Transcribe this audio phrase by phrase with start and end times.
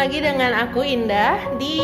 [0.00, 1.76] lagi dengan aku Indah di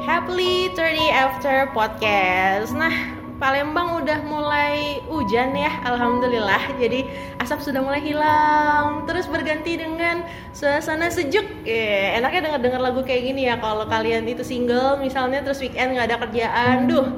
[0.00, 2.72] Happily 30 After Podcast.
[2.72, 2.88] Nah,
[3.36, 6.72] Palembang udah mulai hujan ya, alhamdulillah.
[6.80, 7.04] Jadi
[7.44, 10.24] asap sudah mulai hilang, terus berganti dengan
[10.56, 11.44] suasana sejuk.
[11.68, 13.60] Eh, enaknya denger-denger lagu kayak gini ya.
[13.60, 17.12] Kalau kalian itu single, misalnya terus weekend nggak ada kerjaan, duh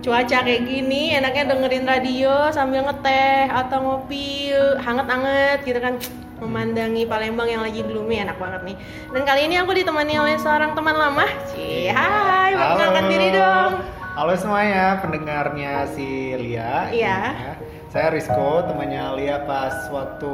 [0.00, 5.98] cuaca kayak gini enaknya dengerin radio sambil ngeteh atau ngopi hangat-hangat gitu kan
[6.40, 8.76] memandangi Palembang yang lagi gloomy enak banget nih.
[9.12, 11.24] Dan kali ini aku ditemani oleh seorang teman lama.
[11.52, 13.72] Cih, hai, perkenalkan diri dong.
[14.16, 16.88] Halo semuanya, pendengarnya si Lia.
[16.88, 17.18] Iya.
[17.36, 17.52] Ya.
[17.86, 20.32] Saya Rizko, temannya Lia pas waktu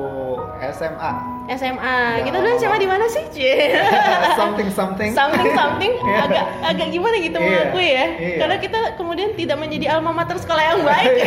[0.75, 1.13] SMA.
[1.51, 1.99] SMA.
[2.19, 2.23] Ya.
[2.27, 3.23] Kita dulu SMA di mana sih?
[3.35, 3.75] Cih.
[4.41, 5.11] something something.
[5.15, 6.19] something something Iya.
[6.27, 8.07] agak agak gimana gitu Iya, mengakui ya.
[8.19, 8.37] iya.
[8.39, 11.11] Karena kita kemudian tidak menjadi alma mater sekolah yang baik.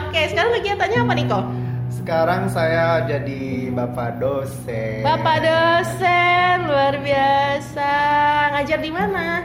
[0.00, 1.44] Oke, sekarang kegiatannya apa nih kok?
[2.00, 5.04] Sekarang saya jadi bapak dosen.
[5.04, 7.92] Bapak dosen luar biasa.
[8.56, 9.44] Ngajar di mana?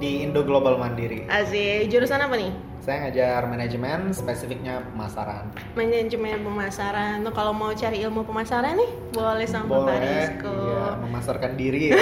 [0.00, 1.28] di Indo Global Mandiri.
[1.28, 2.69] Asik, jurusan apa nih?
[2.80, 5.52] Saya ngajar manajemen, spesifiknya pemasaran.
[5.76, 7.20] Manajemen pemasaran.
[7.20, 10.48] Tuh kalau mau cari ilmu pemasaran nih, boleh sama Boleh, Rizko.
[10.48, 12.00] iya, memasarkan diri ya.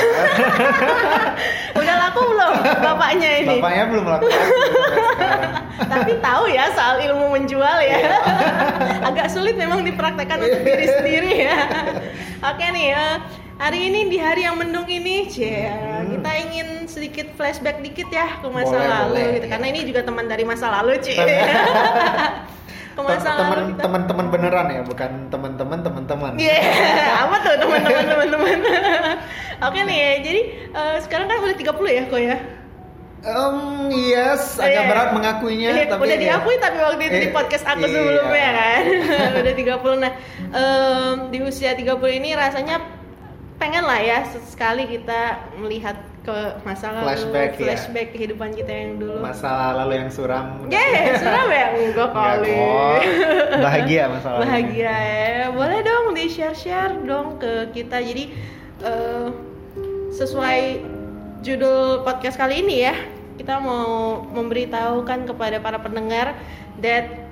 [1.82, 3.58] Udah laku belum bapaknya ini?
[3.58, 4.30] Bapaknya belum sekarang.
[5.98, 7.98] Tapi tahu ya soal ilmu menjual ya.
[9.10, 11.58] Agak sulit memang dipraktekkan untuk diri sendiri ya.
[12.54, 13.14] Oke nih, eh,
[13.58, 15.66] hari ini di hari yang mendung ini, cie,
[16.08, 19.46] kita ingin sedikit flashback dikit ya ke masa Boleh, lalu boleh, gitu.
[19.48, 21.18] Karena ini juga teman dari masa lalu, cie.
[22.96, 23.82] ke masa lalu Teman kita.
[23.84, 26.32] teman-teman beneran ya, bukan teman-teman teman-teman.
[26.34, 26.58] Iya,
[27.26, 28.58] apa tuh teman-teman teman-teman.
[29.66, 32.38] Oke nih, jadi eh, sekarang kan udah 30 ya kok ya?
[33.18, 34.90] Um, yes, Iya, agak iya.
[34.94, 36.22] berat mengakuinya, Iya, tapi udah ya.
[36.22, 37.90] diakui tapi waktu itu di Eh, podcast aku iya.
[37.90, 38.82] sebelumnya kan
[39.34, 40.12] udah 30 nah
[40.48, 41.82] em, di usia 30
[42.14, 42.78] ini rasanya
[43.58, 47.64] pengen lah ya sekali kita melihat ke masa lalu Flashback, ya.
[47.72, 50.60] flashback kehidupan kita yang dulu Masa lalu yang suram.
[50.68, 51.66] Yeah, suram ya?
[51.74, 53.00] Enggak Enggak kali kok.
[53.64, 54.42] Bahagia masa lalu.
[54.44, 58.24] Bahagia ya Boleh dong di share-share dong ke kita Jadi
[58.84, 59.26] eh,
[60.14, 60.60] sesuai
[61.42, 62.94] judul podcast kali ini ya
[63.40, 66.36] Kita mau memberitahukan kepada para pendengar
[66.84, 67.26] That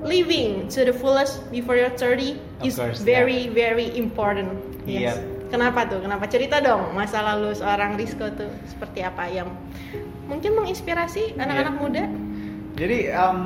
[0.00, 4.54] living to the fullest before you're 30 Of is course, very very important
[4.88, 5.37] Iya.
[5.48, 6.00] Kenapa tuh?
[6.00, 9.48] Kenapa cerita dong masa lalu seorang Rizko tuh seperti apa yang
[10.28, 11.80] mungkin menginspirasi anak-anak Iya.
[11.80, 12.04] muda?
[12.76, 13.40] Jadi um,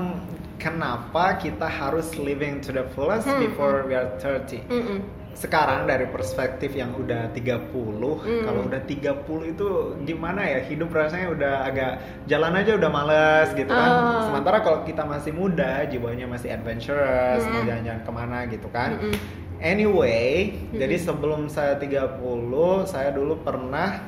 [0.58, 4.66] kenapa kita harus living to the fullest Hmm, before we are 30?
[4.66, 4.98] Mm-mm.
[5.32, 8.44] Sekarang dari perspektif yang udah 30, Hmm.
[8.44, 9.68] kalau udah 30 itu
[10.04, 10.60] gimana ya?
[10.62, 11.92] Hidup rasanya udah agak
[12.26, 13.90] jalan aja udah males gitu kan.
[13.90, 14.22] Oh.
[14.28, 17.68] Sementara kalau kita masih muda, jiwanya masih adventurous, mau Hmm.
[17.68, 18.96] jalan-jalan ke mana gitu kan.
[18.96, 19.16] Mm-mm.
[19.62, 20.74] Anyway, Mm-mm.
[20.76, 24.02] jadi sebelum saya 30, saya dulu pernah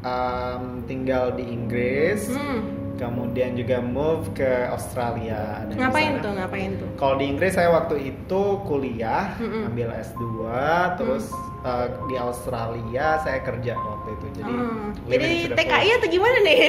[0.00, 2.89] um, tinggal di Inggris, Hmm.
[3.00, 5.64] Kemudian juga move ke Australia.
[5.64, 6.32] Dan Ngapain tuh?
[6.36, 6.88] Ngapain tuh?
[7.00, 9.72] Kalau di Inggris saya waktu itu kuliah, Mm-mm.
[9.72, 10.24] ambil S2,
[11.00, 11.32] terus
[11.64, 14.26] uh, di Australia saya kerja waktu itu.
[14.44, 14.52] Jadi
[15.08, 16.60] living Jadi TKI atau gimana nih?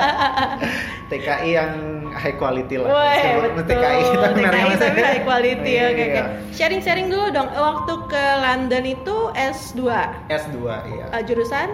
[1.12, 1.72] TKI yang
[2.16, 2.88] high quality lah.
[2.88, 3.76] Wah, betul.
[3.76, 5.84] TKI kita TKI tapi high quality ya.
[5.92, 6.16] Oke, oke.
[6.16, 6.24] Iya.
[6.56, 7.48] Sharing-sharing dulu dong.
[7.52, 9.80] Waktu ke London itu S2.
[10.32, 10.56] S2
[10.88, 11.06] iya.
[11.12, 11.68] Uh, jurusan?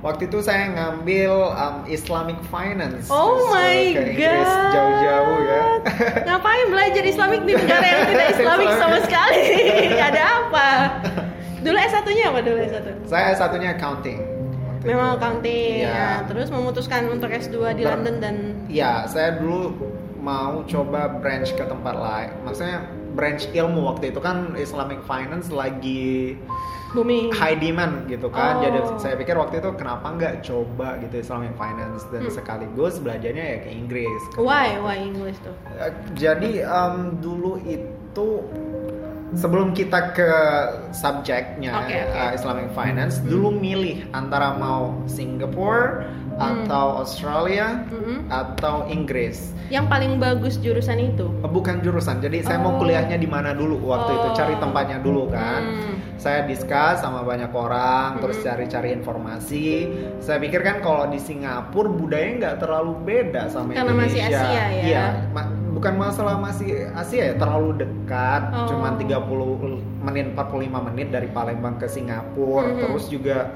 [0.00, 3.12] Waktu itu saya ngambil um, Islamic Finance.
[3.12, 4.72] Oh my ke Inggris god.
[4.72, 5.62] jauh-jauh ya.
[6.26, 9.44] Ngapain belajar Islamik di negara yang tidak Islamik sama sekali?
[10.08, 10.68] Ada apa?
[11.60, 12.86] Dulu S1-nya apa dulu S1?
[13.04, 14.24] saya satunya accounting.
[14.72, 15.16] waktu Memang itu.
[15.20, 15.74] accounting.
[15.84, 15.92] Iya.
[15.92, 19.76] Nah, terus memutuskan untuk S2 di Ber- London dan Iya, saya dulu
[20.16, 22.32] mau coba branch ke tempat lain.
[22.40, 26.40] Maksudnya branch ilmu waktu itu kan Islamic Finance lagi
[26.90, 27.30] booming.
[27.30, 28.58] high demand gitu kan.
[28.58, 28.62] Oh.
[28.62, 32.32] Jadi saya pikir waktu itu kenapa nggak coba gitu Islamic Finance dan Hmm.
[32.32, 34.22] sekaligus belajarnya ya ke Inggris.
[34.34, 34.76] Why?
[34.76, 35.54] Why English tuh?
[35.72, 38.28] Eh, Jadi em, dulu itu
[39.32, 40.30] sebelum kita ke
[40.90, 42.16] subjeknya Oke, oke.
[42.16, 46.64] eh, Islamic Finance, dulu milih antara mau Singapore Hmm.
[46.64, 48.32] atau Australia Mm-mm.
[48.32, 49.52] atau Inggris.
[49.68, 51.28] Yang paling bagus jurusan itu?
[51.44, 52.64] Bukan jurusan, jadi saya Oh.
[52.64, 54.34] mau kuliahnya di mana dulu waktu itu Oh.
[54.34, 55.60] cari tempatnya dulu kan.
[55.60, 55.94] Hmm.
[56.16, 58.46] Saya discuss sama banyak orang, terus Mm-mm.
[58.46, 59.68] cari-cari informasi.
[60.18, 64.40] Saya pikir kan kalau di Singapura budayanya nggak terlalu beda sama Karena masih Indonesia.
[64.40, 64.66] Asia ya?
[64.80, 65.04] Iya,
[65.80, 68.68] bukan masalah masih Asia ya, terlalu dekat, Oh.
[68.68, 72.68] cuman 30 menit 45 menit dari Palembang ke Singapura.
[72.68, 72.80] Mm-mm.
[72.84, 73.48] Terus juga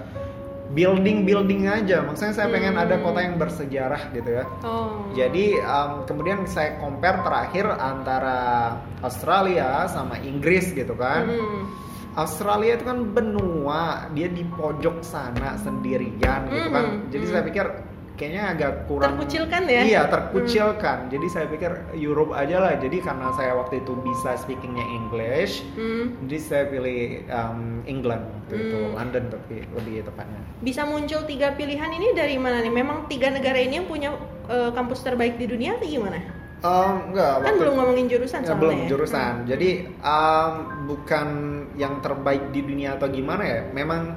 [0.72, 2.00] building-building aja.
[2.00, 3.04] Maksudnya saya pengen ada Hmm.
[3.04, 4.44] kota yang bersejarah gitu ya.
[4.64, 5.04] Oh.
[5.12, 8.72] Jadi um, kemudian saya compare terakhir antara
[9.04, 11.28] Australia sama Inggris gitu kan.
[11.28, 11.84] Mm-mm.
[12.14, 17.10] Australia itu kan benua, dia di pojok sana sendirian gitu kan.
[17.10, 17.30] Jadi mhm.
[17.34, 17.66] saya pikir
[18.14, 19.82] kayaknya agak kurang Terkucilkan ya?
[19.82, 20.98] Iya, terkucilkan.
[21.08, 22.74] Jadi saya pikir Europe aja lah.
[22.74, 26.14] Jadi karena saya waktu itu bisa speakingnya English, Hmm.
[26.22, 28.94] jadi saya pilih um, England waktu itu, Hmm.
[28.94, 30.40] London tapi lebih tepatnya.
[30.60, 32.70] Bisa muncul tiga pilihan ini dari mana nih?
[32.70, 34.14] Memang tiga negara ini yang punya
[34.44, 36.20] eh, kampus terbaik di dunia atau gimana?
[36.60, 38.86] Um, enggak, Kan waktu- belum ngomongin jurusan Ya, belum ya?
[38.88, 39.32] jurusan.
[39.44, 39.70] Jadi
[40.00, 40.52] um,
[40.86, 41.28] bukan
[41.74, 43.60] yang terbaik di dunia atau gimana ya.
[43.68, 44.16] Memang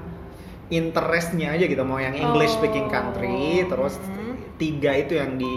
[0.69, 1.81] interestnya aja gitu.
[1.81, 3.69] Mau yang English speaking country, Oh.
[3.69, 4.35] terus Hmm.
[4.57, 5.55] tiga itu yang di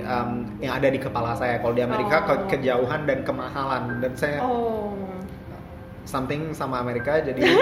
[0.00, 1.58] um, yang ada di kepala saya.
[1.58, 2.26] Kalau di Amerika Oh.
[2.26, 3.98] ke- kejauhan dan kemahalan.
[3.98, 4.96] Dan saya Oh.
[6.02, 7.36] something sama Amerika jadi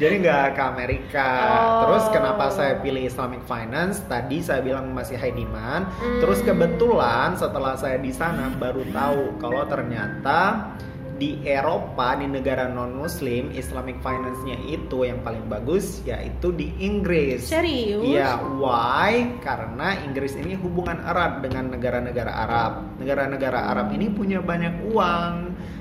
[0.00, 1.28] jadi nggak ke Amerika.
[1.28, 1.78] Oh.
[1.84, 4.02] Terus kenapa saya pilih Islamic Finance?
[4.04, 5.90] Tadi saya bilang masih high demand.
[5.92, 6.20] Hmm.
[6.20, 10.70] Terus kebetulan setelah saya di sana baru tahu kalau ternyata
[11.18, 17.50] di Eropa di negara non Muslim Islamic Finance-nya itu yang paling bagus yaitu di Inggris.
[17.50, 18.06] Serius?
[18.06, 19.42] Iya, why?
[19.42, 22.72] Karena Inggris ini hubungan erat dengan negara-negara Arab.
[23.02, 25.34] Negara-negara Arab ini punya banyak uang.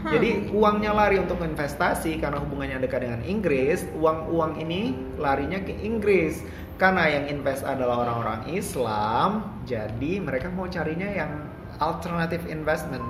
[0.03, 0.11] Hmm.
[0.11, 3.85] Jadi uangnya lari untuk investasi karena hubungannya dekat dengan Inggris.
[3.93, 6.41] Uang-uang ini larinya ke Inggris.
[6.77, 11.49] Karena yang invest adalah orang-orang Islam, jadi mereka mau carinya yang
[11.81, 13.01] alternative investment,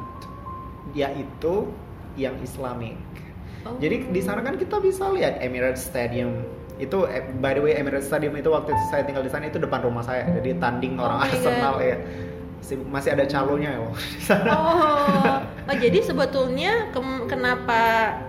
[0.95, 1.67] yaitu
[2.17, 2.97] yang Islamic.
[3.63, 3.77] Oh.
[3.77, 6.41] Jadi di sana kan kita bisa lihat Emirates Stadium.
[6.77, 9.57] Itu eh, by the way Emirates Stadium itu waktu itu saya tinggal di sana itu
[9.57, 10.25] depan rumah saya.
[10.33, 11.85] Jadi tanding Oh orang my Arsenal God.
[11.85, 11.97] ya.
[12.67, 14.51] Masih- ada calonnya ya Wak, di sana.
[14.51, 17.79] Oh, oh jadi sebetulnya kem- kenapa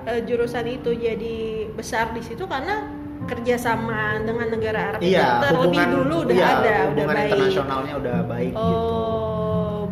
[0.07, 1.37] eh, jurusan itu jadi
[1.75, 2.87] besar di situ karena
[3.27, 7.27] kerjasama dengan negara Arab itu Iya, terlebih hubungan dulu udah iya, ada, udah hubungan baik.
[7.29, 8.87] internasionalnya udah baik gitu.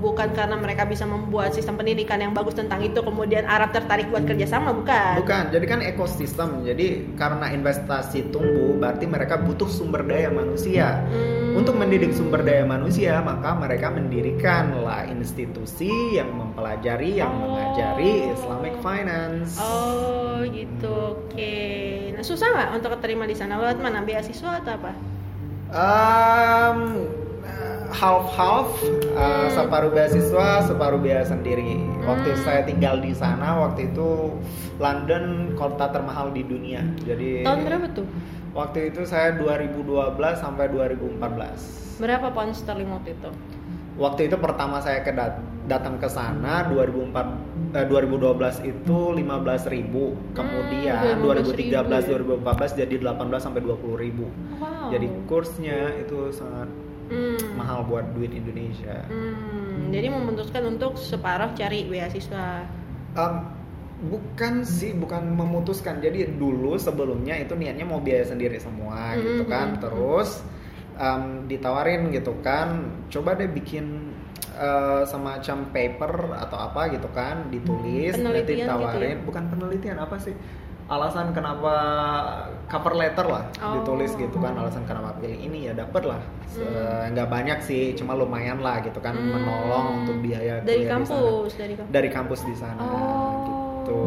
[0.06, 4.23] Bukan karena mereka bisa membuat sistem pendidikan yang bagus tentang itu, kemudian Arab tertarik buat
[4.23, 5.19] kerjasama, bukan?
[5.19, 6.62] Bukan, jadi kan ekosistem.
[6.62, 11.03] Jadi karena investasi tumbuh, berarti mereka butuh sumber daya manusia.
[11.11, 11.58] Hmm.
[11.58, 17.50] Untuk mendidik sumber daya manusia, maka mereka mendirikanlah institusi yang mempelajari, yang Oh.
[17.50, 19.58] mengajari Islamic Finance.
[19.58, 21.26] Oh, gitu.
[21.26, 21.56] Oke.
[22.14, 23.58] Nah, susah nggak untuk keterima di sana?
[23.58, 24.06] Lewat mana?
[24.06, 24.93] Beasiswa atau apa?
[25.67, 27.11] Um,
[27.96, 28.69] half half,
[29.14, 31.81] uh, separuh beasiswa, separuh biaya sendiri.
[32.04, 32.43] Waktu Hmm.
[32.43, 34.37] saya tinggal di sana, waktu itu
[34.76, 36.84] London kota termahal di dunia.
[37.02, 38.06] Jadi Tahun berapa tuh?
[38.52, 41.96] Waktu itu saya 2012 sampai 2014.
[41.96, 43.31] Berapa pound sterling waktu itu?
[43.96, 47.32] Waktu itu pertama saya ke dat- datang ke sana 2004
[47.72, 50.12] eh, 2012 itu 15.000.
[50.32, 52.12] Kemudian Hmm, 2013 15.000.
[52.37, 54.28] 2014 jadi 18 sampai 20.000.
[54.54, 54.93] Wow.
[54.93, 56.69] Jadi kursnya itu sangat
[57.06, 57.38] Hmm.
[57.55, 59.06] mahal buat duit Indonesia.
[59.06, 62.67] Hmm, jadi memutuskan untuk separuh cari beasiswa.
[63.17, 63.35] Em,
[64.11, 66.03] bukan sih, bukan memutuskan.
[66.03, 69.69] Jadi dulu sebelumnya itu niatnya mau biaya sendiri semua gitu Mhm, kan.
[69.76, 69.81] mhm.
[69.81, 70.31] Terus
[70.97, 74.12] em, ditawarin gitu kan, coba deh bikin
[74.56, 79.17] eh, semacam paper atau apa gitu kan, ditulis nanti Penelitian gitu ya?
[79.20, 80.32] Bukan penelitian apa sih?
[80.87, 81.75] Alasan kenapa
[82.67, 83.83] cover letter lah Oh.
[83.83, 87.11] ditulis gitu kan alasan kenapa pilih ini ya dapet lah Hmm.
[87.11, 89.35] nggak banyak sih cuma lumayan lah gitu kan Hmm.
[89.35, 91.91] menolong untuk biaya dari kuliah di sana kampus, dari kampus.
[91.91, 93.35] dari kampus di sana Oh.
[93.83, 94.00] gitu.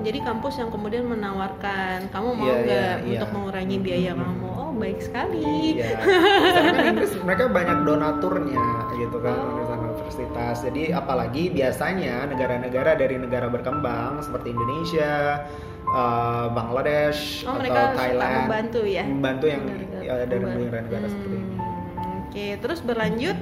[0.00, 3.12] Jadi kampus yang kemudian menawarkan kamu mau Iya, nggak iya, iya.
[3.14, 4.20] untuk mengurangi biaya Hmm.
[4.22, 4.48] kamu?
[4.50, 5.44] Oh baik sekali.
[5.76, 6.00] Iya.
[6.56, 9.60] Karena kan Inggris mereka banyak donaturnya gitu kan Oh.
[10.00, 10.56] universitas.
[10.62, 15.44] Jadi apalagi biasanya negara-negara dari negara berkembang seperti Indonesia,
[15.90, 19.04] eh, Bangladesh Oh atau mereka suka Thailand membantu ya?
[19.04, 19.62] membantu yang
[19.98, 21.56] ya, dari negara-negara seperti ini.
[21.56, 23.38] Hmm, Oke, terus berlanjut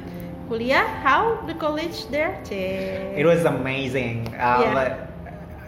[0.47, 0.87] kuliah.
[1.00, 2.40] How the college there?
[2.40, 3.14] Cek.
[3.14, 4.28] It was amazing.
[4.33, 4.71] Uh, Iya.
[4.73, 4.97] like,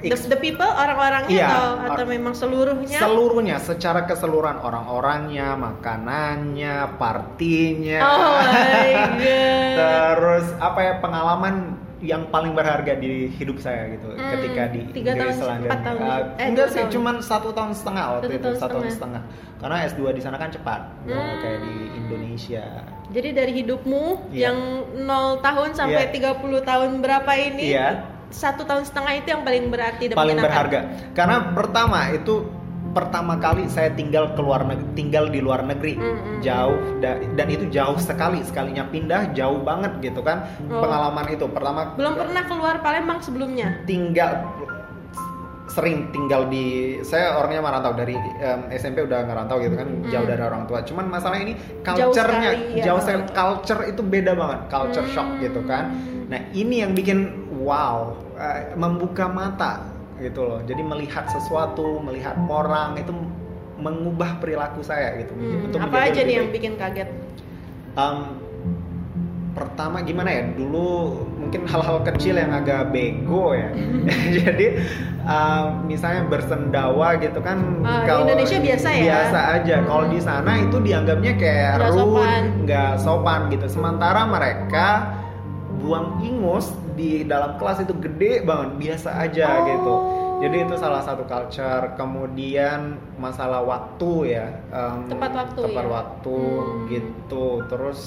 [0.00, 2.96] The, the people orang-orangnya Iya, atau atau or- memang seluruhnya?
[2.96, 8.00] seluruhnya secara keseluruhan orang-orangnya, makanannya, partinya.
[8.00, 8.40] Oh.
[9.76, 15.12] Terus apa ya pengalaman yang paling berharga di hidup saya gitu Hmm, ketika di tiga
[15.12, 15.68] Inggris tahun, London.
[15.68, 16.92] empat tahun, Uh, eh, enggak sih, tahun.
[16.92, 19.22] cuman satu tahun setengah waktu Satu itu, tahun satu tahun setengah.
[19.22, 19.22] setengah.
[19.60, 21.38] Karena S2 di sana kan cepat, nggak Hmm.
[21.38, 22.64] kayak di Indonesia.
[23.10, 24.40] Jadi dari hidupmu Iya.
[24.42, 24.58] yang
[25.02, 26.12] 0 tahun sampai Iya.
[26.14, 27.64] 30 tahun berapa ini?
[27.68, 27.88] Iya.
[28.30, 30.80] Satu tahun setengah itu yang paling berarti dan paling berharga.
[31.12, 32.46] Karena pertama itu
[32.90, 37.46] pertama kali saya tinggal keluar negeri, tinggal di luar negeri Mm, mm, jauh da- dan
[37.48, 40.78] itu jauh sekali sekalinya pindah jauh banget gitu kan Oh.
[40.78, 43.82] pengalaman itu pertama Belum pernah keluar Palembang sebelumnya.
[43.84, 44.42] tinggal
[45.66, 46.66] sering tinggal di
[47.00, 51.06] saya orangnya merantau dari em, SMP udah ngerantau gitu kan jauh dari orang tua cuman
[51.08, 51.86] masalah ini Hmm.
[51.86, 52.84] Jauh culture-nya sekali, ya.
[52.84, 55.38] jauh sekali culture itu beda banget culture shock Hmm.
[55.40, 55.94] gitu kan
[56.26, 57.18] nah ini yang bikin
[57.56, 59.89] wow eh, membuka mata
[60.20, 60.60] gitu loh.
[60.62, 63.12] Jadi melihat sesuatu, melihat orang itu
[63.76, 65.32] mengubah perilaku saya gitu.
[65.32, 67.08] Hmm, Untuk apa aja nih yang bikin kaget?
[67.96, 68.38] Um,
[69.50, 73.74] pertama gimana ya dulu mungkin hal-hal kecil yang agak bego ya
[74.38, 74.78] jadi
[75.20, 79.02] um, misalnya bersendawa gitu kan Ah, di Indonesia biasa ya?
[79.02, 82.42] biasa aja kalau di sana itu dianggapnya kayak Nggak rude sopan.
[82.62, 84.86] nggak sopan gitu sementara mereka
[85.80, 89.64] buang ingus di dalam kelas itu gede banget biasa aja Oh.
[89.66, 89.94] gitu
[90.40, 95.90] jadi itu salah satu culture kemudian masalah waktu ya um, Tepat waktu tepat ya?
[95.90, 96.78] waktu Hmm.
[96.88, 98.00] gitu terus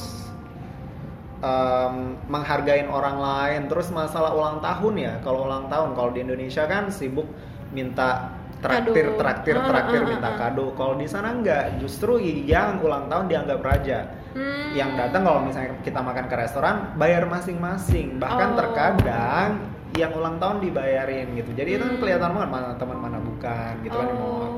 [1.41, 6.65] um, menghargain orang lain terus masalah ulang tahun ya kalau ulang tahun kalau di Indonesia
[6.65, 7.27] kan sibuk
[7.69, 8.29] minta
[8.63, 9.19] traktir Kado.
[9.19, 10.35] traktir Ah, traktir ah, ah, minta ah.
[10.39, 13.99] kado kalau di sana enggak justru yang ulang tahun dianggap raja
[14.33, 14.73] Hmm.
[14.73, 18.57] yang datang kalau misalnya kita makan ke restoran bayar masing-masing bahkan Oh.
[18.57, 19.61] terkadang
[19.93, 22.01] yang ulang tahun dibayarin gitu jadi itu kan Hmm.
[22.01, 24.49] kelihatan banget mana teman mana bukan gitu kan mau Oh.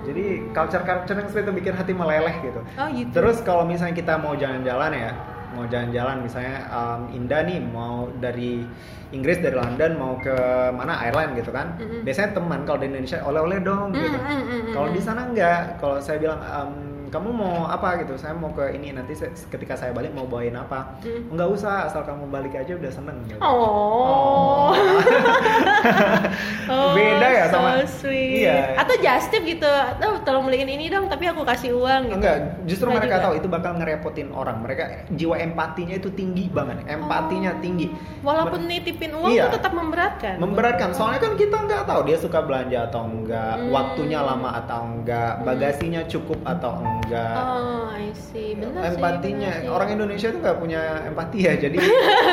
[0.00, 3.10] jadi culture culture yang seperti itu bikin hati meleleh gitu Oh gitu.
[3.10, 5.10] Terus kalau misalnya kita mau jalan-jalan ya,
[5.60, 8.64] mau jalan-jalan misalnya um, Indah nih mau dari
[9.12, 10.32] Inggris dari London mau ke
[10.72, 11.76] mana Ireland gitu kan.
[11.76, 12.00] Mm-mm.
[12.06, 14.16] Biasanya teman kalau di Indonesia oleh-oleh dong gitu.
[14.16, 15.04] Mm, mm, mm, mm, Kalau di mm.
[15.04, 15.62] sana enggak.
[15.76, 16.72] Kalau saya bilang um,
[17.10, 20.54] kamu mau apa gitu, saya mau ke ini nanti saya- ketika saya balik mau bawain
[20.54, 20.96] apa.
[21.00, 21.30] Mm.
[21.30, 23.38] Enggak usah, asal kamu balik aja udah seneng gitu.
[23.40, 24.70] Oh.
[26.70, 28.46] Oh, Beda ya sama- so sweet.
[28.46, 28.78] Iya.
[28.78, 29.66] Atau just tip gitu.
[29.98, 32.16] Tuh, tolong beliin ini dong, tapi aku kasih uang gitu.
[32.16, 33.24] Enggak, justru Enggak mereka juga.
[33.24, 34.56] tahu itu bakal ngerepotin orang.
[34.62, 37.60] Mereka jiwa empatinya itu tinggi banget, empatinya Oh.
[37.60, 37.86] tinggi.
[38.22, 39.50] Walaupun nitipin uang Iya.
[39.50, 40.38] tuh tetap memberatkan.
[40.38, 43.70] memberatkan soalnya kan kita nggak tahu dia suka belanja atau enggak Hmm.
[43.70, 48.52] waktunya lama atau enggak bagasinya cukup atau enggak Oh, I see.
[48.52, 48.88] Benar sih.
[48.92, 49.70] empatinya benar sih.
[49.70, 51.76] orang Indonesia tuh nggak punya empati ya jadi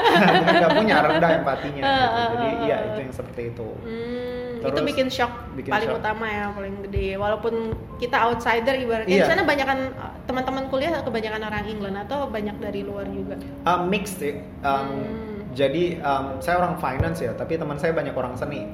[0.59, 2.07] nggak punya rendah empatinya Ah, gitu.
[2.11, 2.87] ah, jadi ah, iya ah.
[2.87, 5.99] itu yang seperti itu Hmm, itu Terus bikin shock bikin paling shock.
[5.99, 7.07] utama ya, paling gede.
[7.15, 7.53] Walaupun
[7.97, 9.23] kita outsider ibaratnya Iya.
[9.23, 9.79] di sana banyakan
[10.25, 13.37] teman-teman kuliah kebanyakan orang England atau banyak dari luar juga.
[13.63, 15.36] Uh, mixed sih Um, Hmm.
[15.57, 18.69] Jadi um, saya orang finance ya tapi teman saya banyak orang seni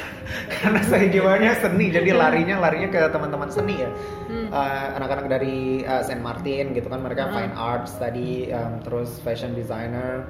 [0.64, 3.90] karena saya jiwanya seni jadi larinya larinya ke teman-teman seni ya
[4.32, 4.48] Hmm.
[4.48, 7.36] Uh, anak-anak dari uh, Saint Martin gitu kan mereka Hmm.
[7.36, 10.24] fine arts tadi um, terus fashion designer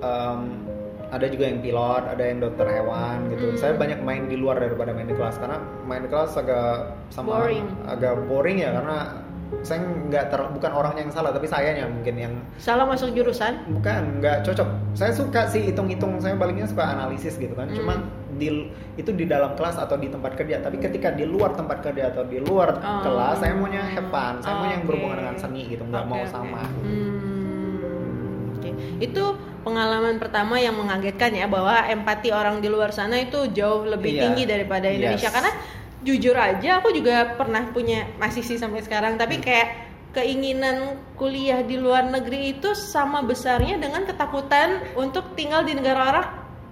[0.00, 0.64] um,
[1.12, 3.58] ada juga yang pilot ada yang dokter hewan gitu Hmm.
[3.60, 7.44] saya banyak main di luar daripada main di kelas karena main di kelas agak sama
[7.44, 7.66] Boring.
[7.84, 8.98] agak boring ya karena
[9.62, 13.62] saya nggak ter bukan orangnya yang salah tapi sayanya mungkin yang Salah masuk jurusan?
[13.72, 17.76] bukan nggak cocok saya suka sih hitung-hitung saya baliknya suka analisis gitu kan Hmm.
[17.76, 17.98] cuman
[18.36, 22.10] di itu di dalam kelas atau di tempat kerja tapi ketika di luar tempat kerja
[22.10, 23.00] atau di luar Oh.
[23.00, 24.88] kelas saya maunya have fun saya maunya yang Oke.
[24.88, 26.28] berhubungan dengan seni gitu nggak Oke, mau oke.
[26.28, 28.52] sama Hmm.
[28.52, 28.70] Oke.
[28.98, 29.24] Itu
[29.62, 34.22] pengalaman pertama yang mengagetkan ya bahwa empati orang di luar sana itu jauh lebih Iya.
[34.22, 35.34] tinggi daripada Indonesia Yes.
[35.34, 35.52] karena
[36.06, 39.44] jujur aja aku juga pernah punya masih sih sampai sekarang tapi Hmm.
[39.44, 39.68] kayak
[40.14, 46.26] keinginan kuliah di luar negeri itu sama besarnya dengan ketakutan untuk tinggal di negara orang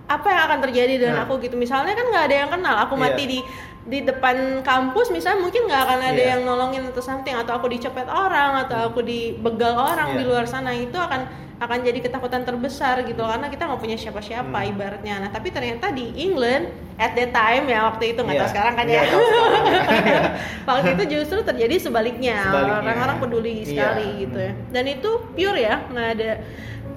[0.05, 1.25] apa yang akan terjadi dengan Nah.
[1.27, 3.39] aku gitu misalnya kan nggak ada yang kenal aku mati di
[3.85, 6.29] di depan kampus misalnya mungkin nggak akan ada Iya.
[6.35, 10.19] yang nolongin atau something atau aku dicopet orang atau aku dibegal orang Iya.
[10.19, 14.59] di luar sana itu akan akan jadi ketakutan terbesar gitu karena kita nggak punya siapa-siapa
[14.59, 14.71] Hmm.
[14.73, 18.43] ibaratnya nah tapi ternyata di England at that time ya waktu itu nggak Iya.
[18.43, 19.65] tahu sekarang kan Iya, ya sekarang.
[19.65, 20.21] Iya.
[20.69, 23.69] waktu itu justru terjadi sebaliknya, orang-orang peduli Iya.
[23.69, 26.31] sekali gitu ya dan itu pure ya nggak ada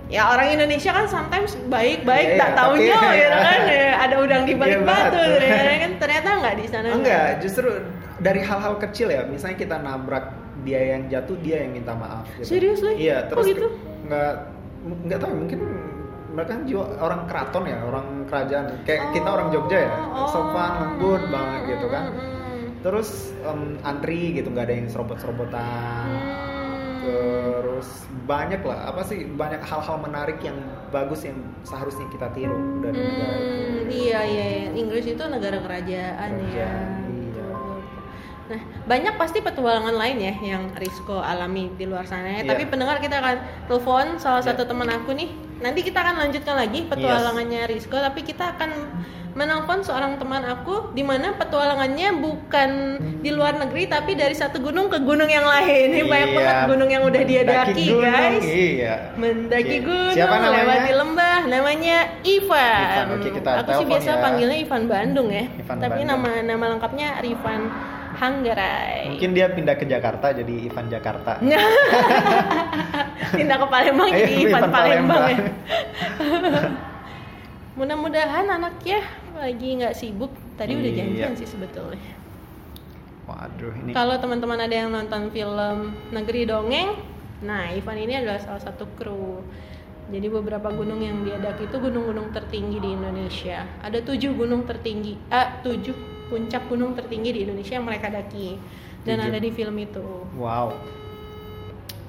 [0.08, 4.16] ya orang Indonesia kan sometimes baik-baik Iya, tak iya, taunya tapi- gitu kan ya, ada
[4.18, 7.68] udang di balik Iya, batu ternyata kan ternyata nggak di sana enggak justru
[8.18, 10.26] dari hal-hal kecil ya misalnya kita nabrak
[10.64, 12.48] dia yang jatuh dia yang minta maaf gitu.
[12.50, 12.98] Seriously?
[12.98, 13.68] iya Kok terus gitu?
[14.04, 14.32] nggak
[15.04, 15.60] nggak tahu mungkin
[16.30, 20.72] mereka kan jiwa orang keraton ya orang kerajaan kayak kita orang Jogja ya Oh, sopan
[20.80, 22.66] lembut hmm, banget gitu kan hmm, hmm.
[22.80, 23.10] terus
[23.42, 26.47] em, antri gitu nggak ada yang serobot-serobotan Hmm.
[27.08, 27.90] Terus
[28.24, 30.58] banyak lah apa sih banyak hal-hal menarik yang
[30.90, 34.68] bagus yang seharusnya kita tiru dari negara itu Hmm, iya iya iya.
[34.76, 36.68] Inggris itu negara kerajaan, ya.
[36.68, 37.48] Kerajaan, iya.
[38.48, 42.44] Nah, banyak pasti petualangan lain ya yang Risco alami di luar sana ya.
[42.44, 42.50] Iya.
[42.52, 43.36] Tapi pendengar kita akan
[43.68, 44.56] telepon salah Iya.
[44.56, 45.30] satu teman aku nih.
[45.60, 48.70] Nanti kita akan lanjutkan lagi petualangannya Risco, tapi kita akan
[49.38, 52.70] menelpon seorang teman aku di mana petualangannya bukan
[53.22, 55.94] di luar negeri tapi dari satu gunung ke gunung yang lain.
[55.94, 56.36] Ini banyak Iya.
[56.36, 58.41] banget gunung yang udah dia Daki gunung, guys.
[58.41, 59.86] iya Mendaki Oke.
[59.86, 60.58] gunung, Siapa namanya?
[60.58, 62.84] lewati lembah, namanya Ivan.
[62.84, 64.15] Ivan, oke, kita Aku sih biasa ya.
[64.20, 65.44] panggilnya Ivan Bandung ya.
[65.46, 66.08] Ivan Tapi Bandung.
[66.10, 67.62] nama nama lengkapnya Rifan
[68.17, 69.13] Hanggarai.
[69.13, 71.38] mungkin dia pindah ke Jakarta jadi Ivan Jakarta
[73.29, 75.38] Pindah ke Palembang jadi Ivan Ivan Palembang ya.
[75.38, 76.72] Palembang.
[77.77, 79.06] Mudah-mudahan anaknya
[79.38, 80.29] lagi nggak sibuk.
[80.58, 80.98] Tadi udah Iya.
[81.00, 82.12] janjian sih sebetulnya.
[83.24, 85.77] Waduh, ini Kalau teman-teman ada yang nonton film
[86.10, 86.96] Negeri Dongeng,
[87.44, 89.44] nah Ivan ini adalah salah satu kru.
[90.08, 93.67] Jadi beberapa gunung yang dia daki itu gunung-gunung tertinggi di Indonesia.
[93.84, 95.91] Ada tujuh gunung tertinggi, ah tujuh
[96.32, 98.56] puncak gunung tertinggi di Indonesia yang mereka daki
[99.03, 99.27] dan Tujuh.
[99.27, 100.08] ada di film itu.
[100.39, 100.72] wow.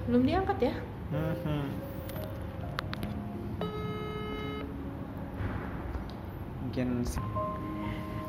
[0.07, 0.75] Belum diangkat ya?
[1.11, 1.88] Mhm.
[6.69, 7.09] Mungkin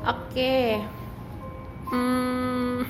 [0.00, 0.80] Oke.
[1.92, 2.88] Hmm,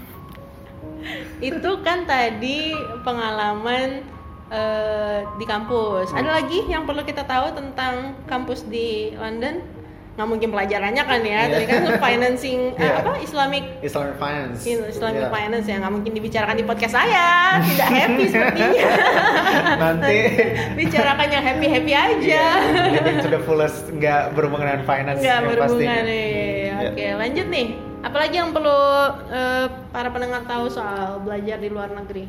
[1.43, 2.71] itu kan tadi
[3.03, 4.07] pengalaman
[4.47, 6.15] eh, di kampus.
[6.15, 9.80] Ada lagi yang perlu kita tahu tentang kampus di London?
[10.11, 11.41] Nggak mungkin pelajarannya kan ya?
[11.41, 11.45] Iya.
[11.49, 12.93] Tadi kan financing eh, Iya.
[13.01, 14.59] apa Islamic Islamic Finance.
[14.67, 15.31] Islamic Iya.
[15.31, 17.29] Finance ya nggak mungkin dibicarakan di podcast saya.
[17.63, 18.85] Tidak happy sepertinya.
[19.83, 20.19] Nanti
[20.77, 22.19] Bicarakan yang happy happy aja.
[22.21, 22.49] Iya,
[22.93, 26.29] living to the fullest nggak berhubungan dengan finance Nggak yang berhubungan nih.
[26.31, 26.75] Iya.
[26.91, 27.67] Oke, lanjut nih.
[28.01, 28.81] Apalagi yang perlu
[29.29, 32.25] eh, para pendengar tahu soal belajar di luar negeri?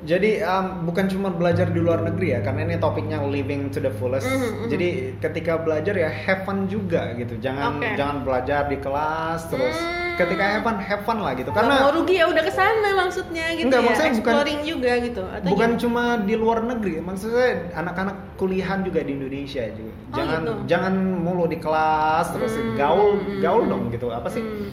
[0.00, 3.90] Jadi um, bukan cuma belajar di luar negeri ya, karena ini topiknya living to the
[3.90, 4.24] fullest.
[4.24, 4.68] Mhm, mhm.
[4.68, 4.88] Jadi
[5.18, 7.34] ketika belajar ya have fun juga gitu.
[7.36, 7.88] Jangan Oke.
[7.94, 10.14] jangan belajar di kelas terus Hmm.
[10.16, 11.50] ketika have fun have fun lah gitu.
[11.50, 13.86] Nggak mau Karena rugi ya udah ke sana maksudnya gitu Enggak, ya.
[13.86, 15.22] maksudnya bukan- Exploring juga gitu.
[15.24, 15.82] Atau bukan gimana?
[15.82, 19.90] cuma di luar negeri, maksudnya anak-anak kuliahan juga di Indonesia juga.
[19.90, 20.52] Oh, Jangan gitu.
[20.66, 23.70] jangan mulu di kelas terus Hmm, gaul hmm, gaul hmm.
[23.70, 24.06] dong gitu.
[24.08, 24.40] Apa sih?
[24.40, 24.70] Hmm.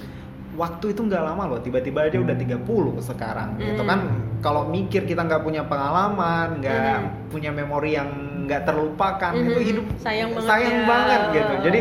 [0.56, 2.64] Waktu itu nggak lama loh tiba-tiba aja udah 30
[3.00, 3.90] sekarang gitu Hmm.
[3.90, 4.00] kan
[4.40, 7.12] kalau mikir kita nggak punya pengalaman nggak Hmm.
[7.28, 8.10] punya memori yang
[8.44, 9.48] nggak terlupakan Hmm.
[9.48, 10.86] itu hidup Sayang banget sayang ya.
[10.86, 11.80] banget gitu jadi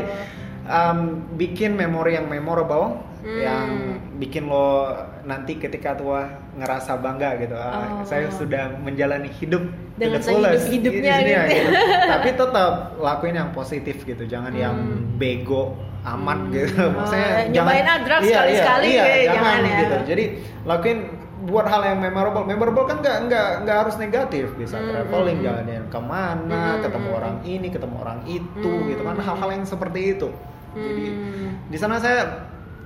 [0.65, 0.99] um,
[1.35, 3.41] bikin memori yang memorable Hmm.
[3.41, 3.69] yang
[4.15, 7.65] bikin lo nanti ketika tua ngerasa bangga gitu Oh.
[7.65, 9.65] ah, saya sudah menjalani hidup
[9.95, 11.71] Dengan fullest sehidup-hidupnya di dunia, gitu.
[12.13, 15.17] tapi tetap lakuin yang positif gitu jangan yang Hmm.
[15.17, 15.73] bego
[16.05, 16.53] amat Hmm.
[16.53, 19.77] gitu Oh, maksudnya nyobain ah, drugs sekali-sekali, iya, eh, jangan, jangan ya.
[19.81, 20.25] gitu jadi
[20.65, 20.99] lakuin
[21.45, 25.47] buat hal yang memorable memorable kan nggak nggak nggak harus negatif bisa Hmm, traveling hmm,
[25.49, 27.19] jalan ke mana Hmm, ketemu hmm.
[27.21, 28.89] orang ini ketemu orang itu Hmm.
[28.89, 30.29] gitu kan hal-hal yang seperti itu
[30.73, 31.49] jadi Hmm.
[31.69, 32.21] di sana saya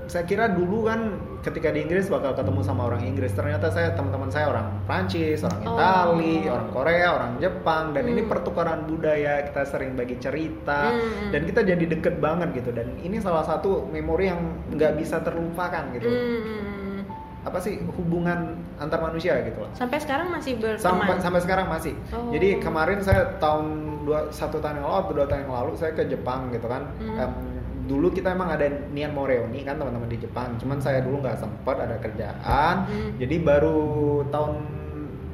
[0.09, 4.27] saya kira dulu kan ketika di Inggris bakal ketemu sama orang Inggris ternyata saya teman-teman
[4.27, 5.77] saya orang Prancis orang Oh.
[5.77, 8.31] Itali orang Korea orang Jepang dan ini Hmm.
[8.31, 11.29] pertukaran budaya kita sering bagi cerita Hmm.
[11.29, 14.41] dan kita jadi deket banget gitu dan ini salah satu memori yang
[14.71, 17.05] nggak bisa terlupakan gitu Hmm.
[17.41, 20.81] apa sih hubungan antar manusia gitu loh Sampai sekarang masih berteman.
[20.81, 22.29] sampai sampai sekarang masih Oh.
[22.31, 23.67] jadi kemarin saya tahun
[24.03, 26.83] dua satu tahun yang lalu atau dua tahun yang lalu saya ke Jepang gitu kan
[26.97, 27.58] Hmm.
[27.89, 31.37] Dulu kita emang ada niat mau reuni kan teman-teman di Jepang cuman saya dulu nggak
[31.37, 33.17] sempet ada kerjaan Hmm.
[33.17, 33.81] jadi baru
[34.29, 34.55] tahun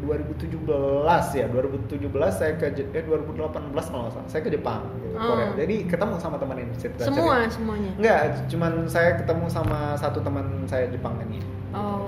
[0.05, 0.61] 2017
[1.33, 1.89] ya 2017
[2.31, 5.33] saya ke eh 2018 kalau nggak salah saya ke Jepang gitu, Oh.
[5.33, 7.91] Korea jadi ketemu sama teman ini Semua semuanya.
[7.97, 11.39] Enggak, cuman saya ketemu sama satu teman saya Jepang ini.
[11.73, 12.03] Oh,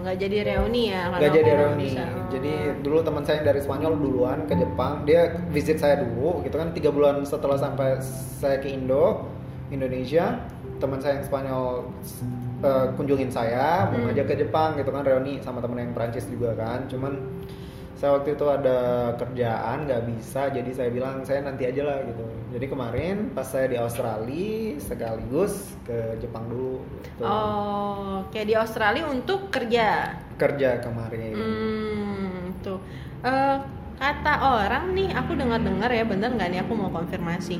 [0.00, 1.08] nggak jadi reuni ya?
[1.08, 1.84] kalau Gak jadi reuni.
[1.86, 2.02] bisa.
[2.02, 2.26] Oh.
[2.28, 6.72] Jadi dulu teman saya dari Spanyol duluan ke Jepang, dia visit saya dulu, gitu kan
[6.72, 8.00] tiga bulan setelah sampai
[8.34, 9.28] saya ke Indo,
[9.68, 10.40] Indonesia,
[10.80, 11.64] teman saya yang Spanyol
[12.58, 14.10] eh, kunjungin saya, mau Hmm.
[14.10, 17.14] ngajak ke Jepang, gitu kan reuni sama temen yang Prancis juga kan, cuman
[17.94, 22.26] saya waktu itu ada kerjaan nggak bisa, jadi saya bilang saya nanti aja lah gitu.
[22.54, 26.82] Jadi kemarin pas saya di Australia sekaligus ke Jepang dulu.
[27.02, 27.22] Gitu.
[27.22, 30.18] Oh, kayak di Australia untuk kerja.
[30.38, 31.34] Kerja kemarin.
[31.34, 32.78] Hmm, tuh.
[33.22, 33.58] Eh,
[33.98, 36.60] kata orang nih, aku dengar-dengar ya, bener nggak nih?
[36.62, 37.58] Aku mau konfirmasi.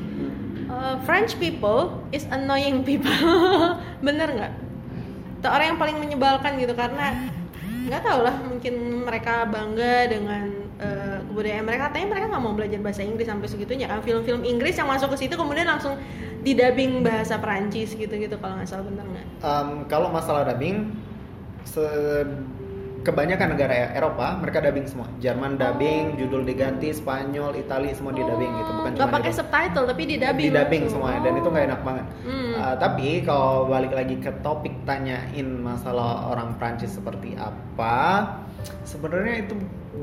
[0.69, 3.09] Eh, French people is annoying people,
[4.05, 4.53] bener nggak?
[5.41, 7.25] Atau orang yang paling menyebalkan gitu karena
[7.89, 10.45] nggak tahu lah, mungkin mereka bangga dengan
[10.77, 11.89] eh, kebudayaan mereka.
[11.89, 13.89] Katanya mereka nggak mau belajar bahasa Inggris sampai segitunya.
[13.89, 15.97] Ah, Film-film Inggris yang masuk ke situ kemudian langsung
[16.45, 19.25] didubbing bahasa Perancis gitu-gitu kalau nggak salah bener nggak?
[19.41, 20.93] Um, kalau masalah dubbing,
[21.65, 22.29] se-
[23.03, 25.07] kebanyakan negara Eropa mereka dubbing semua.
[25.23, 30.03] Jerman dubbing, judul diganti, Spanyol, Itali semua di dubbing gitu, bukan cuma pakai subtitle tapi
[30.05, 32.05] di dubbing di dubbing semuanya dan itu nggak enak banget.
[32.27, 32.51] Hmm.
[32.59, 38.37] Uh, tapi kalau balik lagi ke topik tanyain masalah orang Prancis seperti apa,
[38.83, 39.55] sebenarnya itu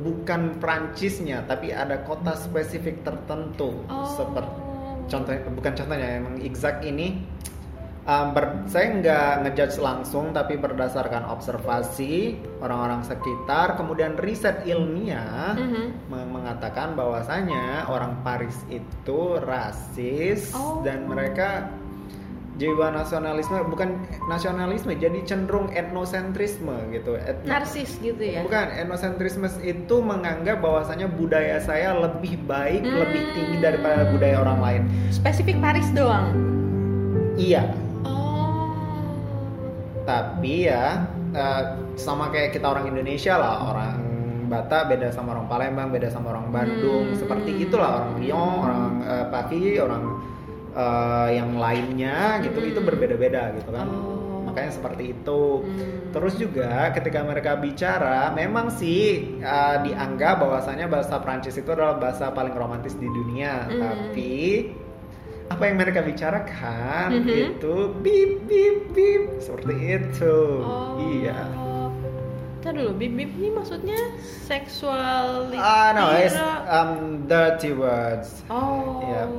[0.03, 3.85] bukan Prancisnya, tapi ada kota spesifik tertentu.
[3.89, 4.05] Oh.
[4.17, 4.67] Seperti
[5.07, 7.23] contohnya bukan contohnya emang exact ini
[8.07, 15.85] um, ber- saya nggak ngejudge langsung tapi berdasarkan observasi orang-orang sekitar kemudian riset ilmiah Mhm.
[16.07, 20.81] me- mengatakan bahwasanya orang Paris itu rasis Oh.
[20.81, 21.67] dan mereka
[22.57, 29.97] jiwa nasionalisme bukan nasionalisme jadi cenderung etnosentrisme gitu Etno- narsis gitu ya Bukan, etnosentrisme itu
[30.01, 32.97] menganggap bahwasanya budaya saya lebih baik, Hmm.
[32.97, 34.83] lebih tinggi daripada budaya orang lain.
[35.11, 36.33] spesifik Paris doang
[37.37, 37.69] iya.
[40.07, 41.63] Tapi ya eh,
[41.99, 43.95] sama kayak kita orang Indonesia lah orang
[44.47, 47.19] Batak beda sama orang Palembang beda sama orang Bandung Hmm.
[47.19, 50.03] seperti itulah orang Riau orang eh, Pati orang
[50.71, 52.87] eh, yang lainnya gitu itu Hmm.
[52.87, 54.47] berbeda-beda gitu kan Oh.
[54.47, 56.15] makanya seperti itu Hmm.
[56.15, 62.31] terus juga ketika mereka bicara memang sih eh, dianggap bahwasanya bahasa Prancis itu adalah bahasa
[62.31, 63.83] paling romantis di dunia Hmm.
[63.83, 64.33] tapi
[65.47, 67.29] apa yang mereka bicarakan Mhm.
[67.55, 70.99] itu bip bip bip seperti itu Oh.
[70.99, 71.39] iya
[72.59, 73.95] Ntar dulu, bib bib ini maksudnya
[74.43, 76.35] seksual ah no it's
[76.67, 76.91] um,
[77.25, 79.07] dirty words Oh.
[79.07, 79.31] Yeah.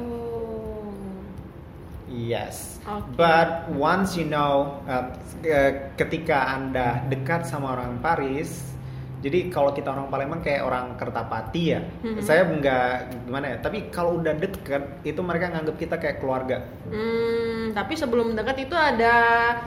[2.08, 3.04] yes Oke.
[3.14, 8.64] but once you know uh, ke- ketika anda dekat sama orang Paris
[9.18, 12.22] jadi kalau kita orang Palembang kayak orang Kertapati ya Mhm.
[12.22, 12.90] saya nggak
[13.24, 18.32] gimana ya tapi kalau udah deket itu mereka nganggap kita kayak keluarga Hmm, tapi sebelum
[18.32, 19.16] dekat itu ada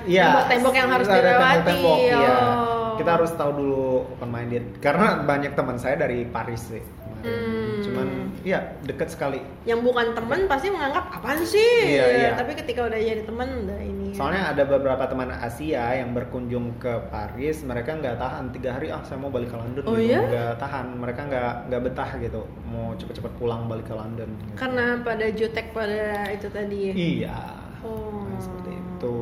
[0.03, 1.81] Iya, tembok-tembok yang harus dilewati.
[2.01, 2.19] iya.
[2.49, 2.97] Oh.
[2.97, 6.81] Kita harus tahu dulu open minded karena banyak teman saya dari Paris sih.
[7.21, 7.81] Hmm.
[7.81, 8.09] Cuman
[8.41, 9.41] ya deket sekali.
[9.63, 11.93] yang bukan teman pasti menganggap apaan sih?
[11.93, 12.31] Iya, iya.
[12.35, 13.77] Tapi ketika udah jadi teman udah
[14.11, 14.15] ini.
[14.15, 19.01] Soalnya ada beberapa teman Asia yang berkunjung ke Paris, mereka nggak tahan tiga hari ah
[19.01, 20.11] saya mau balik ke London Oh, gitu.
[20.11, 20.21] iya?
[20.21, 24.29] Nggak tahan, mereka nggak nggak betah gitu, mau cepet-cepet pulang balik ke London.
[24.37, 24.53] gitu.
[24.55, 26.83] karena pada jutek pada itu tadi.
[26.91, 27.39] Iya.
[27.81, 28.27] Oh.
[28.27, 29.17] Nah, seperti itu.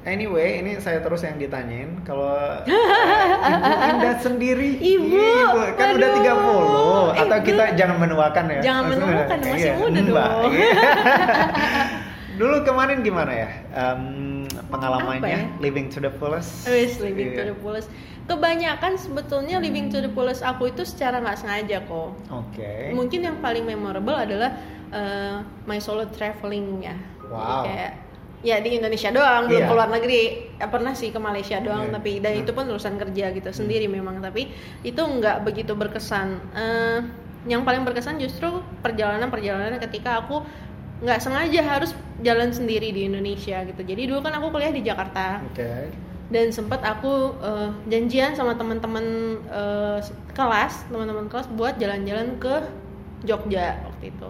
[0.00, 2.32] Anyway, ini saya terus yang ditanyain kalau
[2.64, 2.72] Ibu
[3.84, 4.80] Indah sendiri.
[4.80, 5.12] Ibu,
[5.76, 7.12] kan udah waduh.
[7.12, 7.76] 30 atau Eh, kita belum.
[7.76, 8.60] jangan menuakan ya.
[8.64, 10.50] Jangan menuakan, masih Iya, muda dong.
[10.50, 10.72] Iya.
[12.40, 13.48] Dulu kemarin gimana ya?
[13.70, 15.40] Em, pengalamannya ya?
[15.60, 16.64] living to the fullest.
[16.64, 17.52] Wis living to Iya.
[17.52, 17.92] the fullest.
[18.24, 22.16] Kebanyakan sebetulnya living to the fullest aku itu secara nggak sengaja kok.
[22.32, 22.96] Oke.
[22.96, 24.56] Mungkin yang paling memorable adalah
[24.88, 26.96] uh, my solo traveling ya.
[26.96, 27.62] Jadi Wow.
[27.62, 27.92] Kayak
[28.40, 29.68] ya di Indonesia doang, belum Iya.
[29.68, 30.22] keluar negeri.
[30.56, 31.94] Ya, pernah sih ke Malaysia doang, Iya.
[31.94, 32.42] tapi dan Hmm.
[32.42, 34.18] itu pun urusan kerja gitu sendiri memang.
[34.18, 34.48] Tapi
[34.80, 36.40] itu nggak begitu berkesan.
[36.56, 36.98] Eh,
[37.46, 38.50] yang paling berkesan justru
[38.80, 40.42] perjalanan-perjalanan ketika aku
[41.00, 43.80] nggak sengaja harus jalan sendiri di Indonesia gitu.
[43.80, 45.40] Jadi dulu kan aku kuliah di Jakarta.
[45.48, 45.90] Oke.
[46.30, 49.02] dan sempat aku eh, janjian sama teman-teman
[49.50, 49.98] eh,
[50.30, 52.54] kelas teman-teman kelas buat jalan-jalan ke
[53.26, 54.28] Jogja waktu itu.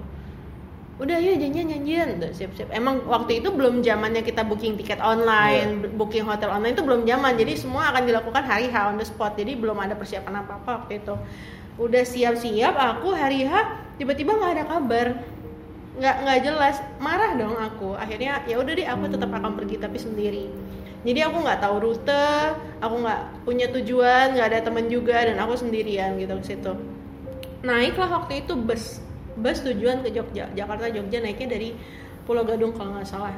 [1.01, 2.09] Udah ya janjian janjian.
[2.17, 2.73] Udah siap-siap.
[2.73, 7.37] Emang waktu itu belum zamannya kita booking tiket online booking hotel online itu belum zaman.
[7.37, 9.37] Jadi semua akan dilakukan hari H on the spot.
[9.37, 11.15] Jadi belum ada persiapan apa apa waktu itu.
[11.81, 13.53] Udah siap-siap aku hari H
[14.01, 15.07] tiba-tiba nggak ada kabar
[15.98, 16.76] nggak nggak jelas.
[17.03, 17.98] Marah dong aku.
[17.98, 20.46] Akhirnya ya udah deh aku tetap akan pergi tapi sendiri.
[21.00, 22.29] Jadi aku nggak tahu rute
[22.85, 26.72] aku nggak punya tujuan nggak ada teman juga dan aku sendirian gitu ke situ.
[27.64, 29.00] Naiklah waktu itu bus.
[29.40, 31.72] Bus tujuan ke Jogja Jakarta Jogja naiknya dari
[32.29, 33.33] Pulau Gadung kalau nggak salah.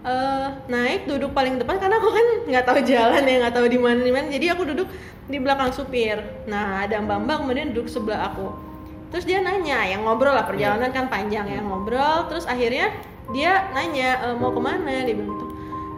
[0.00, 3.78] Eh, naik duduk paling depan karena aku kan nggak tahu jalan ya nggak tahu di
[3.80, 4.28] mana.
[4.28, 4.88] Jadi aku duduk
[5.24, 6.20] di belakang supir.
[6.44, 8.69] Nah ada mbak mbak kemudian duduk sebelah aku
[9.10, 12.30] terus dia nanya yang ngobrol lah perjalanan kan panjang ya ngobrol.
[12.30, 12.94] Terus akhirnya
[13.30, 15.04] dia nanya "E, mau ke mana?
[15.06, 15.50] Dia bilang tuh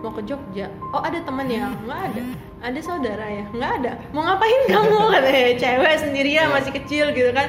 [0.03, 0.67] mau ke Jogja.
[0.91, 1.71] Oh ada teman ya?
[1.87, 2.23] Nggak ada.
[2.63, 3.45] Ada saudara ya?
[3.55, 3.93] Nggak ada.
[4.11, 4.99] Mau ngapain kamu?
[5.15, 7.49] Katanya cewek sendirian masih kecil gitu kan.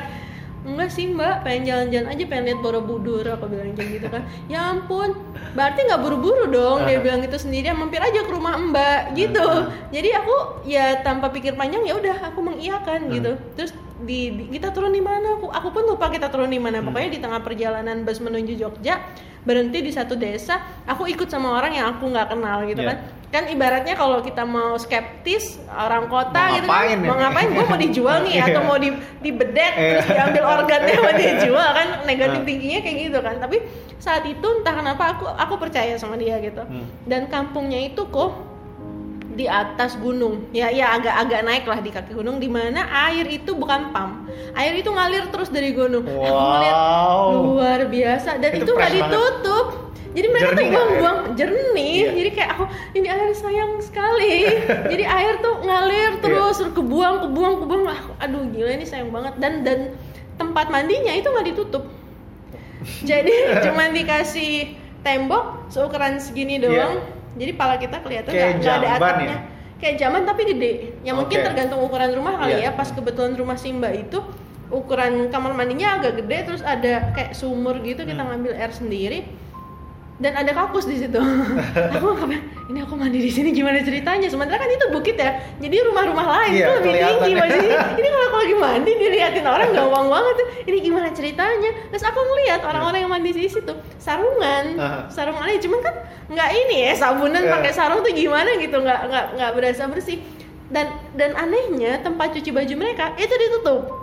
[0.63, 1.43] Enggak sih mbak.
[1.43, 4.23] Pengen jalan-jalan aja pengen lihat Borobudur aku bilang kayak gitu kan.
[4.47, 5.17] Ya ampun
[5.53, 9.67] berarti nggak buru-buru dong dia bilang gitu sendirian mampir aja ke rumah mbak gitu.
[9.91, 13.35] Jadi aku ya tanpa pikir panjang ya udah aku mengiyakan gitu.
[13.57, 13.73] Terus
[14.03, 17.09] di, di- kita turun di mana aku aku pun lupa kita turun di mana pokoknya
[17.09, 18.99] di tengah perjalanan bus menuju Jogja
[19.41, 22.89] berhenti di satu desa aku ikut sama orang yang aku nggak kenal gitu Iya.
[22.89, 22.97] kan
[23.29, 27.07] kan ibaratnya kalau kita mau skeptis orang kota Mau gitu ngapain kan ya?
[27.07, 28.61] mau ngapain gue mau dijual nih atau Iya.
[28.63, 28.89] mau di
[29.19, 29.89] dibedet Iya.
[29.89, 33.57] terus diambil organnya mau dijual kan negatif tingginya kayak gitu kan tapi
[33.97, 36.85] saat itu entah kenapa aku aku percaya sama dia gitu Hmm.
[37.03, 38.52] dan kampungnya itu kok
[39.33, 40.47] di atas gunung.
[40.49, 44.29] Ya ya agak-agak naik lah di kaki gunung di mana air itu bukan pam.
[44.53, 46.05] Air itu ngalir terus dari gunung.
[46.05, 47.27] Aku ngeliat Wow.
[47.57, 48.37] luar biasa.
[48.37, 49.09] Dan Itu itu banget.
[49.09, 49.67] ditutup.
[50.13, 51.93] Jadi mereka Jernih tuh nggak buang-buang jernih.
[51.97, 52.09] Iya.
[52.13, 54.35] jadi kayak aku ini air sayang sekali.
[54.93, 56.21] Jadi air tuh ngalir Iya.
[56.21, 57.81] terus terus kebuang kebuang kebuang.
[57.83, 59.33] Wah, aduh gila ini sayang banget.
[59.41, 59.79] Dan dan
[60.37, 61.89] tempat mandinya itu nggak ditutup.
[63.09, 63.33] Jadi
[63.65, 67.01] cuman dikasih tembok seukuran segini doang
[67.33, 68.29] jadi pala kita kelihatan.
[68.29, 69.39] Kayak nggak ada atapnya ya?
[69.75, 70.71] kayak zaman tapi gede
[71.03, 72.71] ya mungkin tergantung ukuran rumah kali Iya.
[72.71, 74.15] ya pas kebetulan rumah Simba itu
[74.69, 78.31] ukuran kamar mandinya agak gede terus ada kayak sumur gitu kita Hmm.
[78.31, 79.27] ngambil air sendiri
[80.21, 81.17] dan ada kakus di situ.
[81.97, 82.41] aku ngapain?
[82.69, 84.29] Ini aku mandi di sini gimana ceritanya?
[84.29, 85.41] Sementara kan itu bukit ya.
[85.57, 87.59] Jadi rumah-rumah lain Iya, tuh lebih tinggi masih.
[87.99, 90.47] Ini kalau aku lagi mandi diliatin orang gampang banget tuh.
[90.69, 91.71] Ini gimana ceritanya?
[91.91, 94.65] Terus aku ngeliat orang-orang yang mandi di situ sarungan,
[95.09, 95.95] sarungannya cuman kan
[96.31, 97.51] nggak ini ya sabunan Iya.
[97.51, 100.21] pakai sarung tuh gimana gitu nggak nggak nggak berasa bersih.
[100.71, 104.02] Dan dan anehnya tempat cuci baju mereka itu ditutup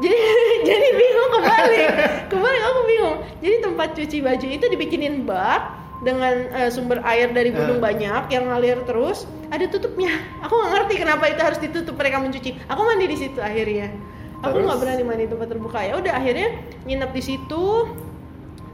[0.00, 0.18] jadi
[0.68, 1.82] jadi bingung kembali.
[2.26, 3.16] Kembali aku bingung.
[3.38, 7.84] Jadi tempat cuci baju itu dibikinin bak dengan eh, sumber air dari gunung Eh.
[7.84, 10.10] banyak yang ngalir terus ada tutupnya.
[10.40, 12.56] Aku nggak ngerti kenapa itu harus ditutup mereka mencuci.
[12.66, 13.92] Aku mandi di situ akhirnya.
[14.40, 15.78] Aku nggak berani mandi di tempat terbuka.
[15.84, 16.48] Ya udah akhirnya
[16.88, 17.64] nginep di situ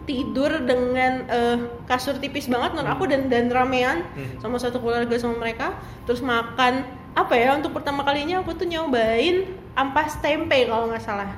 [0.06, 4.38] tidur dengan eh, kasur tipis banget non aku dan dan ramean Hmm.
[4.38, 5.74] sama satu keluarga sama mereka.
[6.06, 6.86] Terus makan.
[7.16, 11.30] Apa ya untuk pertama kalinya aku tuh nyobain ampas tempe kalau nggak salah.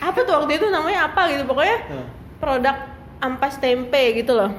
[0.00, 2.06] Apa tuh waktu itu namanya apa gitu pokoknya Heeh.
[2.40, 2.76] produk
[3.20, 4.50] ampas tempe gitu loh.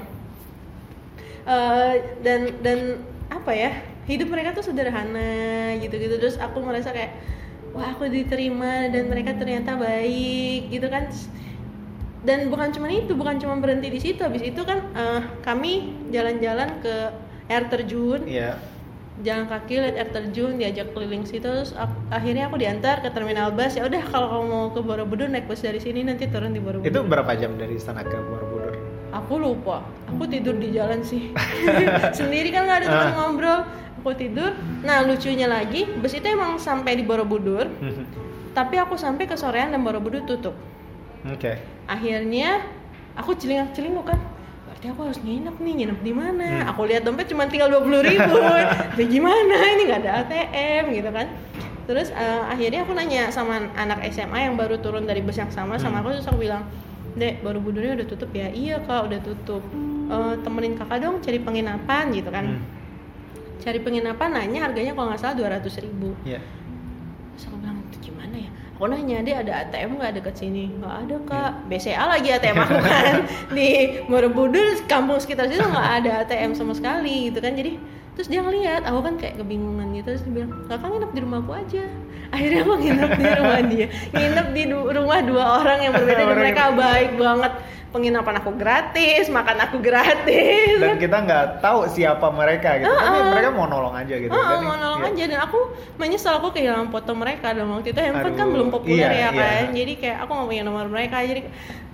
[1.43, 7.19] Eh, dan dan apa ya hidup mereka tuh sederhana gitu gitu terus aku merasa kayak
[7.75, 11.10] wah aku diterima dan mereka ternyata baik gitu kan.
[12.23, 14.23] Dan bukan cuma itu bukan cuma berhenti di situ.
[14.23, 16.95] Habis itu kan eh, kami jalan-jalan ke
[17.51, 18.23] air terjun.
[18.23, 18.56] Iya.
[19.19, 23.49] Jalan kaki lihat air terjun diajak keliling situ terus ak- akhirnya aku diantar ke terminal
[23.49, 23.73] bus.
[23.73, 26.89] Ya udah kalau kamu mau ke Borobudur naik bus dari sini nanti turun di Borobudur.
[26.89, 28.73] Itu berapa jam dari istana ke Borobudur?
[29.13, 29.86] aku lupa.
[30.08, 31.30] Aku tidur di jalan sih.
[32.17, 33.13] Sendiri kan nggak ada teman Ah.
[33.21, 33.60] ngobrol.
[34.02, 34.52] Aku tidur.
[34.82, 37.69] Nah lucunya lagi bus itu emang sampai di Borobudur
[38.58, 40.58] tapi aku sampai ke sorean dan Borobudur tutup.
[41.23, 41.56] Oke.
[41.86, 42.60] akhirnya
[43.13, 44.17] aku celingak celinguk kan
[44.84, 46.69] berarti aku harus nginep nih nginep di mana Hmm.
[46.76, 48.36] aku lihat dompet cuma tinggal dua puluh ribu
[49.00, 51.28] ya gimana ini nggak ada ATM gitu kan
[51.88, 55.80] terus eh, akhirnya aku nanya sama anak SMA yang baru turun dari bus yang sama
[55.80, 56.04] sama Hmm.
[56.04, 56.67] aku terus aku bilang
[57.15, 59.63] dek baru budurnya udah tutup ya iya kak udah tutup
[60.04, 62.62] Eh, temenin kakak dong cari penginapan gitu kan Hmm.
[63.58, 66.43] cari penginapan nanya harganya kalau nggak salah dua ratus ribu Iya.
[67.34, 68.52] Terus aku bilang itu gimana ya?
[68.84, 70.67] Aku nanya dia ada ATM nggak deket sini?
[70.76, 71.52] Nggak ada kak.
[71.72, 73.24] BCA lagi ATM aku kan
[73.56, 77.56] di Borobudur kampung sekitar situ nggak ada ATM sama sekali gitu kan.
[77.56, 77.80] Jadi
[78.12, 81.52] terus dia ngeliat, aku kan kayak kebingungan gitu terus dia bilang kakak nginep di rumahku
[81.56, 81.84] aja.
[82.36, 86.36] Akhirnya aku nginep di rumah dia, nginep di du- rumah dua orang yang berbeda dan
[86.43, 87.54] mereka baik banget.
[87.93, 90.82] Penginapan aku gratis, makan aku gratis.
[90.82, 92.89] Dan kita nggak tahu siapa mereka gitu.
[92.89, 93.29] Tapi Ah, ah.
[93.29, 94.34] mereka mau nolong aja gitu.
[94.34, 95.13] Oh, Kan, mau nolong iya.
[95.13, 95.60] aja dan aku
[96.01, 99.29] menyesal aku kehilangan foto mereka dan waktu itu handphone kan Aduh, belum populer iya, ya
[99.29, 99.45] iya.
[99.45, 101.41] kan jadi kayak aku nggak punya nomor mereka jadi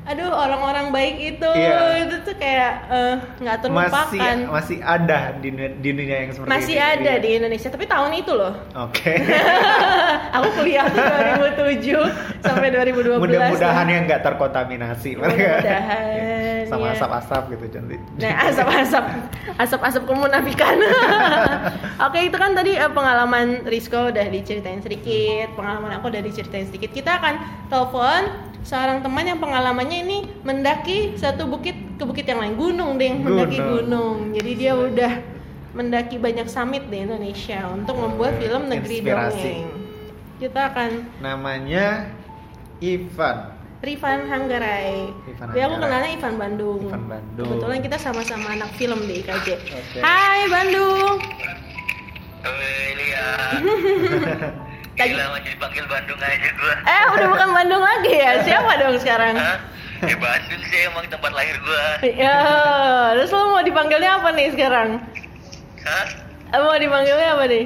[0.03, 2.01] aduh orang-orang baik itu Iya.
[2.01, 6.75] itu tuh kayak eh, nggak terlupakan Masih masih ada di, di dunia yang seperti masih
[6.75, 6.89] ini.
[6.97, 9.13] ada di Indonesia tapi tahun itu loh Oke.
[10.35, 11.03] aku kuliah tuh
[11.57, 15.09] 2007 sampai 2012 Mudah-mudahan yang nggak terkontaminasi.
[15.15, 16.93] Mudah-mudahan, Sama iya.
[16.95, 17.99] asap-asap gitu cantik.
[18.15, 19.03] Nah, asap-asap,
[19.57, 20.75] asap-asap kemunafikan.
[22.07, 26.93] Oke, itu kan tadi eh, pengalaman Rizko udah diceritain sedikit, pengalaman aku udah diceritain sedikit.
[26.93, 27.33] Kita akan
[27.67, 28.21] telepon
[28.61, 33.57] seorang teman yang pengalamannya ini mendaki satu bukit ke bukit yang lain, gunung deh, mendaki
[33.57, 33.73] Gunung.
[33.83, 34.15] gunung.
[34.31, 35.13] Jadi dia udah
[35.69, 39.53] mendaki banyak summit di Indonesia untuk membuat film Negeri Inspirasi.
[39.55, 39.67] Dongeng.
[40.39, 42.09] Kita akan Namanya
[42.79, 43.37] Ivan.
[43.79, 45.07] Rifan Hanggarai.
[45.39, 46.83] Tapi aku kenalnya Ivan Bandung.
[46.85, 47.47] Ivan Bandung.
[47.47, 49.47] Kebetulan kita sama-sama anak film di IKJ.
[49.55, 49.99] Oke.
[49.99, 51.15] Hai Bandung.
[52.39, 53.27] Woi Lia
[54.95, 58.31] Tadi- Gila masih dipanggil Bandung aja gua Eh udah bukan Bandung lagi ya?
[58.47, 59.35] Siapa dong sekarang?
[59.35, 59.59] Hah?
[59.99, 62.39] Ya Bandung sih emang tempat lahir gua Ya,
[63.19, 64.89] terus lo mau dipanggilnya apa nih sekarang?
[65.83, 66.05] Hah?
[66.49, 67.65] Eh, Mau dipanggilnya apa nih?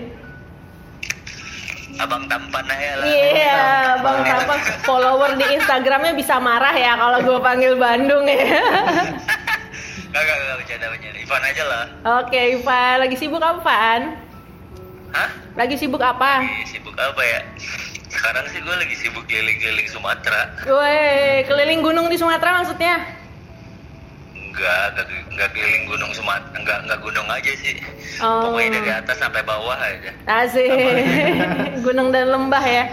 [1.93, 3.61] Abang tampan aja lah Iya,
[4.01, 8.41] Bang Tampan follower di Instagramnya bisa marah ya kalau gue panggil Bandung ya.
[10.13, 11.83] Gak, gak, gak, bercanda, bercanda Ivan aja lah
[12.21, 14.01] Oke, Ivan, lagi sibuk apa, Van?
[15.09, 15.29] Hah?
[15.57, 16.41] Lagi sibuk apa?
[16.41, 17.39] Lagi sibuk apa ya?
[18.13, 21.01] Sekarang sih gua lagi sibuk keliling-keliling Sumatera Woi,
[21.43, 23.01] keliling gunung di Sumatera maksudnya?
[24.33, 27.75] Enggak, enggak, enggak keliling gunung Sumatera Enggak, enggak gunung aja sih
[28.15, 28.47] Oh.
[28.47, 30.69] Pokoknya dari atas sampai bawah aja Asik.
[31.85, 32.85] gunung dan lembah ya.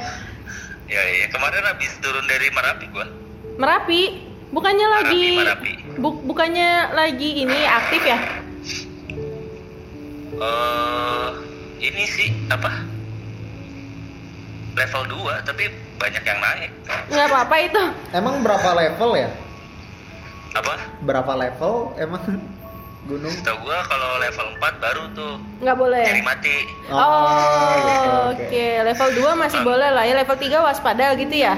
[0.87, 3.07] Ya iya, kemarin habis turun dari Merapi gua
[3.55, 4.03] Merapi,
[4.51, 5.73] bukannya lagi Merapi.
[5.95, 8.19] bu- bukannya lagi ini aktif ya?
[10.33, 11.31] eh
[11.79, 12.73] ini sih apa
[14.73, 15.65] level 2 tapi
[15.97, 16.71] banyak yang naik
[17.07, 17.85] Nggak apa-apa itu.
[18.11, 19.31] Emang berapa level ya?
[20.51, 22.23] apa Berapa level emang
[23.05, 23.31] gunung?
[23.31, 26.05] setahu gua kalau level 4 baru tuh Nggak boleh.
[26.05, 26.57] nyari mati
[26.89, 28.67] Oh, gitu, oke.
[28.85, 30.15] Level 2 masih boleh lah ya.
[30.17, 31.55] Level 3 waspada gitu ya?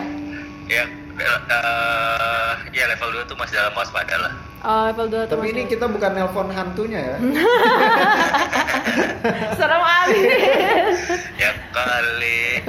[0.68, 0.84] ya
[1.24, 4.32] eh, ya level 2 tuh masih dalam waspada lah
[4.62, 7.16] Oh, level 2 Tapi ini kita bukan nelpon hantunya ya.
[9.58, 10.98] serem abis.
[11.42, 12.62] Ya kali.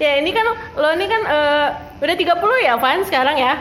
[0.00, 1.66] ya ini kan lo ini kan eh,
[2.00, 3.52] udah 30 ya Van sekarang ya?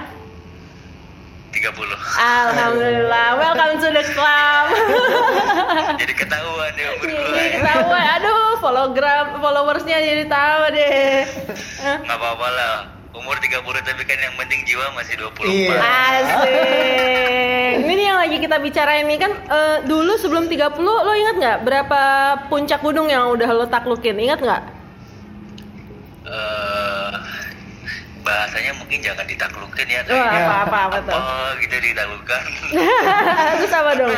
[1.52, 1.68] 30.
[2.16, 4.66] Alhamdulillah, welcome to the club.
[5.96, 7.32] Jadi ketahuan ya umur gue.
[7.32, 9.08] Jadi ketahuan, aduh, follower
[9.40, 11.24] followersnya jadi tahu deh.
[11.84, 12.76] Eh, Nggak apa-apa lah.
[13.16, 15.48] Umur 30 tapi kan yang penting jiwa masih 24.
[15.48, 15.80] Iya.
[15.80, 17.74] Asik.
[17.80, 21.58] Ini nih yang lagi kita bicarain ini kan eh, dulu sebelum 30 lo ingat nggak
[21.64, 22.02] berapa
[22.52, 24.20] puncak gunung yang udah lo taklukin?
[24.20, 24.64] Ingat nggak?
[26.28, 27.12] Eh,
[28.20, 30.02] bahasanya mungkin jangan ditaklukin ya.
[30.12, 31.16] Wah, kayak apa-apa apa tuh?
[31.16, 32.42] apa gitu ditaklukkan.
[33.64, 34.12] Terus apa dong?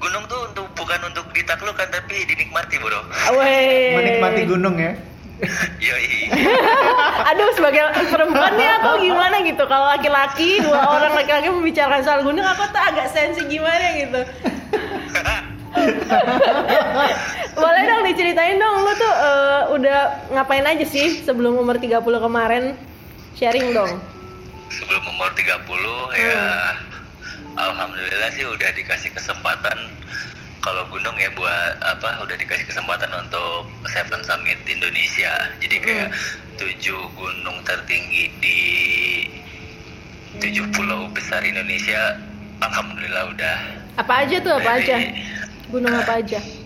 [0.00, 3.00] Gunung tuh untuk bukan untuk ditaklukkan tapi dinikmati bro.
[3.34, 3.98] Weh.
[3.98, 4.94] Menikmati gunung ya.
[5.86, 6.28] Yoi.
[7.32, 12.44] Aduh sebagai perempuan nih aku gimana gitu kalau laki-laki dua orang laki-laki membicarakan soal gunung
[12.44, 14.20] aku tuh agak sensi gimana gitu.
[17.54, 19.98] Boleh dong diceritain dong lu tuh eh, udah
[20.34, 22.74] ngapain aja sih sebelum umur 30 kemarin?
[23.38, 24.02] Sharing dong.
[24.70, 25.56] Sebelum umur 30
[26.20, 26.74] ya
[27.58, 29.78] alhamdulillah sih udah dikasih kesempatan
[30.60, 35.48] kalau gunung ya buat apa udah dikasih kesempatan untuk Seven Summit Indonesia.
[35.60, 36.08] Jadi kayak
[36.60, 38.60] tujuh gunung tertinggi di
[40.40, 42.14] tujuh pulau besar Indonesia
[42.62, 43.56] alhamdulillah udah
[43.98, 44.96] Apa aja tuh apa aja?
[45.68, 46.40] Gunung apa aja?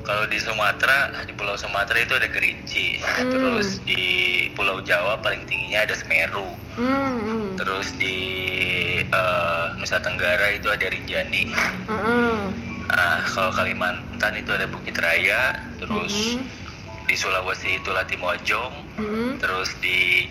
[0.00, 2.98] Kalau di Sumatera, di Pulau Sumatera itu ada Kerinci.
[3.04, 3.30] Hmm.
[3.30, 4.02] Terus di
[4.56, 6.56] Pulau Jawa paling tingginya ada Semeru.
[6.74, 7.20] Hmm.
[7.20, 7.48] hmm.
[7.60, 8.16] Terus di
[9.04, 11.52] eh, Nusa Tenggara itu ada Rinjani.
[11.84, 12.69] Hmm.
[12.90, 15.54] Nah, kalau Kalimantan itu ada Bukit Raya.
[15.78, 16.42] Terus Mhm.
[17.06, 18.74] di Sulawesi itu Latimojong.
[18.98, 19.30] Hmm.
[19.38, 20.26] Terus di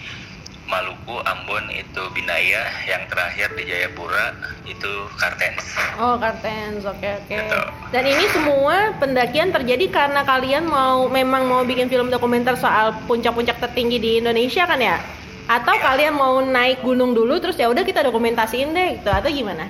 [0.70, 2.62] Maluku, Ambon itu Binaya.
[2.86, 5.66] Yang terakhir di Jayapura itu Kartens.
[5.98, 7.34] Oh, Kartens, oke oke.
[7.34, 7.60] Gitu.
[7.90, 13.58] Dan ini semua pendakian terjadi karena kalian mau memang mau bikin film dokumenter soal puncak-puncak
[13.60, 15.02] tertinggi di Indonesia kan ya?
[15.50, 15.82] Atau Iya.
[15.82, 19.66] kalian mau naik gunung dulu terus ya udah kita dokumentasiin deh gitu atau gimana?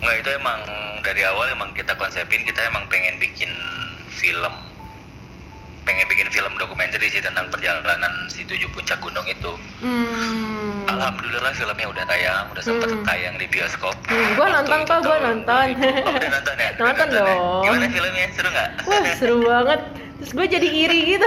[0.00, 0.58] Nggak itu emang
[1.00, 3.50] dari awal emang kita konsepin kita emang pengen bikin
[4.10, 4.54] film
[5.84, 9.52] pengen bikin film dokumenter sih tentang perjalanan si tujuh puncak gunung itu.
[9.78, 10.88] Hmm.
[10.88, 13.04] Alhamdulillah filmnya udah tayang, udah sempat Hmm.
[13.04, 13.92] tayang di bioskop.
[14.08, 15.66] Hmm, gua nonton kok, gua nonton.
[15.76, 16.00] 2000.
[16.00, 16.70] Oh, udah nonton ya?
[16.74, 17.16] Udah Nonton ya?
[17.20, 17.62] dong.
[17.62, 18.26] Gimana filmnya?
[18.32, 18.70] Seru nggak?
[18.82, 19.80] Wah seru banget.
[20.14, 21.26] Terus gue jadi iri gitu.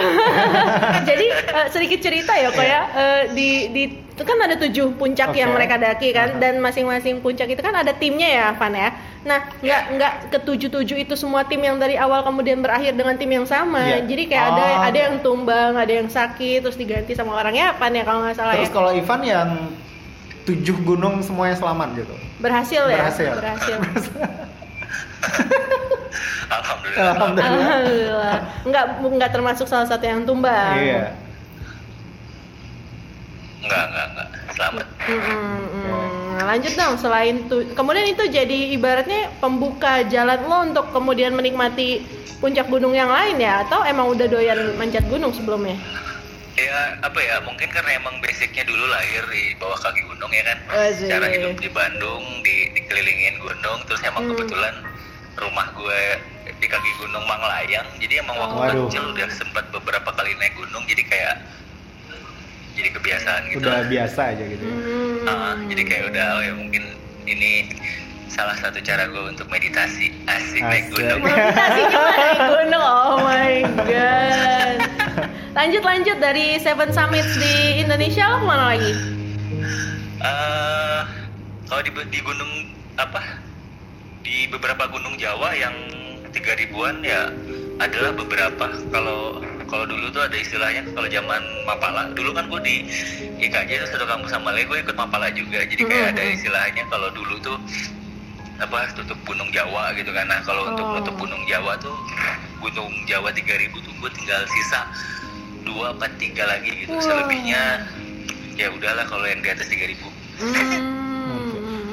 [1.09, 2.81] jadi eh, sedikit cerita ya kok ya.
[2.87, 3.83] Eh, di di
[4.17, 5.37] itu kan ada tujuh puncak Oke.
[5.37, 6.41] yang mereka daki kan Aha.
[6.41, 8.89] dan masing-masing puncak itu kan ada timnya ya Van ya.
[9.21, 13.29] Nah nggak nggak ketujuh tujuh itu semua tim yang dari awal kemudian berakhir dengan tim
[13.29, 13.85] yang sama.
[13.85, 14.09] Iya.
[14.09, 14.87] Jadi kayak ada Oh.
[14.89, 18.53] ada yang tumbang, ada yang sakit terus diganti sama orangnya Van ya kalau nggak salah
[18.57, 18.73] Terus ya.
[18.73, 19.49] kalau Ivan yang
[20.47, 22.15] tujuh gunung semuanya selamat gitu.
[22.41, 22.97] Berhasil ya.
[22.97, 23.31] Berhasil.
[23.37, 23.77] Berhasil.
[26.49, 27.03] Alhamdulillah.
[27.13, 27.51] Alhamdulillah.
[27.51, 28.37] Alhamdulillah.
[28.67, 28.85] Nggak
[29.17, 30.77] nggak termasuk salah satu yang tumbang.
[30.79, 31.05] Iya.
[33.63, 34.27] Enggak, enggak, enggak.
[34.55, 34.85] Selamat.
[35.07, 35.57] Mm.
[36.37, 42.05] Nah, lanjut dong selain itu kemudian itu jadi ibaratnya pembuka jalan lo untuk kemudian menikmati
[42.37, 45.73] puncak gunung yang lain ya atau emang udah doyan manjat gunung sebelumnya?
[46.57, 50.57] Ya apa ya mungkin karena emang basicnya dulu lahir di bawah kaki gunung ya kan
[50.89, 51.05] Asik.
[51.09, 54.33] cara hidup di Bandung di dikelilingin gunung terus emang Hmm.
[54.33, 54.73] kebetulan
[55.37, 56.01] rumah gue
[56.49, 58.85] di kaki gunung Manglayang jadi emang waktu Waduh.
[58.87, 61.35] kecil udah sempat beberapa kali naik gunung jadi kayak
[62.73, 63.89] jadi kebiasaan gitu Udah lah.
[63.89, 64.63] biasa aja gitu.
[64.63, 64.77] ya.
[65.25, 66.83] Ah, jadi kayak udah oh ya mungkin
[67.25, 67.73] ini
[68.27, 70.93] salah satu cara gue untuk meditasi asik naik Asik.
[70.93, 74.77] gunung Meditasi juga naik gunung, oh my god.
[75.53, 78.93] Lanjut lanjut dari Seven Summits di Indonesia lo ke mana lagi?
[80.17, 80.99] Eh,
[81.65, 82.51] kalau di, di gunung
[82.93, 83.21] apa
[84.27, 85.71] di beberapa gunung Jawa yang
[86.35, 87.31] tiga ribuan ya
[87.79, 88.67] adalah beberapa.
[88.91, 92.11] Kalau kalau dulu tuh ada istilahnya kalau zaman Mapala.
[92.11, 92.75] Dulu kan gue di
[93.39, 95.63] IKJ itu satu kampus sama Le gue ikut Mapala juga.
[95.63, 97.55] Jadi kayak ada istilahnya kalau dulu tuh
[98.59, 100.27] apa tutup gunung Jawa gitu kan.
[100.27, 100.93] Nah kalau untuk Oh.
[100.99, 101.95] nutup gunung Jawa tuh
[102.59, 104.81] gunung Jawa 3000 tuh gue tinggal sisa
[105.63, 106.91] dua apa tiga lagi gitu.
[106.91, 106.99] Wah.
[106.99, 107.63] selebihnya
[108.57, 111.06] ya udahlah kalau yang di atas 3000 Hmm.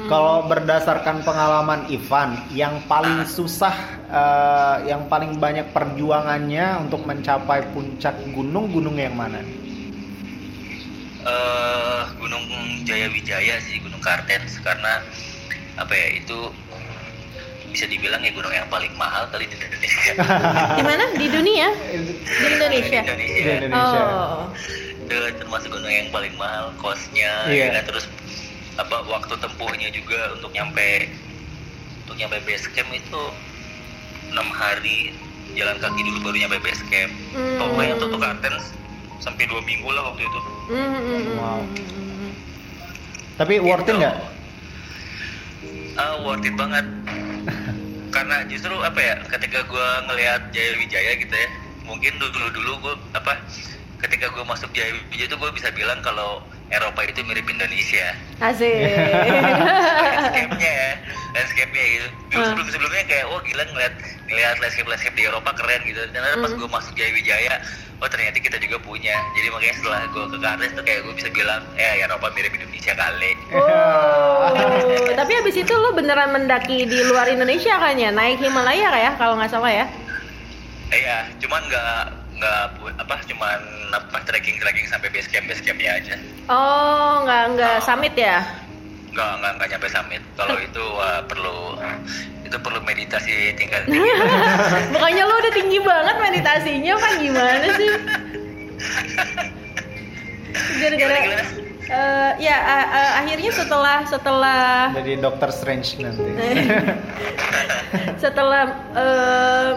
[0.05, 3.73] Kalau berdasarkan pengalaman Ivan, yang paling susah,
[4.05, 9.41] eh, yang paling banyak perjuangannya untuk mencapai puncak gunung, gunung yang mana?
[11.25, 12.45] eh Gunung
[12.85, 15.01] Jaya Wijaya sih Gunung Kartens karena
[15.73, 16.53] apa ya itu
[17.73, 20.13] bisa dibilang ya gunung yang paling mahal kali di Indonesia.
[20.77, 21.03] Di mana?
[21.17, 21.73] Di dunia?
[22.21, 22.99] Di Indonesia.
[23.01, 23.57] Di Di Indonesia.
[23.57, 24.01] Indonesia.
[24.05, 24.45] Oh.
[25.01, 27.73] Itu termasuk gunung yang paling mahal kosnya Iya.
[27.73, 27.83] ya kan?
[27.89, 28.05] terus
[28.75, 31.07] apa waktu tempuhnya juga untuk nyampe
[32.03, 33.23] untuk nyampe base camp itu
[34.29, 35.15] enam hari
[35.53, 37.59] jalan kaki dulu baru nyampe base camp Hmm.
[37.59, 38.65] pokoknya untuk ke Kartens
[39.19, 40.39] sampai dua minggu lah waktu itu
[40.71, 41.61] hmm, Wow.
[43.35, 43.99] Tapi worth it Gitu.
[43.99, 44.15] nggak?
[45.95, 46.87] Ah, worth it banget.
[48.15, 51.47] Karena justru apa ya, ketika gue ngelihat Jaya Wijaya gitu ya,
[51.83, 53.35] mungkin dulu dulu gue apa,
[53.99, 58.15] ketika gue masuk Jaya Wijaya itu gue bisa bilang kalau Eropa itu mirip Indonesia.
[58.37, 58.73] Asik.
[59.55, 60.91] landscape-nya ya,
[61.31, 62.07] landscape-nya gitu.
[62.27, 62.47] Dulu Ah.
[62.49, 63.93] sebelum sebelumnya kayak, wah gila ngeliat
[64.25, 66.01] ngeliat landscape landscape di Eropa keren gitu.
[66.09, 66.57] Dan pas Hmm.
[66.57, 67.53] gue masuk Jaya Wijaya,
[67.95, 69.13] oh ternyata kita juga punya.
[69.33, 72.93] Jadi makanya setelah gue ke Kartens tuh kayak gue bisa bilang, eh Eropa mirip Indonesia
[72.93, 73.31] kali.
[73.53, 74.49] Oh,
[75.19, 78.09] tapi habis itu lu beneran mendaki di luar Indonesia kan ya?
[78.09, 79.85] Naik Himalaya kayak kalau nggak salah ya?
[80.87, 81.93] Iya, cuman nggak
[82.35, 82.61] nggak
[82.97, 83.59] apa cuman
[83.91, 86.15] apa trekking trekking sampai base camp base campnya aja.
[86.45, 88.43] Oh, nggak nggak summit ya?
[89.11, 90.21] Nggak nggak nggak nyampe summit.
[90.35, 91.79] Kalau itu wah, perlu
[92.43, 94.03] itu perlu meditasi tingkat tinggi.
[94.93, 97.89] Bukannya lu udah tinggi banget meditasinya, Pak gimana sih?
[100.75, 101.15] Gara-gara
[101.85, 106.31] eh, ya a- a- akhirnya setelah setelah Jadi Doctor Strange nanti.
[108.23, 108.63] setelah
[108.93, 109.71] eh,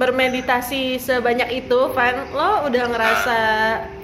[0.00, 3.38] bermeditasi sebanyak itu, Van, lo udah ngerasa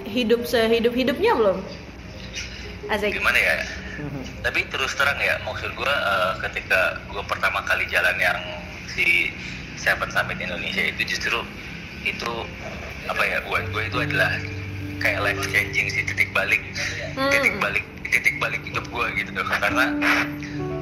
[0.05, 1.57] hidup sehidup hidupnya belum?
[2.93, 3.17] Asik.
[3.17, 3.55] Gimana ya?
[4.45, 5.95] Tapi terus terang ya, maksud gue
[6.45, 8.37] ketika gue pertama kali jalan yang
[8.85, 9.33] si
[9.73, 11.41] Seven Summit Indonesia itu justru
[12.05, 12.31] itu
[13.09, 14.37] apa ya buat gue itu adalah
[15.01, 16.61] kayak life changing sih titik balik
[17.17, 17.33] Hmm.
[17.33, 19.89] titik balik titik balik hidup gue gitu karena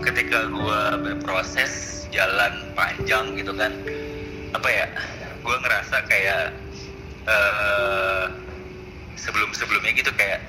[0.03, 3.71] ketika gue berproses jalan panjang gitu kan
[4.55, 4.85] apa ya
[5.43, 6.43] gue ngerasa kayak
[7.25, 8.25] eh
[9.15, 10.39] sebelum sebelumnya gitu kayak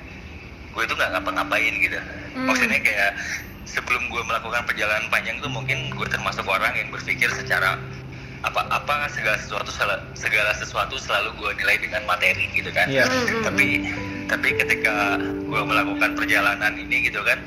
[0.71, 1.99] gue itu nggak ngapa-ngapain gitu
[2.37, 2.45] Hmm.
[2.45, 3.17] maksudnya kayak
[3.65, 7.81] sebelum gue melakukan perjalanan panjang tuh mungkin gue termasuk orang yang berpikir secara
[8.45, 9.73] apa apa segala sesuatu
[10.13, 13.09] segala sesuatu selalu gue nilai dengan materi gitu kan Iya.
[13.09, 13.67] Hmm, hmm, tapi
[14.29, 17.41] tapi ketika gue melakukan perjalanan ini gitu kan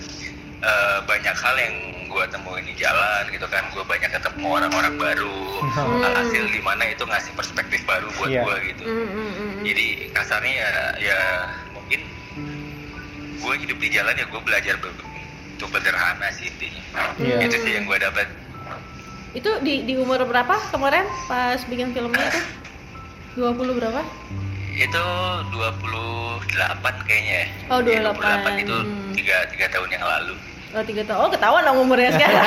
[0.60, 5.38] eh, banyak hal yang gue temuin di jalan gitu kan gue banyak ketemu orang-orang baru
[5.70, 6.02] Hmm.
[6.02, 8.42] hasil di mana itu ngasih perspektif baru buat Iya.
[8.42, 9.62] gue gitu Hmm, hmm, hmm, hmm.
[9.62, 11.18] jadi kasarnya ya, ya
[11.70, 12.00] mungkin
[13.36, 15.06] gue hidup di jalan ya gue belajar untuk
[15.70, 16.82] sederhana sih intinya
[17.16, 17.46] Iya.
[17.46, 18.26] itu sih yang gue dapat
[19.30, 22.42] Itu di di umur berapa kemarin pas bikin filmnya itu?
[23.38, 24.02] 20 berapa?
[24.72, 25.04] itu
[25.50, 26.42] 28
[27.04, 27.46] kayaknya ya.
[27.68, 28.58] Oh, Iya, 28.
[28.58, 28.76] itu
[29.12, 30.34] tiga tiga tahun yang lalu
[30.70, 31.18] Oh tiga tahun.
[31.26, 32.46] Oh ketahuan dong umurnya sekarang.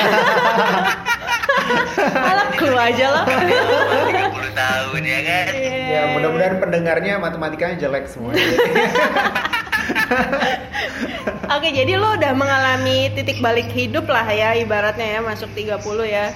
[2.28, 3.24] Alah clue aja lah.
[3.24, 5.44] 30 tahun ya kan
[5.88, 8.32] Ya mudah-mudahan pendengarnya matematikanya jelek semua.
[11.54, 15.76] Oke jadi lo udah mengalami titik balik hidup lah ya ibaratnya ya masuk 30
[16.08, 16.32] ya.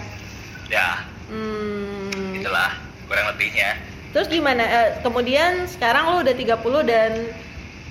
[0.68, 0.89] ya
[1.28, 2.32] Hmm.
[2.41, 2.72] itulah
[3.05, 3.76] kurang lebihnya
[4.16, 4.64] Terus gimana?
[4.64, 7.28] Eh, kemudian sekarang lo udah 30 dan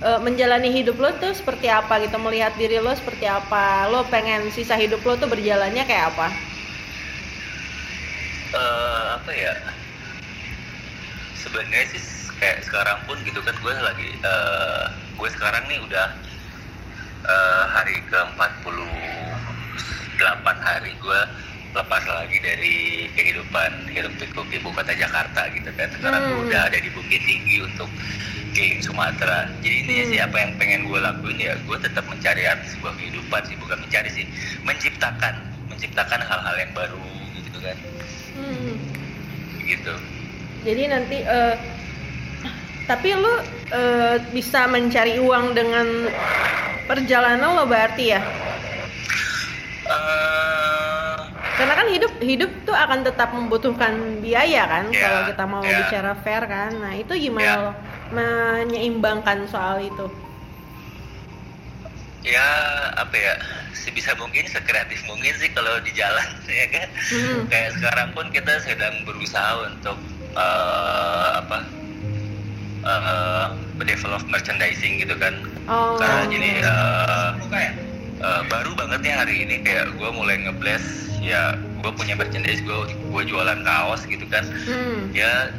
[0.03, 2.17] eh, menjalani hidup lo tuh seperti apa gitu?
[2.21, 3.87] Melihat diri lo seperti apa?
[3.89, 6.27] Lo pengen sisa hidup lo tuh berjalannya kayak apa?
[8.55, 9.53] eh apa ya
[11.35, 12.01] sebenarnya sih
[12.39, 14.85] kayak sekarang pun gitu kan gue lagi eh
[15.17, 16.07] gue sekarang nih udah
[17.27, 20.23] eh, hari ke 48
[20.63, 21.19] hari gue
[21.78, 22.78] lepas lagi dari
[23.13, 26.45] kehidupan hidup pikuk ibu kota Jakarta gitu kan sekarang gue Hmm.
[26.49, 27.86] udah ada di Bukit Tinggi untuk
[28.51, 30.11] keliling Sumatera jadi intinya Hmm.
[30.11, 33.78] sih apa yang pengen gue lakuin ya gue tetap mencari arti sebuah kehidupan sih bukan
[33.78, 34.25] mencari sih
[34.61, 35.34] menciptakan
[35.69, 37.05] menciptakan hal-hal yang baru
[37.38, 37.78] gitu kan
[38.34, 38.73] Hmm.
[39.61, 39.93] gitu
[40.65, 41.55] Jadi nanti eh,
[42.84, 43.34] tapi lu
[43.69, 46.09] eh, bisa mencari uang dengan
[46.84, 48.21] perjalanan lo berarti ya?
[49.88, 51.15] Eh,
[51.57, 55.77] Karena kan hidup hidup tuh akan tetap membutuhkan biaya kan Iya, kalau kita mau iya.
[55.81, 56.71] bicara fair kan.
[56.75, 57.55] Nah, itu gimana Iya.
[57.57, 57.71] lo
[58.09, 60.05] menyeimbangkan soal itu?
[62.23, 62.43] ya
[62.93, 63.33] apa ya
[63.71, 67.47] sebisa mungkin sekreatif mungkin sih kalau di jalan ya kan Hmm.
[67.47, 69.95] kayak sekarang pun kita sedang berusaha untuk
[70.35, 71.57] eh, apa
[72.83, 73.47] eh,
[73.79, 75.95] develop merchandising gitu kan Oh.
[75.95, 77.29] karena jadi eh,
[78.20, 80.88] eh, baru banget nih hari ini kayak gue mulai ngeblast
[81.20, 85.11] ya gue punya merchandise gue gue jualan kaos gitu kan Hmm.
[85.11, 85.51] ya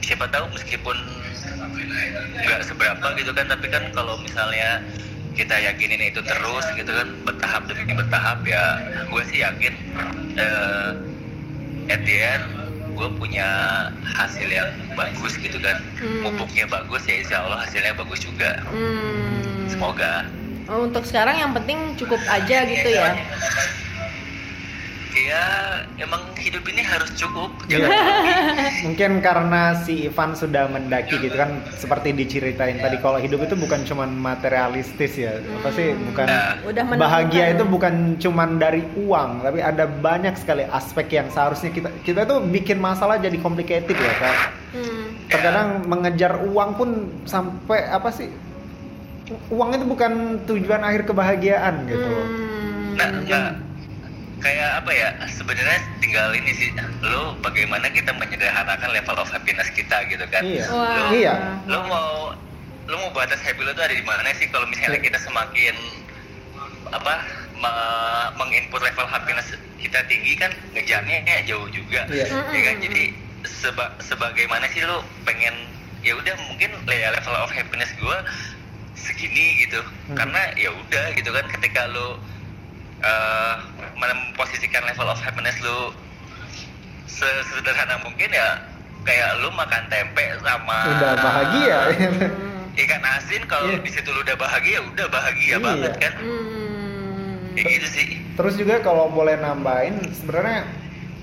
[0.00, 0.96] siapa tahu meskipun
[2.40, 4.80] nggak seberapa gitu kan tapi kan kalau misalnya
[5.32, 8.64] kita yakinin itu terus gitu kan bertahap demi bertahap ya
[9.06, 9.74] gue sih yakin
[10.36, 10.90] eh
[11.88, 12.44] at the end
[12.90, 13.46] gue punya
[14.04, 16.24] hasil yang bagus gitu kan Hmm.
[16.26, 19.68] pupuknya bagus ya insya Allah hasilnya bagus juga Hmm.
[19.68, 20.26] semoga
[20.70, 23.18] Oh, untuk sekarang yang penting cukup aja gitu ya.
[25.10, 25.42] ya
[25.98, 27.90] emang hidup ini harus cukup Iya.
[28.86, 33.82] Mungkin karena si Ivan sudah mendaki gitu kan seperti diceritain tadi kalau hidup itu bukan
[33.82, 35.42] cuman materialistis ya.
[35.60, 40.62] Apa sih bukan Nah, Udah bahagia itu bukan cuman dari uang, tapi ada banyak sekali
[40.70, 44.36] aspek yang seharusnya kita kita tuh bikin masalah jadi complicated ya kan.
[44.78, 45.06] Hmm.
[45.26, 46.88] Terkadang mengejar uang pun
[47.26, 48.30] sampai apa sih?
[49.48, 50.12] Uang itu bukan
[50.44, 52.26] tujuan akhir kebahagiaan gitu loh.
[52.26, 52.92] Hmm.
[52.92, 53.48] nah nggak
[54.38, 56.68] kayak apa ya sebenarnya tinggal ini sih
[57.00, 60.64] lo bagaimana kita menyederhanakan level of happiness kita gitu kan Iya.
[60.66, 60.96] Wah.
[60.98, 61.34] Lo- Iya.
[61.64, 62.10] lo mau
[62.84, 65.06] lo mau batas happy lo tuh ada di mana sih kalau misalnya Iya.
[65.06, 65.74] kita semakin
[66.90, 67.14] apa
[67.54, 72.26] me- menginput level happiness kita tinggi kan ngejarnya kayak jauh juga Iya.
[72.26, 73.02] ya kan jadi
[73.42, 75.54] seba sebagaimana sih lo pengen
[76.00, 78.18] ya udah mungkin le- level of happiness gue
[79.00, 80.16] segini gitu Hmm.
[80.16, 82.20] karena ya udah gitu kan ketika lo
[83.00, 83.54] eh,
[83.96, 85.96] memposisikan level of happiness lo
[87.06, 88.60] sesederhana mungkin ya
[89.02, 91.78] kayak lu makan tempe sama Udah bahagia.
[92.80, 93.82] Ikan asin kalau Iya.
[93.82, 95.58] di situ lu udah bahagia udah bahagia Iya.
[95.58, 97.52] banget kan Hmm.
[97.52, 100.64] kayak gitu sih Terus juga kalau boleh nambahin sebenarnya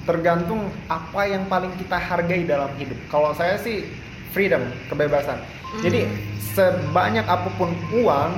[0.03, 2.95] tergantung apa yang paling kita hargai dalam hidup.
[3.07, 3.89] Kalau saya sih
[4.31, 5.37] freedom, kebebasan.
[5.83, 6.07] Jadi
[6.55, 8.31] sebanyak apa pun uang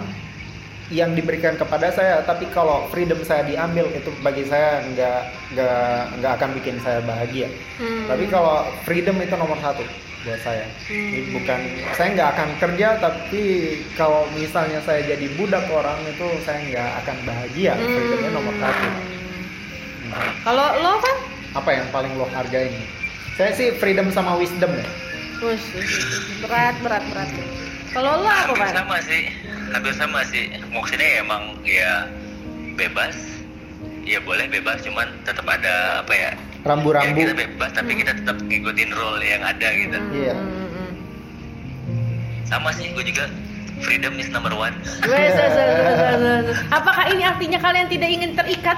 [0.89, 5.21] yang diberikan kepada saya, tapi kalau freedom saya diambil itu bagi saya nggak
[5.53, 7.45] nggak nggak akan bikin saya bahagia.
[7.77, 8.09] Hmm.
[8.09, 9.85] Tapi kalau freedom itu nomor satu
[10.25, 10.65] buat saya.
[10.89, 11.33] Jadi Hmm.
[11.37, 11.59] bukan
[11.93, 13.43] saya nggak akan kerja, tapi
[13.93, 17.73] kalau misalnya saya jadi budak orang itu saya nggak akan bahagia.
[17.77, 17.85] Hmm.
[17.85, 18.87] Freedomnya nomor satu.
[20.41, 21.17] Kalau lo kan?
[21.53, 22.73] Apa yang paling lo hargain?
[23.37, 24.89] Saya sih freedom sama wisdom ya.
[25.39, 25.63] Wus,
[26.43, 27.29] berat, berat, berat.
[27.95, 28.73] Kalau lo apa hampir kan?
[28.83, 29.21] sama sih
[29.73, 31.91] hampir sama sih maksudnya ya emang ya
[32.77, 33.15] bebas
[34.05, 36.31] ya boleh bebas cuman tetap ada apa ya ya
[36.67, 37.15] Rambu-rambu.
[37.15, 40.35] kita bebas tapi kita tetap ngikutin rule yang ada gitu Iya.
[40.35, 40.91] Hmm, hmm.
[42.45, 43.31] sama sih gue juga
[43.79, 44.75] freedom is number one.
[46.67, 48.75] Apakah ini artinya kalian tidak ingin terikat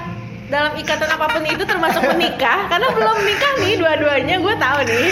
[0.52, 2.68] dalam ikatan apa pun itu termasuk menikah?
[2.68, 5.08] Karena belum nikah nih dua-duanya, gue tahu nih.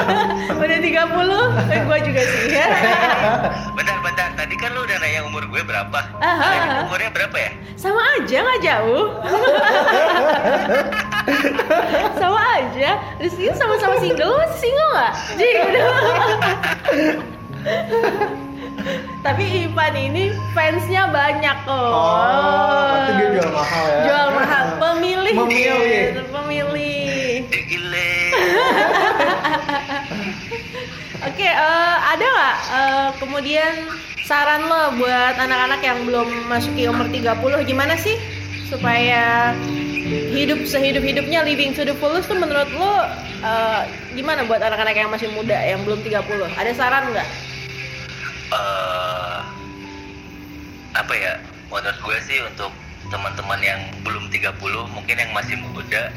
[0.62, 2.54] Udah 30, eh, gue juga sih.
[3.74, 6.38] bentar bentar tadi kan lu udah nanya umur gue berapa Aha.
[6.38, 9.04] Kalian umurnya berapa ya Sama aja nggak jauh.
[12.22, 12.90] sama aja.
[13.18, 15.12] Rizky sama-sama single, masih single nggak?
[15.34, 15.86] Jadi udah.
[19.26, 21.74] Tapi Ivan ini fansnya banyak kok.
[21.74, 24.02] Oh, berarti dia jual mahal ya.
[24.06, 25.34] Jual mahal, pemilih.
[25.34, 27.06] Pemilih.
[27.50, 28.10] Gile
[31.26, 33.72] Oke, eh, ada nggak eh, kemudian
[34.22, 38.18] saran lo buat anak-anak yang belum masuki umur 30 gimana sih
[38.66, 39.54] supaya
[40.34, 43.02] hidup sehidup-hidupnya living to the fullest tuh menurut lo
[43.42, 43.82] eh,
[44.14, 46.22] gimana buat anak-anak yang masih muda yang belum 30?
[46.54, 47.45] Ada saran nggak?
[48.52, 49.38] Eh
[50.96, 51.36] apa ya
[51.68, 52.72] menurut gue sih untuk
[53.12, 54.56] teman-teman yang belum 30
[54.90, 56.10] mungkin yang masih muda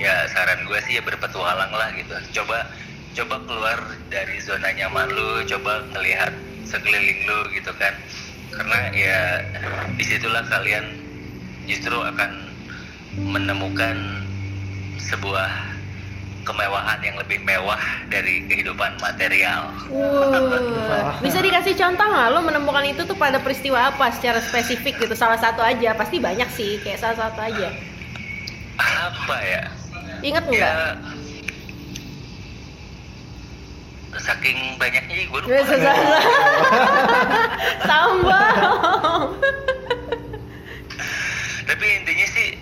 [0.00, 2.16] ya saran gue sih ya berpetualang lah gitu.
[2.42, 2.66] Coba
[3.16, 3.78] coba keluar
[4.12, 6.32] dari zona nyaman lu coba melihat
[6.64, 7.94] sekeliling lu gitu kan.
[8.56, 9.20] Karena ya
[9.94, 10.84] di situlah kalian
[11.68, 12.30] justru akan
[13.16, 13.96] menemukan
[15.00, 15.75] sebuah
[16.46, 23.02] kemewahan yang lebih mewah dari kehidupan material Wuh, bisa dikasih contoh nggak lo menemukan itu
[23.02, 25.18] tuh pada peristiwa apa secara spesifik gitu?
[25.18, 27.68] Salah satu aja, pasti banyak sih, kayak salah satu aja.
[28.76, 29.62] apa ya
[30.22, 30.62] Ingat nggak?
[30.62, 30.94] ya
[34.16, 35.60] saking banyaknya gue lupa.
[37.84, 38.48] Tambah.
[41.68, 42.56] tapi intinya sih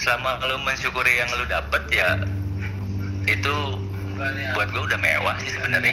[0.00, 2.16] selama lo mensyukuri yang lo dapet ya
[3.30, 3.54] itu
[4.54, 5.92] buat gue udah mewah sih sebenarnya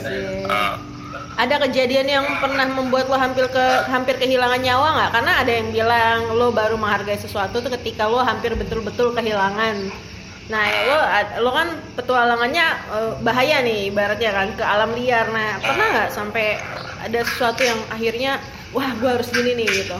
[0.00, 0.22] sih.
[0.48, 0.74] Eh,
[1.34, 5.10] Ada kejadian yang pernah membuat lo hampir ke hampir kehilangan nyawa nggak?
[5.18, 9.90] Karena ada yang bilang lo baru menghargai sesuatu tuh ketika lo hampir betul-betul kehilangan.
[10.50, 10.98] Nah ya lo
[11.42, 15.26] lo kan petualangannya eh, bahaya nih ibaratnya kan ke alam liar.
[15.30, 16.58] Nah pernah nggak sampai
[17.02, 18.38] ada sesuatu yang akhirnya
[18.70, 19.98] wah gue harus gini nih gitu?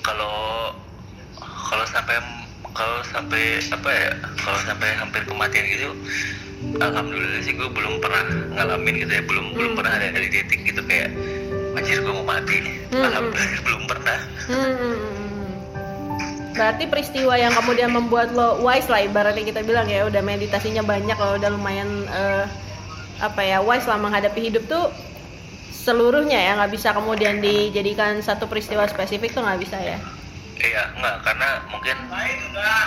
[0.00, 0.72] kalau
[1.44, 2.18] kalau sampai
[2.70, 5.90] kalau sampai apa ya kalau sampai hampir kematian gitu
[6.78, 8.22] alhamdulillah sih gue belum pernah
[8.54, 9.78] ngalamin gitu ya belum belum Hmm.
[9.80, 11.10] pernah ada dari titik gitu kayak
[11.72, 12.58] anjir gue mau mati
[12.90, 14.96] Hmm, alhamdulillah belum pernah Hmm.
[16.50, 21.16] Berarti peristiwa yang kemudian membuat lo wise lah ibaratnya kita bilang ya udah meditasinya banyak
[21.16, 22.44] lo udah lumayan eh,
[23.18, 24.92] apa ya wise lah menghadapi hidup tuh
[25.72, 29.96] seluruhnya ya nggak bisa kemudian dijadikan satu peristiwa spesifik tuh nggak bisa ya.
[30.60, 31.96] Iya, enggak karena mungkin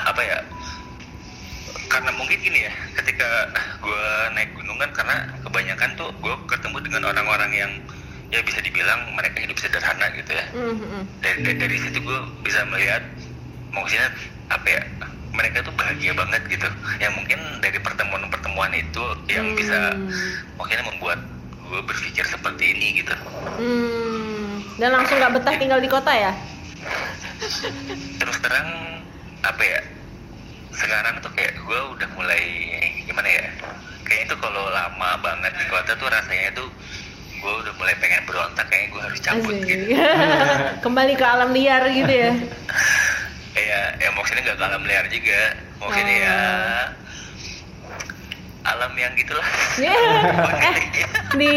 [0.06, 0.40] apa ya?
[1.90, 3.50] Karena mungkin gini ya, ketika
[3.82, 4.06] gue
[4.38, 5.16] naik gunung kan karena
[5.46, 7.72] kebanyakan tuh gue ketemu dengan orang-orang yang
[8.34, 10.46] ya bisa dibilang mereka hidup sederhana gitu ya.
[10.54, 11.04] Hmm, hmm, hmm.
[11.22, 13.02] Dari, dari, dari situ gue bisa melihat
[13.74, 14.10] maksudnya
[14.50, 14.82] apa ya?
[15.34, 16.70] Mereka tuh bahagia banget gitu.
[17.02, 20.10] Yang mungkin dari pertemuan-pertemuan itu yang bisa Hmm.
[20.62, 21.20] mungkin membuat
[21.58, 23.14] gue berpikir seperti ini gitu.
[23.58, 24.62] Hmm.
[24.78, 26.34] Dan langsung nggak betah tinggal di kota ya?
[28.20, 28.70] Terus terang
[29.44, 29.82] apa ya
[30.74, 32.44] sekarang tuh kayak gue udah mulai
[33.06, 33.46] gimana ya
[34.08, 36.70] kayaknya tuh kalau lama banget di kota tuh rasanya tuh
[37.44, 39.68] gue udah mulai pengen berontak kayaknya gue harus cabut Asik.
[39.68, 39.86] gitu
[40.88, 42.32] Kembali ke alam liar gitu ya.
[43.70, 45.42] ya ya maksudnya nggak ke alam liar juga
[45.78, 46.38] maksudnya ya
[48.64, 49.44] alam yang gitulah.
[49.80, 50.22] Eh
[51.36, 51.56] di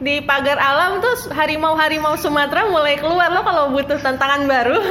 [0.00, 4.76] di pagar alam tuh harimau harimau Sumatera mulai keluar lo kalau butuh tantangan baru.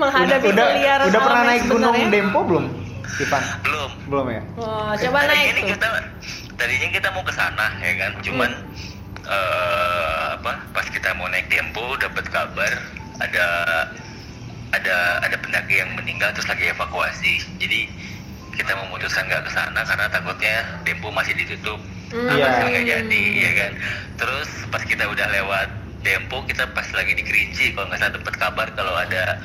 [0.00, 0.66] Menghadapi udah
[1.08, 2.12] udah alam pernah yang naik gunung sebenarnya.
[2.12, 2.64] Dempo belum
[3.20, 3.42] Ivan?
[3.64, 3.90] Belum.
[4.08, 4.42] Belum ya?
[4.56, 5.68] Oh, coba tadinya naik tuh.
[5.76, 5.88] kita
[6.56, 8.12] tadinya kita mau ke sana ya kan?
[8.24, 8.50] Cuman
[9.28, 12.72] eh, apa pas kita mau naik tempo dapat kabar
[13.20, 13.46] ada
[14.70, 17.44] ada ada pendaki yang meninggal terus lagi evakuasi.
[17.60, 17.80] Jadi
[18.54, 20.54] kita memutuskan nggak ke sana karena takutnya
[20.86, 21.78] tempo masih ditutup.
[22.10, 22.66] Apa Iya.
[22.66, 23.72] nggak jadi ya kan?
[24.18, 25.68] Terus pas kita udah lewat
[26.02, 29.36] tempo kita pas lagi di Kerinci kalau nggak salah dapat kabar kalau ada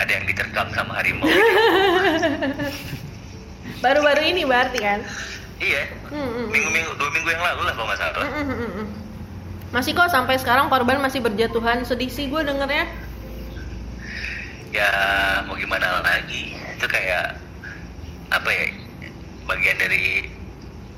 [0.00, 1.28] ada yang diterkam sama harimau
[3.84, 5.00] baru-baru ini berarti kan?
[5.60, 5.82] Iya.
[6.08, 6.46] Hmm, hmm, hmm.
[6.48, 8.24] minggu-minggu dua minggu yang lalu lah kalau nggak salah.
[8.24, 8.86] Mm, mm, mm, mm.
[9.70, 11.84] masih kok sampai sekarang korban masih berjatuhan.
[11.84, 12.88] Sedih sih gue dengernya.
[14.72, 14.88] Ya
[15.44, 16.56] mau gimana lagi?
[16.78, 17.36] Itu kayak
[18.30, 18.64] apa ya
[19.44, 20.30] bagian dari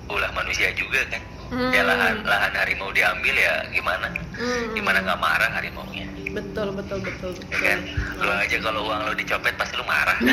[0.07, 1.23] ulah manusia juga kan
[1.53, 1.69] Hmm.
[1.69, 4.73] ya lahan lahan harimau diambil ya gimana Hmm.
[4.73, 7.49] gimana nggak marah harimaunya betul betul betul betul.
[7.53, 7.79] Ya kan?
[8.19, 10.19] Lu aja kalau uang lo dicopet pasti lu marah.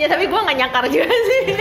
[0.00, 1.44] Ya tapi gue nggak nyakar juga sih.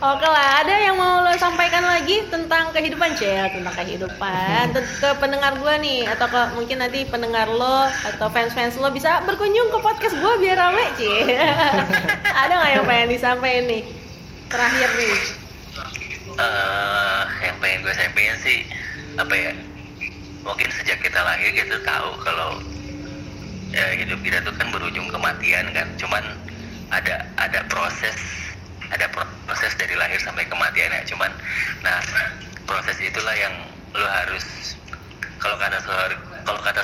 [0.00, 3.14] Oke lah ada yang mau lo sampaikan lagi tentang kehidupan?
[3.14, 4.74] Cel tentang kehidupan.
[4.74, 9.22] Ke pendengar gue nih atau ke mungkin nanti pendengar lo atau fans fans lo bisa
[9.28, 11.38] berkunjung ke podcast gue biar rame Cel
[12.42, 13.82] ada nggak yang pengen disampaikan nih?
[14.50, 15.14] Terakhir nih.
[16.40, 18.66] Eh, yang pengen gue sampaikan sih
[19.20, 19.52] apa ya
[20.50, 22.58] mungkin sejak kita lahir kita tahu kalau
[23.70, 25.86] ya, hidup kita tuh kan berujung kematian kan.
[25.94, 26.26] Cuman
[26.90, 28.18] ada ada proses
[28.90, 31.02] ada pro- proses dari lahir sampai kematian ya.
[31.06, 31.30] Cuman
[31.86, 32.02] nah
[32.68, 33.54] proses itulah yang
[33.94, 34.74] lo harus
[35.38, 35.78] kalau kata
[36.42, 36.82] kalau kata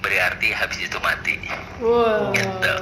[0.00, 1.38] berarti habis itu mati.
[1.78, 2.34] Wow.
[2.34, 2.74] Gitu.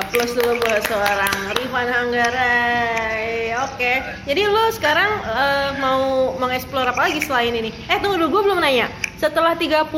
[0.00, 3.52] Applause dulu buat seorang Rifan Hanggarai.
[3.68, 7.70] Oke, jadi lo sekarang eh, mau mengeksplor apa lagi selain ini?
[7.86, 8.88] Eh tunggu dulu, gue belum nanya.
[9.20, 9.92] Setelah 30,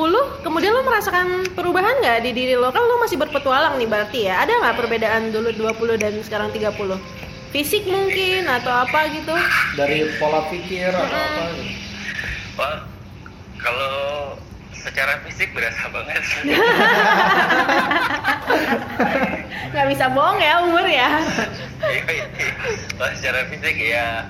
[0.44, 2.68] kemudian lo merasakan perubahan nggak di diri lo?
[2.74, 4.44] Kan lo masih berpetualang nih berarti ya.
[4.44, 7.00] Ada nggak perbedaan dulu 20 dan sekarang 30?
[7.54, 9.32] Fisik mungkin atau apa gitu?
[9.78, 11.62] dari pola pikir atau apa gitu.
[12.58, 12.82] Wah,
[13.56, 13.94] kalau
[14.76, 16.22] secara fisik berasa banget
[19.74, 21.10] Nggak bisa bohong ya umur ya.
[22.94, 24.26] Kalau secara fisik ya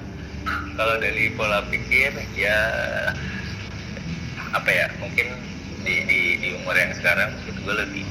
[0.74, 2.58] kalau dari pola pikir ya
[4.54, 5.26] apa ya mungkin
[5.84, 8.04] di di, di umur yang sekarang mungkin gue lebih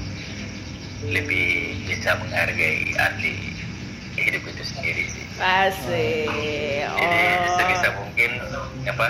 [1.10, 1.48] lebih
[1.90, 3.34] bisa menghargai arti
[4.16, 5.26] hidup itu sendiri sih.
[6.94, 7.58] Jadi Oh.
[7.58, 8.32] sebisa mungkin
[8.86, 9.08] apa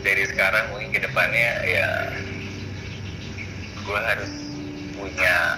[0.00, 1.86] dari sekarang mungkin ke depannya ya
[3.88, 4.32] gue harus
[4.92, 5.56] punya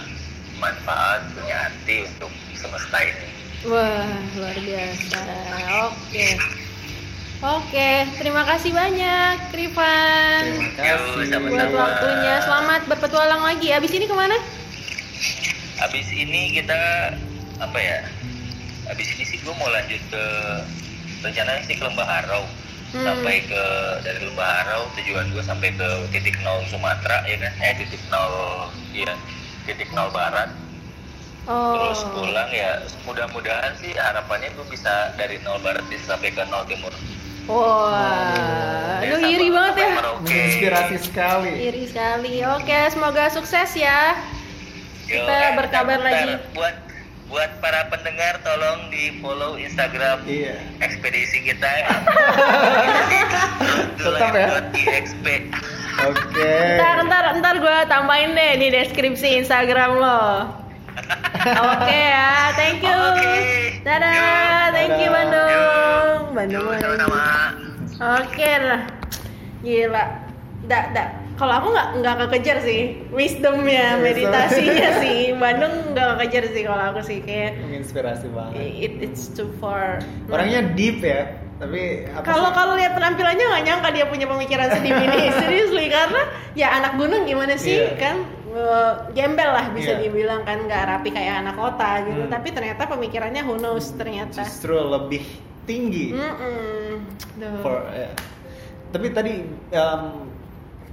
[0.63, 3.27] manfaat, punya arti untuk semesta ini.
[3.67, 4.07] Wah,
[4.39, 5.21] luar biasa.
[5.91, 6.27] Oke.
[7.41, 10.45] Oke, terima kasih banyak, Rifan.
[10.77, 11.41] terima Yo, kasih.
[11.51, 12.35] Buat waktunya.
[12.45, 13.73] Selamat berpetualang lagi.
[13.75, 14.37] Abis ini ke mana?
[15.81, 16.77] Habis ini kita
[17.59, 17.99] apa ya?
[18.87, 20.25] Habis ini sih gue mau lanjut ke
[21.25, 22.45] rencananya sih ke Lembah Harau.
[22.91, 23.07] Hmm.
[23.07, 23.65] Sampai ke
[24.03, 27.53] dari Lembah Harau tujuan gue sampai ke titik nol Sumatera ya kan?
[27.61, 29.15] Eh titik nol iya
[29.63, 30.51] titik nol Barat.
[31.47, 31.73] Oh.
[31.73, 36.67] Terus pulang ya mudah-mudahan sih harapannya gue bisa dari nol Barat bisa sampai ke nol
[36.67, 36.91] Timur.
[37.47, 39.89] Wah, Ya, lu sama- iri banget ya.
[39.93, 40.23] Merauke.
[40.29, 42.35] menginspirasi sekali Iri sekali.
[42.45, 44.15] Oke, semoga sukses ya.
[45.07, 46.31] Yo, Kita eh, berkabar bentar, lagi.
[46.53, 46.75] Buat
[47.31, 51.71] buat para pendengar tolong di follow Instagram iya ekspedisi kita
[54.01, 54.49] Tetap ya.
[54.75, 55.27] .exp
[56.11, 60.21] oke Ntar, ntar, ntar gue tambahin deh di deskripsi Instagram lo.
[61.71, 62.93] Oke ya, thank you.
[62.93, 63.81] Oke.
[63.87, 65.09] Dadah, thank you.
[65.09, 65.49] Bandung.
[65.49, 65.65] Yo,
[66.35, 66.67] Bandung.
[66.77, 67.07] yo,
[68.01, 68.83] Oke lah.
[69.63, 70.05] Gila.
[70.69, 71.20] Da, da.
[71.41, 74.05] Kalau aku nggak nggak kekejar sih wisdomnya, Wisdom.
[74.05, 75.33] meditasinya sih.
[75.33, 80.05] Bandung nggak kekejar sih kalau aku sih kayak menginspirasi banget it, it's too far.
[80.29, 85.21] orangnya deep ya tapi kalau kalau lihat penampilannya nggak nyangka dia punya pemikiran sedih ini
[85.41, 86.23] seriously karena
[86.55, 87.97] ya anak gunung gimana sih Iya.
[87.97, 88.17] kan
[88.51, 90.01] eh, gembel lah bisa Iya.
[90.03, 92.33] dibilang kan nggak rapi kayak anak kota gitu Hmm.
[92.33, 95.21] tapi ternyata pemikirannya who knows ternyata justru lebih
[95.63, 97.05] tinggi Mm-mm.
[97.37, 97.61] Duh.
[97.61, 98.09] for ya.
[98.89, 99.33] tapi tadi
[99.71, 100.03] em,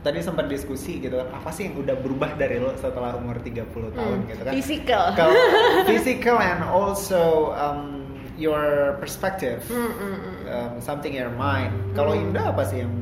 [0.07, 3.67] tadi sempat diskusi gitu kan apa sih yang udah berubah dari lo setelah umur 30
[3.91, 4.53] tahun Hmm, gitu kan?
[4.55, 5.03] Physical.
[5.13, 5.35] Kalau
[5.91, 7.21] physical and also
[7.53, 8.07] um,
[8.39, 9.59] your perspective.
[9.67, 10.15] Mm-mm.
[10.47, 11.75] um, something in your mind.
[11.91, 12.31] Kalau Hmm.
[12.31, 12.93] Indah apa sih yang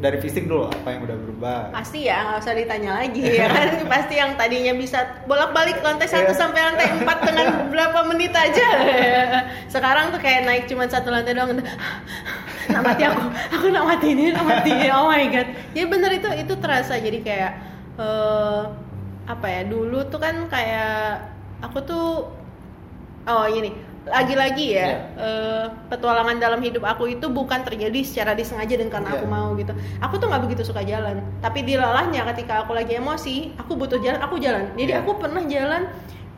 [0.00, 1.58] dari fisik dulu apa yang udah berubah?
[1.76, 3.68] Pasti ya nggak usah ditanya lagi ya kan?
[3.92, 6.40] Pasti yang tadinya bisa bolak-balik lantai satu Iya.
[6.40, 8.68] sampai lantai empat dengan beberapa menit aja.
[9.68, 11.66] Sekarang tuh kayak naik cuma satu lantai doang udah,
[12.72, 13.22] nak mati aku
[13.52, 14.88] aku nak mati ini nak mati ini.
[14.88, 15.48] Oh my god.
[15.76, 16.96] Ya bener itu itu terasa.
[16.96, 17.52] Jadi kayak
[18.00, 18.62] eh,
[19.28, 21.20] apa ya dulu tuh kan kayak
[21.60, 22.06] aku tuh
[23.28, 24.96] oh ini lagi-lagi ya Iya.
[25.14, 29.30] eh, petualangan dalam hidup aku itu bukan terjadi secara disengaja dan karena aku Iya.
[29.30, 33.76] mau gitu aku tuh nggak begitu suka jalan tapi dilelahnya ketika aku lagi emosi aku
[33.76, 35.00] butuh jalan aku jalan jadi Iya.
[35.00, 35.82] aku pernah jalan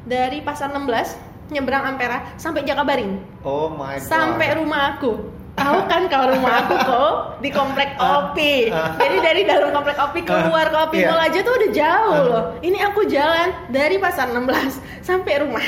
[0.03, 1.15] dari pasar 16
[1.49, 6.75] nyebrang Ampera sampai Jakabaring oh my god sampai rumah aku tahu kan kalau rumah aku
[6.89, 8.27] kok di komplek Ah.
[8.27, 8.39] OP
[8.69, 8.99] Ah.
[8.99, 11.09] jadi dari dalam komplek OP keluar ke OP Iya.
[11.09, 12.27] Mall aja tuh udah jauh Ah.
[12.27, 15.63] loh ini aku jalan dari pasar 16 sampai rumah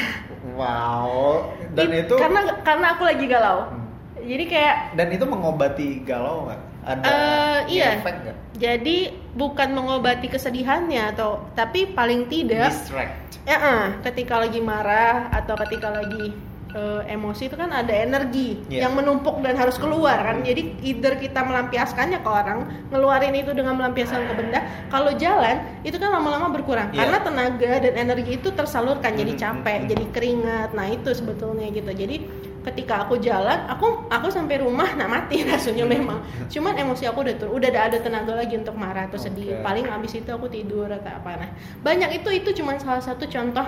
[0.54, 1.50] wow.
[1.72, 3.58] Dan It- itu karena karena aku lagi galau.
[3.68, 3.82] Hmm.
[4.24, 6.60] jadi kayak dan itu mengobati galau nggak?
[6.84, 7.96] Ada Eh, iya.
[7.98, 8.36] efek nggak?
[8.54, 8.96] Jadi
[9.34, 13.40] bukan mengobati kesedihannya atau tapi paling tidak distract.
[13.44, 16.32] Ya eh, ketika lagi marah atau ketika lagi
[16.74, 18.86] eh, emosi itu kan ada energi Iya.
[18.86, 20.42] yang menumpuk dan harus keluar kan.
[20.42, 22.58] Jadi either kita melampiaskannya ke orang
[22.90, 24.60] ngeluarin itu dengan melampiaskan ke benda
[24.90, 26.90] kalau jalan itu kan lama-lama berkurang.
[26.90, 27.06] Iya.
[27.06, 29.88] karena tenaga dan energi itu tersalurkan jadi Mhm, capek mhm.
[29.88, 30.68] jadi keringat.
[30.74, 31.88] Nah itu sebetulnya gitu.
[31.88, 32.16] Jadi
[32.64, 36.18] ketika aku jalan aku aku sampai rumah nah mati rasanya memang.
[36.48, 39.54] Cuman emosi aku udah turun udah ada ada tenaga lagi untuk marah atau sedih.
[39.54, 39.62] Oke.
[39.62, 41.30] paling abis itu aku tidur atau apa.
[41.38, 41.50] Nah
[41.80, 43.62] banyak itu itu cuman salah satu contoh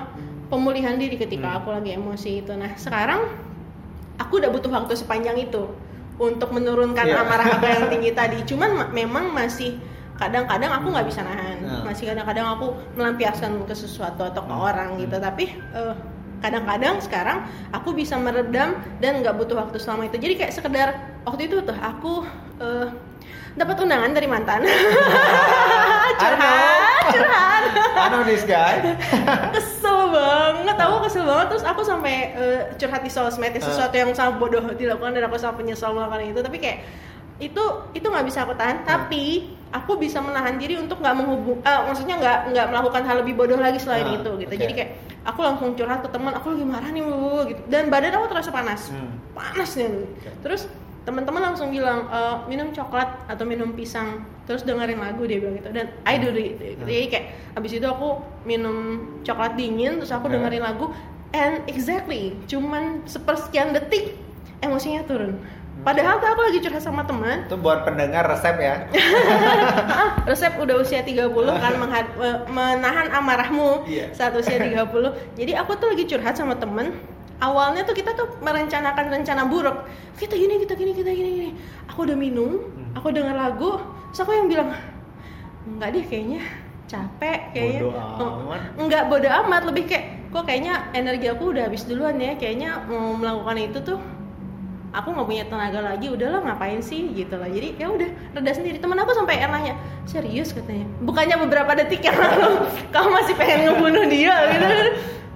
[0.47, 1.59] pemulihan diri ketika Hmm.
[1.59, 2.53] aku lagi emosi itu.
[2.53, 3.27] Nah sekarang
[4.17, 5.67] aku udah butuh waktu sepanjang itu
[6.17, 7.21] untuk menurunkan Iya.
[7.21, 8.41] amarah aku yang tinggi tadi.
[8.43, 9.77] Cuman ma- memang masih
[10.17, 11.59] kadang-kadang aku nggak bisa nahan.
[11.61, 11.83] Nah.
[11.85, 14.65] masih kadang-kadang aku melampiaskan ke sesuatu atau ke Hmm.
[14.65, 15.17] orang gitu.
[15.17, 15.95] Tapi eh,
[16.37, 20.17] kadang-kadang sekarang aku bisa meredam dan nggak butuh waktu selama itu.
[20.17, 20.89] Jadi kayak sekedar
[21.23, 22.25] waktu itu tuh aku
[22.57, 22.89] eh,
[23.53, 24.65] dapat undangan dari mantan.
[26.17, 27.63] Curhat curhat.
[27.95, 28.81] I know this guy.
[29.55, 30.77] Kesel banget.
[30.77, 31.47] Aku kesel banget.
[31.55, 35.37] Terus aku sampai eh, curhat di sosmed ya, sesuatu yang sangat bodoh dilakukan dan aku
[35.37, 36.41] sangat menyesal melakukan itu.
[36.41, 36.79] Tapi kayak
[37.37, 38.83] itu itu nggak bisa aku tahan.
[38.83, 43.35] Tapi aku bisa menahan diri untuk nggak menghubung eh, maksudnya nggak nggak melakukan hal lebih
[43.37, 44.53] bodoh lagi selain Ah, itu gitu.
[44.55, 44.63] oke.
[44.63, 44.91] jadi kayak
[45.27, 47.61] aku langsung curhat ke teman aku lagi marah nih bu gitu.
[47.67, 48.89] Dan badan aku terasa panas.
[48.89, 49.21] Hmm.
[49.35, 50.07] panas nih.
[50.41, 50.71] Terus
[51.07, 54.27] teman-teman langsung bilang e, minum coklat atau minum pisang.
[54.45, 55.71] Terus dengerin lagu dia bilang gitu.
[55.71, 56.85] Dan I do it Hmm.
[56.85, 58.77] jadi kayak abis itu aku minum
[59.23, 60.43] coklat dingin terus aku Hmm.
[60.43, 60.91] dengerin lagu
[61.31, 64.19] and exactly cuman sepersekian detik
[64.59, 65.39] emosinya turun.
[65.77, 67.47] Padahal tuh aku lagi curhat sama teman.
[67.47, 68.91] Itu buat pendengar resep ya.
[69.97, 71.75] Ah, resep udah usia 30 kan
[72.57, 74.11] menahan amarahmu Iya.
[74.11, 74.83] saat usia 30
[75.35, 76.97] jadi aku tuh lagi curhat sama temen
[77.39, 79.85] awalnya tuh kita tuh merencanakan rencana buruk.
[80.17, 81.51] Kita gini kita gini kita gini gini.
[81.89, 82.93] Aku udah minum Hmm.
[82.95, 83.77] aku denger lagu
[84.09, 84.73] terus aku yang bilang
[85.67, 86.41] enggak deh kayaknya
[86.87, 87.81] capek kayaknya.
[87.83, 88.61] Bodo Oh, amat.
[88.79, 89.63] enggak bodo amat.
[89.67, 92.35] Lebih kayak kok kayaknya energi aku udah habis duluan ya?
[92.35, 93.99] Kayaknya mau melakukan itu tuh
[94.91, 96.07] aku nggak punya tenaga lagi.
[96.09, 97.13] Udahlah ngapain sih?
[97.13, 97.51] Gitu lah.
[97.51, 98.79] Jadi ya udah reda sendiri.
[98.79, 99.75] Temen aku sampai nanya
[100.07, 100.55] serius?
[100.55, 100.87] katanya.
[101.03, 102.65] Bukannya beberapa detik yang lalu
[102.95, 104.35] kamu masih pengen ngebunuh dia?
[104.49, 104.67] Gitu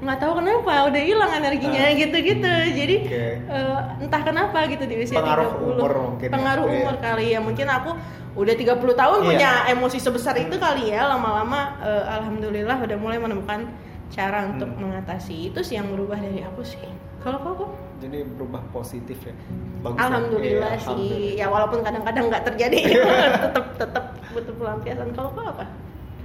[0.00, 1.92] nggak tahu kenapa udah hilang energinya Ah.
[1.92, 3.24] gitu-gitu jadi Oke.
[3.44, 6.32] eh, entah kenapa gitu di usia Pengaruh 30 umur mungkin ya.
[6.32, 6.74] pengaruh Iya.
[6.74, 7.90] umur kali ya mungkin aku
[8.32, 9.26] udah 30 tahun Iya.
[9.26, 13.68] punya emosi sebesar itu kali ya lama-lama eh, alhamdulillah udah mulai menemukan
[14.08, 14.80] cara untuk Hmm.
[14.82, 16.80] mengatasi itu sih yang berubah dari aku sih
[17.20, 17.70] kalau kau kok
[18.00, 19.36] jadi berubah positif ya
[19.78, 20.02] bagus ya.
[20.02, 20.88] Alhamdulillah Iya, sih.
[20.88, 21.36] alhamdulillah.
[21.36, 22.78] Ya walaupun kadang-kadang nggak terjadi,
[23.44, 25.08] tetap tetap butuh pelampiasan.
[25.12, 25.64] Kalau kau apa?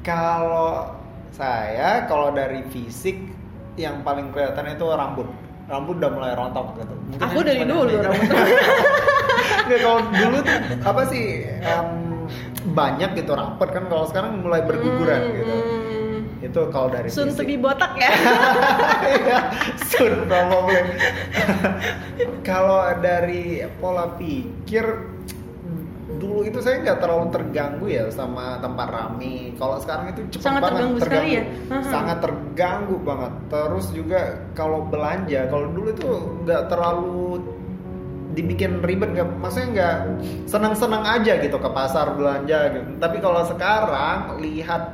[0.01, 0.95] Kalau
[1.29, 3.19] saya kalau dari fisik
[3.75, 5.27] yang paling kelihatan itu rambut.
[5.65, 6.93] Rambut udah mulai rontok gitu.
[6.93, 8.07] Mungkin Aku dari dulu beda.
[8.07, 8.29] rambut.
[9.65, 11.87] Nggak, kalau dulu tuh apa sih em,
[12.69, 15.55] banyak gitu rapet kan kalau sekarang mulai berguguran gitu.
[15.55, 17.49] Hmm, Itu kalau dari fisik.
[17.49, 18.11] be botak ya.
[19.05, 19.39] Iya,
[19.81, 20.81] soon probably.
[22.47, 24.85] Kalau dari pola pikir
[26.25, 29.53] dulu itu saya nggak terlalu terganggu ya sama tempat rame.
[29.53, 31.43] Kalau sekarang itu cepat Sangat banget terganggu sekali ya?
[31.69, 31.81] Aha.
[31.85, 33.33] Sangat terganggu banget.
[33.47, 34.21] Terus juga
[34.51, 36.07] kalau belanja, kalau dulu itu
[36.43, 37.45] nggak terlalu
[38.33, 39.95] dibikin ribet nggak maksudnya nggak
[40.43, 44.91] senang-senang aja gitu ke pasar belanja gitu tapi kalau sekarang lihat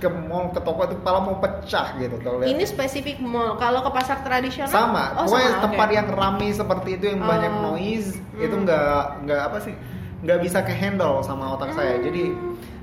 [0.00, 3.60] ke mall ke toko itu kepala mau pecah gitu kalau lihat Ini spesifik mall.
[3.60, 5.94] Kalau ke pasar tradisional sama Oh, sama, tempat oke.
[5.94, 7.62] yang ramai seperti itu yang banyak Oh.
[7.70, 8.40] noise Hmm.
[8.40, 8.80] itu nggak
[9.20, 9.74] nggak apa sih
[10.22, 12.04] nggak bisa ke handle sama otak saya Hmm.
[12.04, 12.22] jadi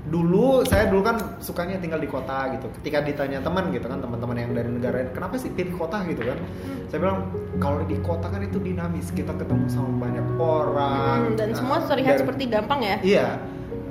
[0.01, 4.35] dulu saya dulu kan sukanya tinggal di kota gitu ketika ditanya teman gitu kan teman-teman
[4.37, 6.87] yang dari negara lain kenapa sih pilih kota gitu kan Hmm.
[6.87, 7.19] saya bilang
[7.57, 11.77] kalau di kota kan itu dinamis kita ketemu sama banyak orang Hmm, dan Nah, semua
[11.81, 12.95] terlihat dan- seperti gampang ya.
[12.99, 13.27] Iya,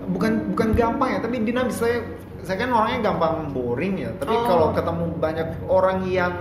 [0.08, 1.76] bukan bukan gampang ya, tapi dinamis.
[1.76, 2.00] Saya
[2.40, 4.44] saya kan orangnya gampang boring ya, tapi Oh.
[4.44, 6.32] kalau ketemu banyak orang yang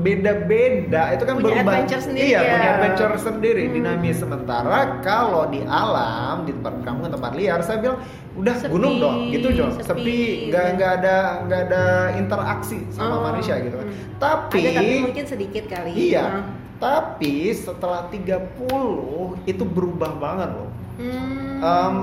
[0.00, 1.62] beda-beda itu kan Punya berubah.
[1.62, 2.50] adventure sendiri Iya, ya.
[2.50, 3.74] punya adventure sendiri, Hmm.
[3.74, 4.16] dinamis.
[4.16, 7.98] Sementara kalau di alam, di tempat kamu tempat liar, saya bilang
[8.32, 10.72] udah Sepi, gunung dong, gitu dong, sepi, sepi, nggak ya.
[10.74, 11.82] nggak ada nggak ada
[12.14, 13.86] interaksi sama Oh, manusia gitu kan.
[13.86, 14.16] hmm.
[14.16, 15.90] Tapi, Ada tapi mungkin sedikit kali.
[15.92, 16.44] iya, Nah.
[16.78, 20.70] tapi setelah 30 itu berubah banget loh.
[20.96, 21.58] Hmm.
[21.60, 21.96] Em,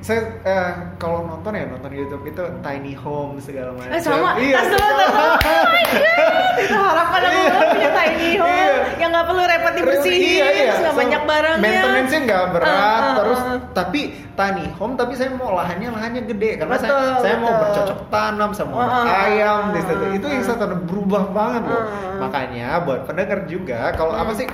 [0.00, 3.92] saya eh, kalau nonton ya nonton YouTube itu tiny home segala macam.
[3.92, 4.32] Eh, sama.
[4.34, 4.56] Iya.
[4.56, 4.80] Tas dulu.
[4.80, 5.34] Oh
[5.66, 6.54] my God.
[6.60, 7.60] Itu harapan aku Iya.
[7.68, 8.74] punya tiny home Iya.
[8.96, 10.64] yang nggak perlu repot dibersihin, Iya, iya.
[10.66, 11.62] terus nggak So, banyak barangnya.
[11.62, 13.56] Maintenance-nya nggak berat, Ah, ah, terus ah.
[13.72, 14.00] tapi
[14.34, 17.60] tiny home tapi saya mau lahannya lahannya gede karena saya Betul, saya mau betul.
[17.62, 20.00] bercocok tanam sama Ah, ah, ayam di situ.
[20.02, 20.32] ah, Itu ah.
[20.32, 21.76] yang saya tahu berubah banget loh.
[21.78, 21.88] Ah.
[22.20, 24.22] Makanya buat pendengar juga kalau Hmm.
[24.22, 24.46] apa sih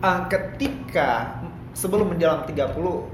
[0.00, 1.10] ah, ketika
[1.72, 3.08] sebelum menjelang 30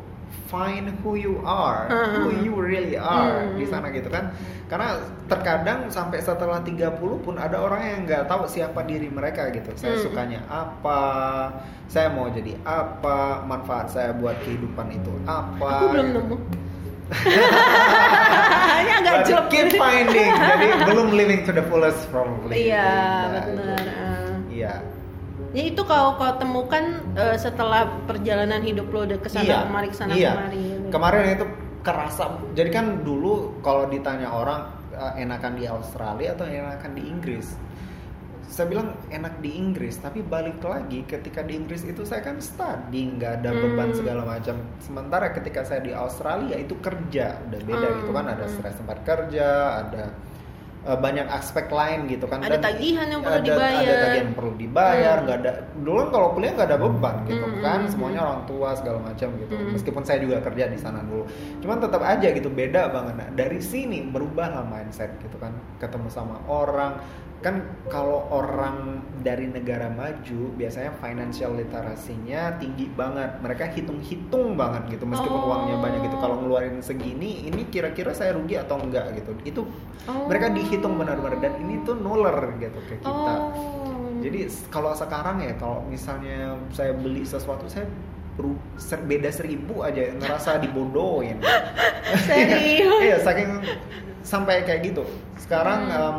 [0.45, 2.21] find who you are, Hmm.
[2.21, 3.57] who you really are Hmm.
[3.57, 4.31] di sana gitu kan.
[4.69, 9.73] Karena terkadang sampai setelah 30 pun ada orang yang nggak tahu siapa diri mereka gitu.
[9.75, 10.05] Saya Hmm.
[10.05, 11.01] sukanya apa,
[11.89, 15.69] saya mau jadi apa, manfaat saya buat kehidupan itu apa.
[15.81, 16.37] Aku belum nemu.
[18.81, 19.45] Ini agak jelek.
[19.53, 20.33] keep finding.
[20.33, 22.69] Jadi belum living to the fullest probably.
[22.69, 22.89] Iya,
[23.45, 23.85] benar.
[23.93, 24.35] Ah.
[24.49, 24.75] Iya.
[25.55, 26.85] Ya itu kau kau temukan
[27.15, 29.59] eh, setelah perjalanan hidup lo udah ke sana iya.
[29.63, 30.33] kemari ke sana iya.
[30.35, 30.59] kemari.
[30.59, 30.89] gitu.
[30.91, 31.47] Kemarin itu
[31.87, 32.25] kerasa.
[32.59, 37.55] Jadi kan dulu kalau ditanya orang eh, enakan di Australia atau enakan di Inggris,
[38.51, 39.95] saya bilang enak di Inggris.
[40.03, 43.99] Tapi balik lagi ketika di Inggris itu saya kan study, nggak ada beban Hmm.
[43.99, 44.59] segala macam.
[44.83, 48.27] Sementara ketika saya di Australia itu kerja, udah beda Hmm, gitu kan.
[48.27, 48.55] Ada hmm.
[48.59, 49.49] stres tempat kerja,
[49.87, 50.05] ada
[50.85, 52.45] eh, banyak aspek lain gitu kan.
[52.45, 53.81] Ada tagihan yang perlu ada, dibayar.
[53.81, 55.25] Ada tagihan yang perlu dibayar, Hmm.
[55.25, 55.53] nggak ada.
[55.75, 57.79] Dulu kan kalau kuliah nggak ada beban gitu Hmm, kan.
[57.81, 58.29] hmm, Semuanya hmm.
[58.29, 59.55] orang tua segala macam gitu.
[59.55, 59.71] Hmm.
[59.73, 61.25] Meskipun saya juga kerja di sana dulu.
[61.59, 63.15] Cuman tetap aja gitu beda banget.
[63.17, 65.51] Nah, dari sini berubahlah mindset gitu kan.
[65.81, 67.01] Ketemu sama orang
[67.45, 73.37] kan kalau orang dari negara maju biasanya financial literasinya tinggi banget.
[73.39, 75.49] Mereka hitung-hitung banget gitu meskipun Oh.
[75.53, 76.17] uangnya banyak gitu.
[76.17, 79.37] Kalau ngeluarin segini ini kira-kira saya rugi atau enggak gitu.
[79.45, 79.61] Itu
[80.05, 80.25] Oh.
[80.25, 83.35] mereka dihitung benar-benar dan ini tuh nuler gitu ke kita.
[83.37, 84.17] Oh.
[84.19, 87.85] Jadi kalau sekarang ya kalau misalnya saya beli sesuatu saya
[89.05, 91.45] beda seribu aja ngerasa dibodohin.
[92.25, 93.01] Serius?
[93.01, 93.51] Iya saking
[94.21, 95.05] sampai kayak gitu.
[95.37, 96.01] Sekarang Hmm.
[96.01, 96.19] em,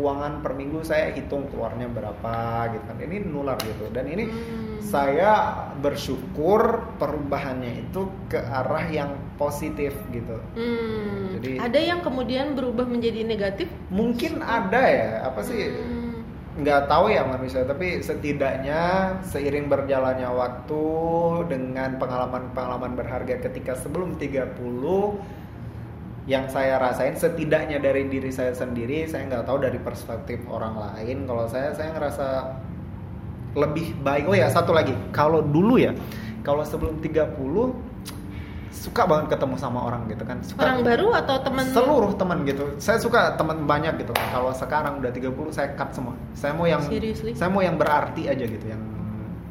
[0.00, 2.32] keuangan per minggu saya hitung keluarnya berapa
[2.72, 2.96] gitu kan.
[2.96, 4.80] Ini nular gitu dan ini Hmm.
[4.80, 5.32] saya
[5.76, 10.40] bersyukur perubahannya itu ke arah yang positif gitu.
[10.56, 11.36] Hmm.
[11.36, 13.68] Jadi- ada yang kemudian berubah menjadi negatif?
[13.92, 16.24] Mungkin ada ya apa sih Hmm.
[16.50, 20.84] nggak tahu ya manusia tapi setidaknya seiring berjalannya waktu
[21.46, 25.20] dengan pengalaman-pengalaman berharga ketika sebelum 30
[26.30, 31.26] yang saya rasain setidaknya dari diri saya sendiri saya nggak tahu dari perspektif orang lain.
[31.26, 32.26] Kalau saya saya ngerasa
[33.58, 34.30] lebih baik.
[34.30, 34.94] Oh ya satu lagi.
[35.10, 35.90] Kalau dulu ya
[36.46, 37.34] kalau sebelum 30
[38.70, 40.38] suka banget ketemu sama orang gitu kan.
[40.46, 41.64] Suka Orang baru atau teman?
[41.74, 42.64] seluruh teman gitu.
[42.78, 44.14] Saya suka teman banyak gitu.
[44.14, 46.14] Kalau sekarang udah 30 saya cut semua.
[46.32, 47.34] Saya mau yang Seriously?
[47.34, 48.78] saya mau yang berarti aja gitu yang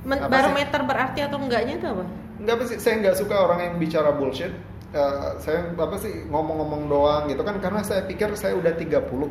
[0.08, 0.32] Men- apa sih?
[0.32, 2.04] barometer berarti atau enggaknya itu apa?
[2.40, 2.78] nggak apa sih?
[2.80, 4.56] Saya nggak suka orang yang bicara bullshit
[4.90, 9.30] Eh, saya apa sih ngomong-ngomong doang gitu kan karena saya pikir saya udah 30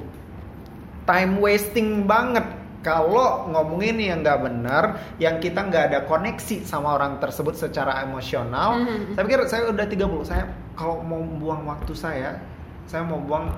[1.02, 2.46] time wasting banget
[2.78, 4.84] kalau ngomongin yang nggak benar
[5.18, 9.18] yang kita nggak ada koneksi sama orang tersebut secara emosional Mhm.
[9.18, 12.38] saya pikir saya udah 30 saya kalau mau buang waktu saya
[12.86, 13.50] saya mau buang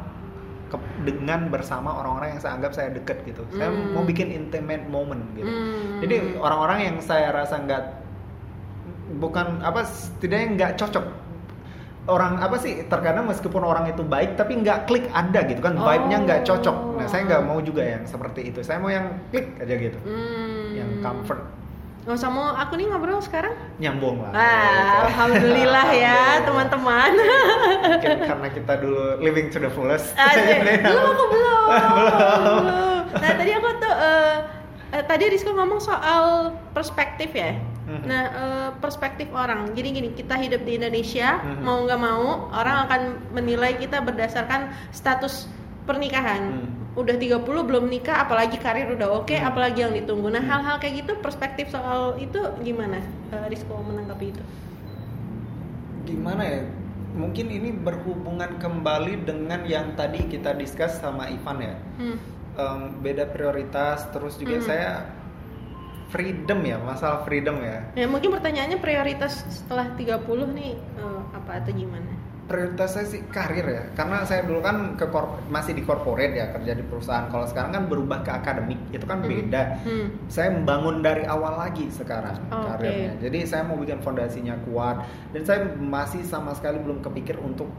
[0.72, 3.92] ke- dengan bersama orang-orang yang saya anggap saya deket gitu saya Hmm.
[3.92, 6.01] mau bikin intimate moment gitu Hmm.
[6.01, 7.82] jadi orang-orang yang saya rasa nggak
[9.18, 11.07] bukan apa setidaknya nggak cocok
[12.11, 16.19] orang apa sih terkadang meskipun orang itu baik tapi nggak klik ada gitu kan vibe-nya
[16.27, 19.75] nggak cocok nah saya nggak mau juga yang seperti itu saya mau yang klik aja
[19.79, 20.75] gitu Hmm.
[20.75, 21.41] yang comfort
[22.09, 23.53] Oh sama aku nih ngobrol sekarang?
[23.77, 24.33] Nyambung lah.
[24.33, 27.13] Ah, alhamdulillah ya teman-teman.
[28.01, 30.17] Karena kita dulu living to the fullest.
[30.17, 31.65] Aduh, Jadi, belum aku belum.
[31.71, 33.05] Belum.
[33.21, 37.61] Nah tadi aku tuh eh, tadi Rizko ngomong soal perspektif ya.
[37.91, 38.07] Mhm.
[38.07, 39.74] Nah eh, perspektif orang.
[39.74, 41.61] Jadi gini kita hidup di Indonesia Mhm.
[41.66, 42.24] mau nggak mau
[42.55, 43.01] orang akan
[43.34, 45.51] menilai kita berdasarkan status
[45.82, 46.43] pernikahan.
[46.55, 46.70] Hmm.
[46.95, 49.49] Udah 30 belum nikah, apalagi karir udah oke, Hmm.
[49.51, 50.30] apalagi yang ditunggu.
[50.30, 50.51] Nah Hmm.
[50.51, 54.43] hal-hal kayak gitu perspektif soal itu gimana eh, Rizko menanggapi itu?
[56.01, 56.62] gimana ya?
[57.11, 61.74] Mungkin ini berhubungan kembali dengan yang tadi kita discuss sama Ivan ya.
[61.99, 62.16] Hmm.
[62.55, 64.64] Em, beda prioritas, terus juga Mhm.
[64.64, 64.91] saya
[66.11, 67.79] freedom ya, masalah freedom ya.
[67.95, 72.11] Ya mungkin pertanyaannya prioritas setelah 30 nih eh, apa atau gimana?
[72.51, 75.07] Prioritas saya sih karir ya, karena saya dulu kan ke
[75.47, 77.31] masih di corporate ya kerja di perusahaan.
[77.31, 79.29] Kalau sekarang kan berubah ke akademik, itu kan Mhm.
[79.31, 79.63] beda.
[79.87, 80.07] Hmm.
[80.27, 82.67] Saya membangun dari awal lagi sekarang Oke.
[82.75, 83.23] karirnya.
[83.23, 87.71] Jadi saya mau bikin fondasinya kuat dan saya masih sama sekali belum kepikir untuk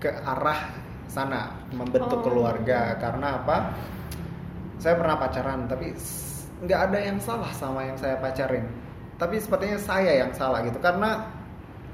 [0.00, 0.72] ke arah
[1.12, 2.24] sana membentuk Oh.
[2.24, 3.76] keluarga karena apa?
[4.80, 5.92] Saya pernah pacaran tapi
[6.62, 8.64] nggak ada yang salah sama yang saya pacarin.
[9.16, 11.24] Tapi sepertinya saya yang salah gitu karena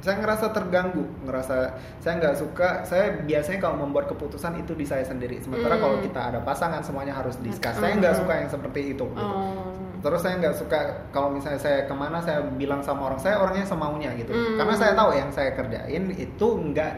[0.02, 2.82] saya ngerasa terganggu, ngerasa saya nggak suka.
[2.82, 5.38] Saya biasanya kalau membuat keputusan itu di saya sendiri.
[5.38, 5.82] Sementara Hmm.
[5.86, 7.78] kalau kita ada pasangan semuanya harus discuss.
[7.78, 8.02] Saya Hmm.
[8.02, 9.06] nggak suka yang seperti itu.
[9.06, 9.22] gitu.
[9.22, 9.70] Oh.
[10.02, 10.78] Terus saya nggak suka
[11.14, 14.34] kalau misalnya saya ke mana saya bilang sama orang saya orangnya semaunya gitu.
[14.34, 14.58] Hmm.
[14.58, 16.92] Karena saya tahu yang saya kerjain itu nggak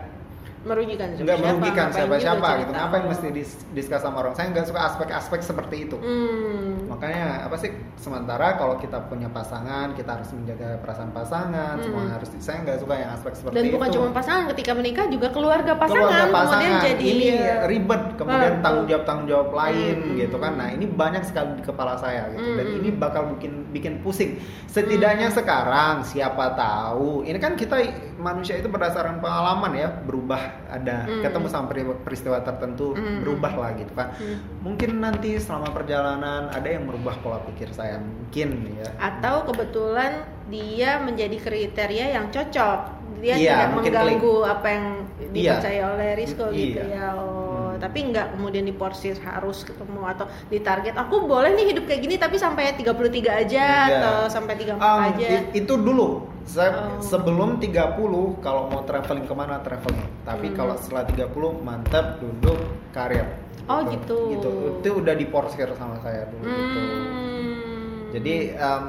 [0.64, 2.70] merugikan nggak merugikan siapa siapa gitu.
[2.72, 4.32] Kenapa yang mesti dis discuss sama orang?
[4.32, 5.96] Saya nggak suka aspek-aspek seperti itu.
[5.96, 6.88] Hmm.
[6.88, 7.70] Makanya apa sih?
[7.96, 11.78] Sementara kalau kita punya pasangan, kita harus menjaga perasaan pasangan.
[11.78, 11.84] Hmm.
[11.84, 12.28] Semua harus.
[12.40, 13.74] Saya nggak suka yang aspek seperti Dan itu.
[13.76, 17.26] bukan cuma pasangan, ketika menikah juga keluarga pasangan, keluarga pasangan kemudian jadi ini
[17.66, 20.16] ribet kemudian tanggung jawab tanggung jawab lain Hmm.
[20.16, 22.78] gitu kan nah ini banyak sekali di kepala saya gitu dan Hmm.
[22.78, 25.36] ini bakal bikin bikin pusing setidaknya Hmm.
[25.36, 27.76] sekarang siapa tahu ini kan kita
[28.16, 31.20] manusia itu berdasarkan pengalaman ya berubah ada Hmm.
[31.20, 33.20] ketemu sama peri- peristiwa tertentu Hmm.
[33.20, 34.38] berubah lah gitu kan Hmm.
[34.61, 40.98] mungkin nanti selama perjalanan ada yang merubah pola pikir saya mungkin ya atau kebetulan dia
[40.98, 42.80] menjadi kriteria yang cocok
[43.16, 44.86] dia Iya, tidak mengganggu apa yang
[45.16, 45.57] Iya.
[45.57, 46.92] dipercaya oleh Rizko gitu Iya.
[46.92, 47.53] ya oh Hmm.
[47.85, 52.37] Tapi nggak kemudian diporsir harus ketemu atau ditarget aku boleh nih hidup kayak gini tapi
[52.37, 52.89] sampai 33
[53.37, 53.93] aja Iya.
[53.93, 56.09] atau sampai 34 Um, aja i- itu dulu
[56.45, 56.97] saya Oh.
[56.99, 57.93] sebelum 30
[58.39, 60.57] kalau mau traveling ke mana traveling tapi Hmm.
[60.57, 61.28] kalau setelah 30
[61.61, 62.57] mantap duduk
[62.91, 63.28] karir
[63.64, 64.32] Oh, gitu.
[64.32, 68.12] gitu itu udah diporsir sama saya dulu gitu Hmm.
[68.12, 68.85] jadi um,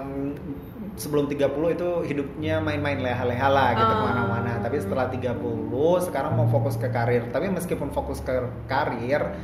[0.96, 4.00] sebelum 30 itu hidupnya main-main leha-leha lah gitu Oh.
[4.00, 5.36] ke mana-mana tapi setelah 30
[6.02, 8.32] sekarang mau fokus ke karir tapi meskipun fokus ke
[8.66, 9.36] karir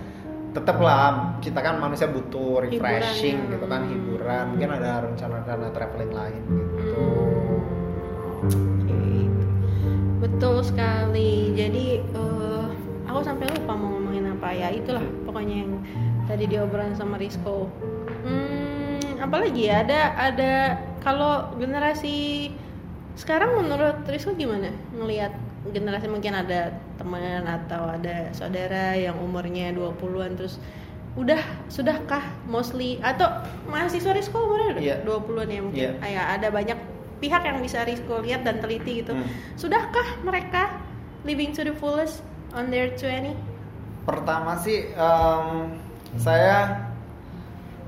[0.51, 3.53] tetaplah kita kan manusia butuh refreshing Hiburan, ya.
[3.55, 6.41] gitu kan hiburan mungkin ada rencana-rencana traveling lain
[6.75, 7.03] gitu
[8.41, 9.29] Oke.
[10.17, 11.53] Betul sekali.
[11.53, 12.65] Jadi eh,
[13.05, 14.73] aku sampai lupa mau ngomongin apa ya.
[14.73, 15.71] Itulah pokoknya yang
[16.25, 17.69] tadi diobrolin sama Rizko.
[18.25, 18.60] Hmm,
[19.21, 20.51] apalagi ya ada ada
[20.99, 22.49] kalau generasi
[23.13, 25.31] sekarang menurut Rizko gimana ngelihat
[25.69, 30.57] generasi mungkin ada teman atau ada saudara yang umurnya 20-an terus
[31.13, 33.27] udah sudahkah mostly atau
[33.67, 34.95] mahasiswa Rizko umurnya Iya.
[35.03, 35.91] 20-an ya mungkin Iya.
[36.01, 36.79] Ah, ya ada banyak
[37.19, 39.27] pihak yang bisa Rizko lihat dan teliti gitu Hmm.
[39.53, 40.81] sudahkah mereka
[41.21, 42.25] living to the fullest
[42.57, 43.37] on their 20
[44.01, 45.77] pertama sih em,
[46.17, 46.89] saya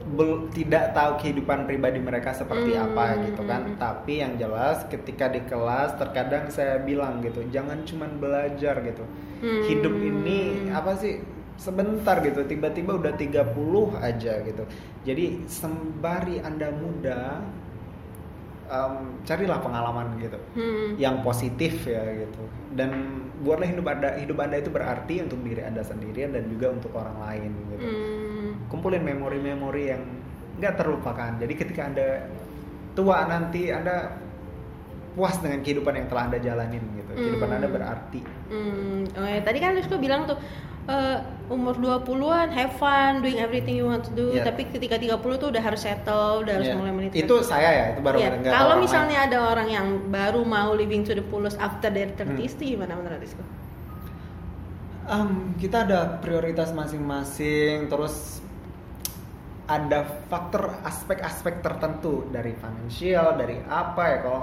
[0.06, 2.86] bel- tidak tahu kehidupan pribadi mereka seperti Hmm.
[2.86, 3.78] apa gitu kan Hmm.
[3.78, 9.04] tapi yang jelas ketika di kelas terkadang saya bilang gitu jangan cuman belajar gitu
[9.40, 9.64] Hmm.
[9.64, 10.40] hidup ini
[10.70, 11.24] apa sih
[11.56, 13.54] sebentar gitu tiba-tiba udah 30
[13.96, 14.64] aja gitu
[15.02, 17.40] jadi sembari anda muda
[18.66, 20.96] em, carilah pengalaman gitu Hmm.
[20.98, 22.90] yang positif ya gitu dan
[23.38, 27.18] buatlah hidup anda hidup anda itu berarti untuk diri anda sendiri dan juga untuk orang
[27.22, 28.23] lain gitu Hmm.
[28.74, 30.02] Kumpulin memori-memori yang
[30.58, 32.08] nggak terlupakan jadi ketika anda
[32.94, 34.18] tua nanti anda
[35.14, 37.58] puas dengan kehidupan yang telah anda jalanin gitu kehidupan Hmm.
[37.62, 40.38] anda berarti Hmm, oh ya, tadi kan Rizko bilang tuh
[40.84, 41.18] eh,
[41.48, 44.44] umur 20-an have fun doing everything you want to do, Iya.
[44.44, 46.76] tapi ketika 30 tuh udah harus settle, udah harus Iya.
[46.76, 47.12] mulai menit.
[47.16, 51.02] itu saya ya itu baru Iya, nggak Kalau misalnya ada orang yang baru mau living
[51.02, 52.60] to the fullest after their 30s Hmm.
[52.60, 53.44] itu gimana menurut Rizko?
[55.04, 58.40] Em, kita ada prioritas masing-masing terus
[59.64, 64.42] ada faktor aspek-aspek tertentu dari finansial dari apa ya kalau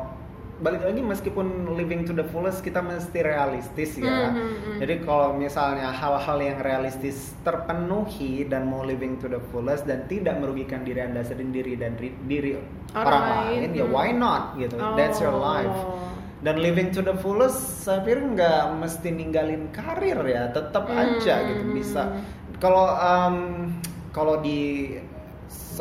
[0.60, 4.28] balik lagi meskipun living to the fullest kita mesti realistis ya.
[4.28, 4.76] Hmm, hmm.
[4.76, 10.36] Jadi kalau misalnya hal-hal yang realistis terpenuhi dan mau living to the fullest dan tidak
[10.36, 12.60] merugikan diri anda sendiri dan ri- diri
[12.92, 13.92] Orang orang, lain, lain, ya hmm.
[13.92, 14.76] why not gitu.
[14.96, 15.40] That's your Oh.
[15.40, 15.76] life.
[16.40, 21.34] Dan living to the fullest saya pikir nggak mesti ninggalin karir ya, tetap Hmm, aja
[21.40, 22.02] gitu hmm, bisa.
[22.04, 22.20] hmm.
[22.56, 23.36] Kalau em,
[24.10, 24.92] kalau di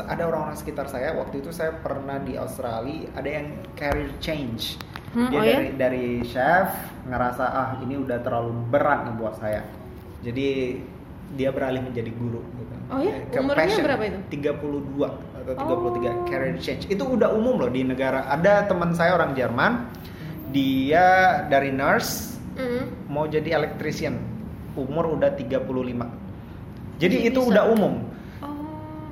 [0.02, 4.78] ada orang-orang sekitar saya waktu itu saya pernah di Australia ada yang career change.
[5.10, 5.56] Hmm, Dia oh ya?
[5.58, 6.70] dari dari chef
[7.04, 9.66] ngerasa ah ini udah terlalu berat nih buat saya.
[10.22, 10.78] Jadi
[11.34, 12.74] dia beralih menjadi guru gitu.
[12.90, 13.18] Oh ya?
[13.28, 13.84] Ke Umurnya passion.
[13.86, 14.20] berapa itu?
[14.38, 16.26] 32 atau 33 Oh.
[16.26, 16.84] career change.
[16.86, 18.26] Itu udah umum loh di negara.
[18.28, 19.72] Ada teman saya orang Jerman,
[20.50, 21.06] dia
[21.46, 22.92] dari nurse Hmm.
[23.08, 24.20] mau jadi electrician.
[24.76, 26.12] Umur udah 35.
[27.00, 27.50] Jadi Jadi itu bisa.
[27.50, 28.04] udah umum.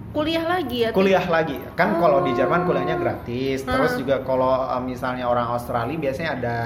[0.08, 0.90] Oh, kuliah lagi ya?
[0.90, 1.58] Kuliah lagi.
[1.76, 2.36] Kan kalau di Oh.
[2.36, 3.62] Jerman kuliahnya gratis.
[3.62, 4.00] Terus Hmm.
[4.00, 6.58] juga kalau uh, misalnya orang Australia biasanya ada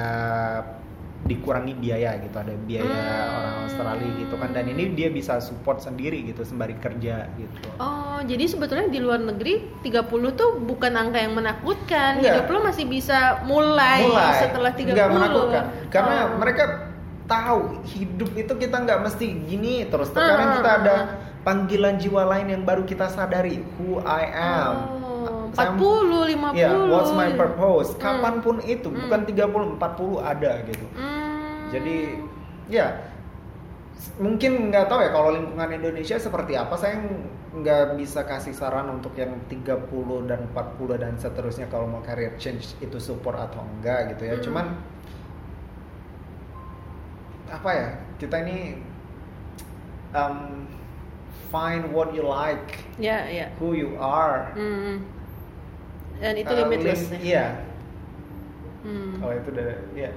[1.21, 3.37] dikurangi biaya gitu, ada biaya Hmm.
[3.37, 7.61] orang Australia gitu kan dan ini dia bisa support sendiri gitu sembari kerja gitu.
[7.77, 12.17] Oh, jadi sebetulnya di luar negeri 30 tuh bukan angka yang menakutkan.
[12.17, 12.41] Enggak.
[12.41, 14.97] Hidup lo masih bisa mulai, setelah 30.
[14.97, 16.37] Nggak menakutkan karena Oh.
[16.37, 16.63] mereka
[17.23, 21.30] tahu hidup itu kita nggak mesti gini terus terkadang Hmm, kita ada hmm.
[21.41, 24.75] Panggilan jiwa lain yang baru kita sadari who I am
[25.21, 26.55] Oh, Saya- 40, 50.
[26.55, 27.93] Ya, what's my purpose?
[27.93, 27.99] Hmm.
[27.99, 29.05] Kapan pun itu, Hmm.
[29.05, 30.81] bukan 30, 40 ada gitu.
[30.95, 31.69] Hmm.
[31.69, 32.17] Jadi,
[32.65, 33.05] ya
[33.93, 36.73] s- mungkin nggak tahu ya kalau lingkungan Indonesia seperti apa.
[36.73, 39.77] Saya ng- nggak bisa kasih saran untuk yang 30
[40.23, 44.35] dan 40 dan seterusnya kalau mau career change itu support atau enggak gitu ya.
[44.35, 44.43] Hmm.
[44.43, 44.65] Cuman
[47.51, 47.87] apa ya?
[48.17, 48.79] Kita ini
[50.11, 50.65] um,
[51.51, 53.51] find what you like, Ya, ya.
[53.59, 54.55] who you are.
[54.55, 55.03] Hmm.
[56.17, 57.07] Dan itu Uh, limitless.
[57.07, 57.21] lim- ya?
[57.21, 57.45] Iya,
[58.81, 59.19] Hmm.
[59.19, 60.11] kalau itu udah ya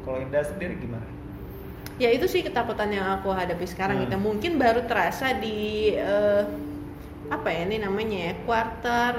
[0.00, 1.04] kalau Indah sendiri gimana
[1.98, 4.04] Ya itu sih ketakutan yang aku hadapi sekarang Hmm.
[4.06, 4.16] gitu.
[4.16, 6.46] Mungkin baru terasa di eh,
[7.28, 9.14] apa ya ini namanya ya quarter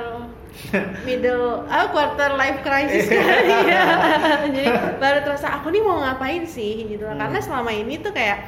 [1.05, 3.83] middle ah quarter life crisis kali ya.
[4.55, 7.03] Jadi baru terasa aku nih mau ngapain sih gitu.
[7.03, 7.19] Hmm.
[7.19, 8.47] Karena selama ini tuh kayak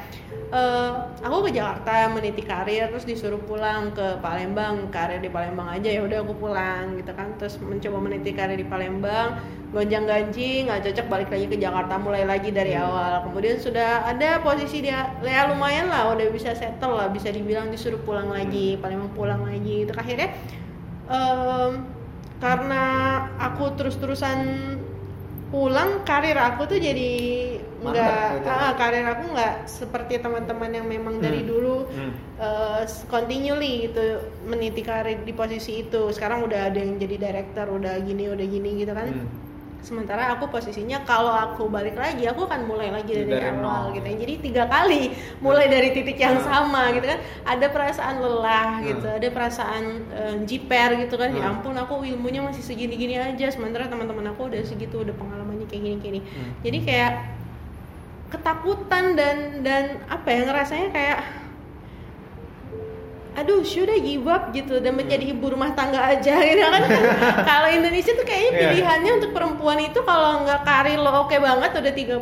[0.52, 0.90] eh,
[1.24, 5.88] aku ke Jakarta meniti karir terus disuruh pulang ke Palembang karir di Palembang aja.
[5.88, 7.34] Ya udah aku pulang gitu kan.
[7.40, 9.40] Terus mencoba meniti karir di Palembang
[9.72, 12.84] gonjang ganjing nggak cocok balik lagi ke Jakarta mulai lagi dari Hmm.
[12.84, 13.12] awal.
[13.24, 18.00] Kemudian sudah ada posisi dia ya lumayan lah udah bisa settle lah bisa dibilang disuruh
[18.04, 20.28] pulang lagi Palembang pulang lagi itu akhirnya
[21.08, 21.72] em,
[22.42, 22.84] karena
[23.38, 24.38] aku terus-terusan
[25.52, 27.12] pulang karir aku tuh jadi
[27.84, 28.48] nggak gitu.
[28.48, 31.48] ah, karir aku nggak seperti teman-teman yang memang dari Hmm.
[31.48, 32.12] dulu Hmm.
[32.36, 34.04] eh, continually gitu
[34.42, 38.70] meniti karir di posisi itu sekarang udah ada yang jadi director udah gini udah gini
[38.78, 39.28] gitu kan Hmm.
[39.80, 43.84] sementara aku posisinya kalau aku balik lagi aku akan mulai lagi dari, Dari awal nol.
[43.92, 44.16] gitu ya.
[44.16, 45.10] jadi tiga kali
[45.40, 46.46] mulai dari titik yang Hmm.
[46.46, 48.86] sama gitu kan ada perasaan lelah Hmm.
[48.86, 51.50] gitu ada perasaan eh, jiper gitu kan ya Hmm.
[51.58, 56.20] ampun aku ilmunya masih segini-gini aja sementara teman-teman aku udah segitu udah pengalamannya kayak gini-gini
[56.22, 56.54] Hmm.
[56.62, 57.12] jadi kayak
[58.32, 61.18] ketakutan dan dan apa ya ngerasanya kayak
[63.32, 66.84] aduh sudah give up gitu dan menjadi ibu rumah tangga aja gitu kan
[67.48, 68.68] kalau Indonesia tuh kayaknya Iya.
[68.68, 72.20] pilihannya untuk perempuan itu kalau nggak karir lo oke banget udah 30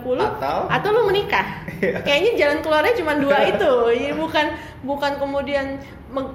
[0.70, 0.90] Atau?
[0.94, 2.06] lo menikah Iya.
[2.06, 4.46] kayaknya jalan keluarnya cuma dua itu jadi bukan
[4.86, 5.66] bukan kemudian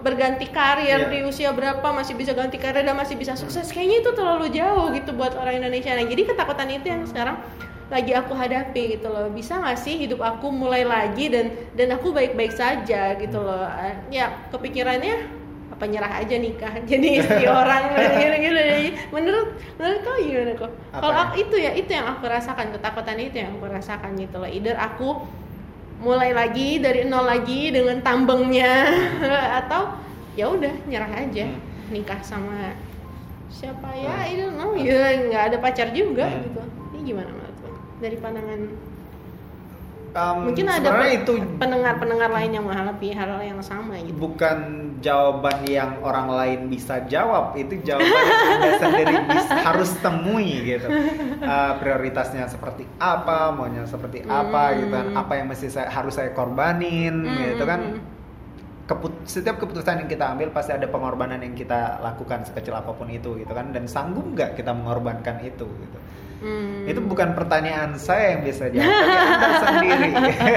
[0.04, 1.12] berganti karir Iya.
[1.12, 4.92] di usia berapa masih bisa ganti karir dan masih bisa sukses kayaknya itu terlalu jauh
[4.92, 7.40] gitu buat orang Indonesia nah jadi ketakutan itu yang sekarang
[7.86, 9.30] lagi aku hadapi gitu loh.
[9.30, 13.66] Bisa nggak sih hidup aku mulai lagi dan dan aku baik-baik saja gitu loh?
[13.78, 18.60] Eh, ya kepikirannya apa nyerah aja nikah jadi istri orang gitu gitu
[19.12, 23.36] menurut menurut kau gimana kok kalau aku itu ya itu yang aku rasakan ketakutan itu
[23.44, 24.48] yang aku rasakan gitu loh.
[24.48, 25.26] Either aku
[26.00, 28.88] mulai lagi dari nol lagi dengan tambengnya
[29.64, 30.00] atau
[30.40, 31.44] ya udah nyerah aja.
[31.48, 31.62] Hmm.
[31.94, 32.74] nikah sama
[33.54, 34.10] siapa ya?
[34.10, 34.32] Hmm.
[34.34, 36.42] itu no ya nggak ada pacar juga Hmm.
[36.50, 36.62] gitu.
[36.96, 37.45] Ini gimana
[37.98, 38.62] dari pandangan?
[40.16, 44.16] Um, mungkin ada pe- itu pendengar-pendengar lain yang menghadapi hal yang sama gitu.
[44.16, 44.58] Bukan
[45.04, 49.16] jawaban yang orang lain bisa jawab itu jawaban yang anda sendiri
[49.52, 50.88] harus temui gitu.
[51.44, 54.76] Uh, prioritasnya seperti apa maunya seperti apa Hmm.
[54.78, 57.80] gitu kan apa yang mesti saya harus saya korbanin Hmm, gitu kan.
[57.84, 58.00] hmm,
[58.86, 63.10] Keput- setiap keputusan yang kita ambil pasti ada pengorbanan yang kita lakukan sekecil apa pun
[63.10, 65.98] itu gitu kan dan sanggup nggak kita mengorbankan itu gitu
[66.36, 66.84] Hmm.
[66.84, 70.08] itu bukan pertanyaan saya yang bisa jawab tapi anda sendiri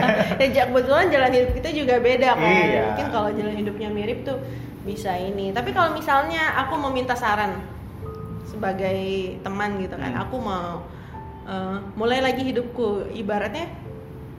[0.52, 2.82] ya kebetulan jalan hidup kita juga beda kan Iya.
[2.84, 4.38] mungkin kalau jalan hidupnya mirip tuh
[4.82, 7.62] bisa ini tapi kalau misalnya aku mau minta saran
[8.44, 8.98] sebagai
[9.40, 10.24] teman gitu kan Hmm.
[10.24, 10.82] aku mau
[11.44, 13.70] eh, mulai lagi hidupku ibaratnya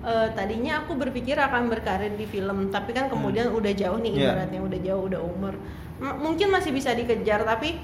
[0.02, 4.22] eh, tadinya aku berpikir akan berkarir di film tapi kan kemudian udah jauh nih Iya.
[4.28, 5.54] ibaratnya udah jauh udah umur
[6.00, 7.80] M- mungkin masih bisa dikejar tapi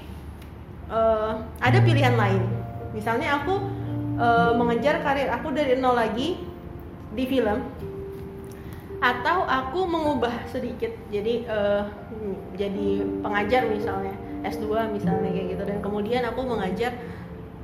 [0.86, 2.42] eh, ada pilihan lain
[2.96, 3.54] misalnya aku
[4.16, 6.40] eh, mengejar karir aku dari nol lagi
[7.12, 7.60] di film
[8.96, 10.88] atau aku mengubah sedikit.
[11.12, 11.82] Jadi eh,
[12.56, 12.88] jadi
[13.20, 15.62] pengajar misalnya S2 misalnya kayak gitu.
[15.68, 16.96] Dan kemudian aku mengajar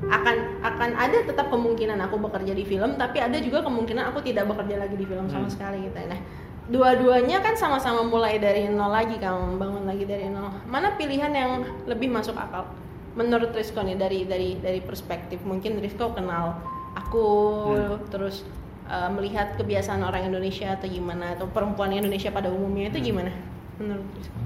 [0.03, 0.37] akan
[0.67, 4.83] akan ada tetap kemungkinan aku bekerja di film tapi ada juga kemungkinan aku tidak bekerja
[4.83, 5.55] lagi di film sama Hmm.
[5.55, 5.95] sekali gitu.
[6.11, 6.21] Nah
[6.67, 10.51] dua-duanya kan sama-sama mulai dari nol lagi kamu bangun lagi dari nol.
[10.67, 12.67] Mana pilihan yang lebih masuk akal
[13.13, 16.57] menurut Rizko nih dari dari dari perspektif mungkin Rizko kenal
[16.97, 17.25] aku
[17.73, 18.01] Hmm.
[18.09, 18.45] terus
[18.89, 23.09] uh, melihat kebiasaan orang Indonesia atau gimana atau perempuan Indonesia pada umumnya itu Hmm.
[23.13, 23.33] gimana
[23.77, 24.39] menurut Rizko?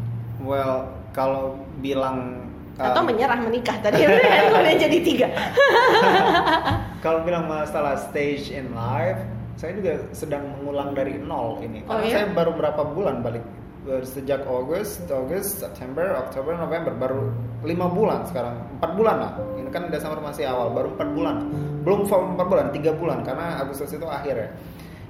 [0.42, 0.74] Well,
[1.14, 4.04] kalau bilang atau um, menyerah menikah tadi
[4.52, 5.28] kemudian jadi tiga
[7.04, 9.16] kalau bilang masalah stage in life,
[9.56, 11.80] saya juga sedang mengulang dari nol ini.
[11.88, 12.14] Oh, Karena iya?
[12.20, 13.44] saya baru berapa bulan balik
[13.86, 17.30] Eh, sejak August, August, September, Oktober, November baru
[17.66, 19.30] lima bulan sekarang empat bulan lah.
[19.58, 21.36] Ini kan Desember masih awal, baru empat bulan.
[21.82, 24.48] Belum full empat bulan, tiga bulan karena Agustus itu akhir ya.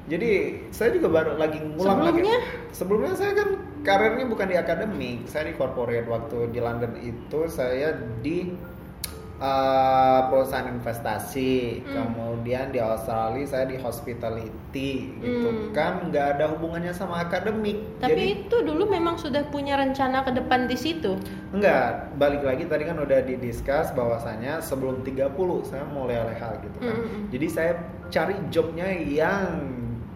[0.06, 0.30] Jadi
[0.70, 2.38] saya juga baru lagi ngulang Sebelumnya?
[2.38, 2.70] lagi.
[2.70, 3.48] Sebelumnya saya kan
[3.82, 8.54] karirnya bukan di akademik, saya di corporate waktu di London itu saya di
[9.36, 12.12] uh, perusahaan investasi, Hmm.
[12.12, 15.70] kemudian di Australia saya di hospitality gitu Hmm.
[15.72, 18.00] kan nggak ada hubungannya sama akademik.
[18.00, 21.16] tapi Jadi itu dulu memang sudah punya rencana ke depan di situ
[21.52, 26.96] enggak balik lagi tadi kan udah didiskus bahwasanya sebelum 30 saya mau leha-leha gitu kan.
[26.96, 27.28] Mm-mm.
[27.32, 27.72] Jadi saya
[28.08, 29.68] cari jobnya yang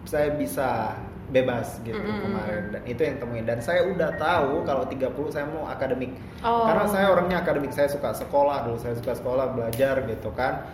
[0.05, 0.97] saya bisa
[1.31, 2.21] bebas gitu Mm-mm.
[2.27, 2.63] kemarin.
[2.75, 3.45] Dan itu yang temuin.
[3.47, 6.11] Dan saya udah tahu kalau 30 saya mau akademik.
[6.43, 6.67] Oh.
[6.67, 7.71] karena saya orangnya akademik.
[7.71, 8.77] Saya suka sekolah dulu.
[8.77, 10.67] Saya suka sekolah belajar gitu kan.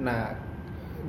[0.00, 0.32] Nah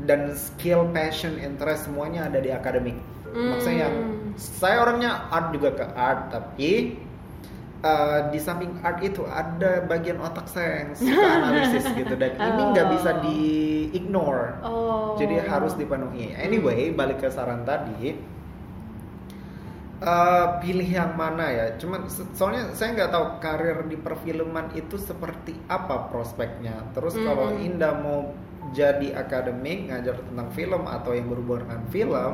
[0.05, 2.99] dan skill passion interest semuanya ada di akademik.
[3.30, 4.34] Maksudnya yang Hmm.
[4.39, 6.97] saya orangnya art juga ke art tapi
[7.84, 12.13] uh, di samping art itu ada bagian otak saya yang suka analisis gitu.
[12.15, 13.39] Dan ini nggak bisa di
[13.91, 15.13] ignore oh.
[15.19, 16.31] jadi harus dipenuhi.
[16.35, 18.15] Anyway, balik ke saran tadi,
[20.01, 21.65] eh, pilih yang mana ya?
[21.76, 26.88] Cuman soalnya saya nggak tahu karir di perfilman itu seperti apa prospeknya.
[26.95, 27.67] Terus kalau Mm-mm.
[27.67, 28.19] Indah mau
[28.69, 32.34] jadi akademik ngajar tentang film atau yang berhubungan dengan film,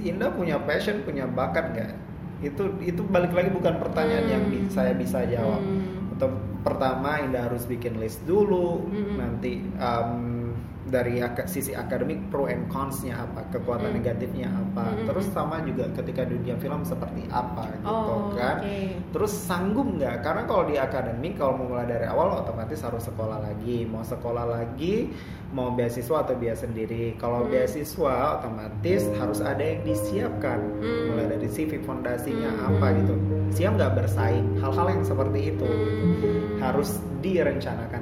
[0.00, 1.92] Indah punya passion, punya bakat nggak?
[2.40, 4.72] Itu itu balik lagi bukan pertanyaan yang bi- Hmm.
[4.72, 6.16] saya bisa jawab Hmm.
[6.16, 6.28] atau
[6.62, 9.16] pertama Indah harus bikin list dulu Mm-mm.
[9.16, 10.39] nanti um,
[10.82, 13.96] dari ak- sisi akademik pro and cons-nya apa kekuatan Mm.
[13.96, 15.06] negatifnya apa Mm-mm.
[15.06, 18.78] terus sama juga ketika dunia film seperti apa gitu Oh, kan oke.
[19.10, 23.38] terus sanggup nggak karena kalau di akademik kalau mau mulai dari awal otomatis harus sekolah
[23.38, 25.12] lagi mau sekolah lagi
[25.50, 27.50] mau beasiswa atau biaya sendiri kalau Hmm.
[27.50, 31.04] beasiswa otomatis harus ada yang disiapkan Hmm.
[31.08, 32.66] mulai dari CV fondasinya Hmm.
[32.72, 33.14] apa gitu
[33.50, 36.56] siap nggak bersaing hal-hal yang seperti itu gitu Hmm.
[36.58, 36.90] harus
[37.20, 37.99] direncanakan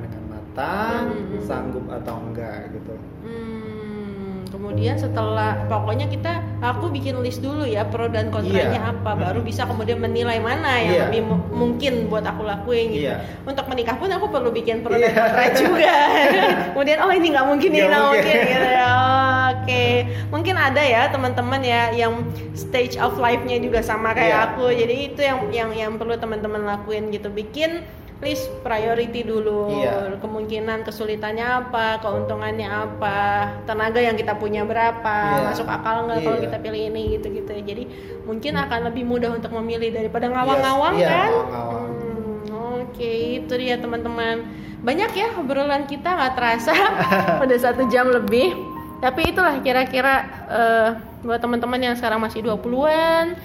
[0.58, 1.38] matang Hmm.
[1.40, 8.08] sanggup atau enggak gitu Hmm, kemudian setelah pokoknya kita aku bikin list dulu ya pro
[8.08, 8.90] dan kontranya Iya.
[8.90, 9.46] apa baru Hmm.
[9.46, 11.02] bisa kemudian menilai mana yang Iya.
[11.06, 13.06] lebih mu- mungkin buat aku lakuin gitu.
[13.06, 13.22] Iya.
[13.44, 15.14] Untuk menikah pun aku perlu bikin pro dan Iya.
[15.14, 15.94] kontra juga.
[16.74, 18.24] kemudian oh ini nggak mungkin ini Nggak mungkin.
[18.34, 18.68] mungkin gitu.
[18.82, 19.26] Oh,
[19.68, 19.84] Oke,
[20.28, 22.20] mungkin ada ya teman-teman ya yang
[22.52, 24.44] stage of life-nya juga sama kayak Iya.
[24.50, 24.64] aku.
[24.70, 27.28] Jadi itu yang yang yang perlu teman-teman lakuin gitu.
[27.28, 27.84] Bikin
[28.18, 30.18] list priority dulu Iya.
[30.18, 33.18] kemungkinan kesulitannya apa, keuntungannya apa,
[33.62, 35.44] tenaga yang kita punya berapa, Iya.
[35.54, 36.44] masuk akal nggak kalau Iya.
[36.50, 37.50] kita pilih ini gitu-gitu.
[37.62, 37.84] Jadi
[38.26, 41.30] mungkin akan lebih mudah untuk memilih daripada ngawang-ngawang Yes, iya, kan?
[41.30, 41.88] ngawang-ngawang.
[41.94, 44.36] Hmm, Oke, itu dia teman-teman.
[44.82, 46.74] Banyak ya obrolan kita nggak terasa
[47.44, 48.50] udah satu jam lebih.
[48.98, 50.14] Tapi itulah kira-kira
[50.50, 50.88] eh,
[51.22, 53.38] buat teman-teman yang sekarang masih 20-an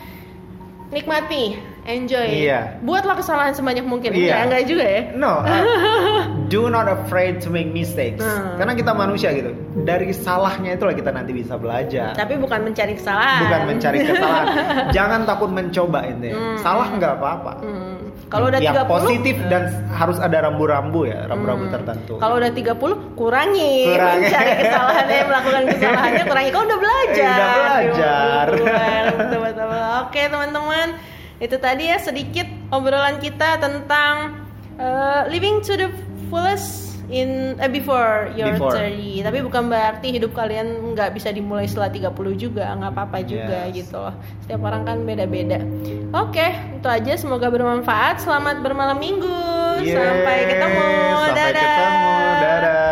[0.94, 2.30] nikmati, enjoy.
[2.30, 2.80] Iya.
[2.86, 4.14] Buatlah kesalahan sebanyak mungkin.
[4.14, 4.46] Iya.
[4.46, 5.02] enggak juga ya.
[5.18, 8.24] No, uh, do not afraid to make mistakes.
[8.24, 8.56] Hmm.
[8.60, 9.52] Karena kita manusia gitu.
[9.84, 12.16] Dari salahnya itulah kita nanti bisa belajar.
[12.16, 13.42] Tapi bukan mencari kesalahan.
[13.48, 14.46] Bukan mencari kesalahan.
[14.98, 16.32] Jangan takut mencoba ini.
[16.32, 16.58] Hmm.
[16.60, 17.54] Salah nggak apa-apa.
[17.62, 17.94] Hmm.
[18.34, 19.64] Kalau udah yang 30 positif eh, dan
[19.94, 21.76] harus ada rambu-rambu ya, rambu-rambu hmm.
[21.78, 22.14] tertentu.
[22.18, 24.26] Kalau udah 30 kurangi, Kurangi.
[24.26, 26.50] mencari kesalahannya, melakukan kesalahannya kurangi.
[26.50, 27.38] Kau udah belajar.
[27.38, 27.54] Udah
[27.94, 29.66] belajar.
[30.10, 30.88] Oke, teman-teman.
[31.38, 34.44] Itu tadi ya sedikit obrolan kita tentang
[34.82, 35.90] uh, living to the
[36.34, 36.82] fullest
[37.12, 38.74] in eh, before your Before.
[38.74, 39.22] 30.
[39.22, 43.76] Tapi bukan berarti hidup kalian nggak bisa dimulai setelah 30 juga, nggak apa-apa juga Yes.
[43.78, 44.16] gitu loh.
[44.42, 45.62] Setiap orang kan beda-beda.
[46.12, 48.18] Oke, itu aja semoga bermanfaat.
[48.18, 49.30] Selamat bermalam minggu.
[49.80, 50.88] Yeay, Sampai ketemu.
[51.22, 51.54] Sampai Dadah.
[51.54, 52.14] ketemu.
[52.42, 52.83] Dadah.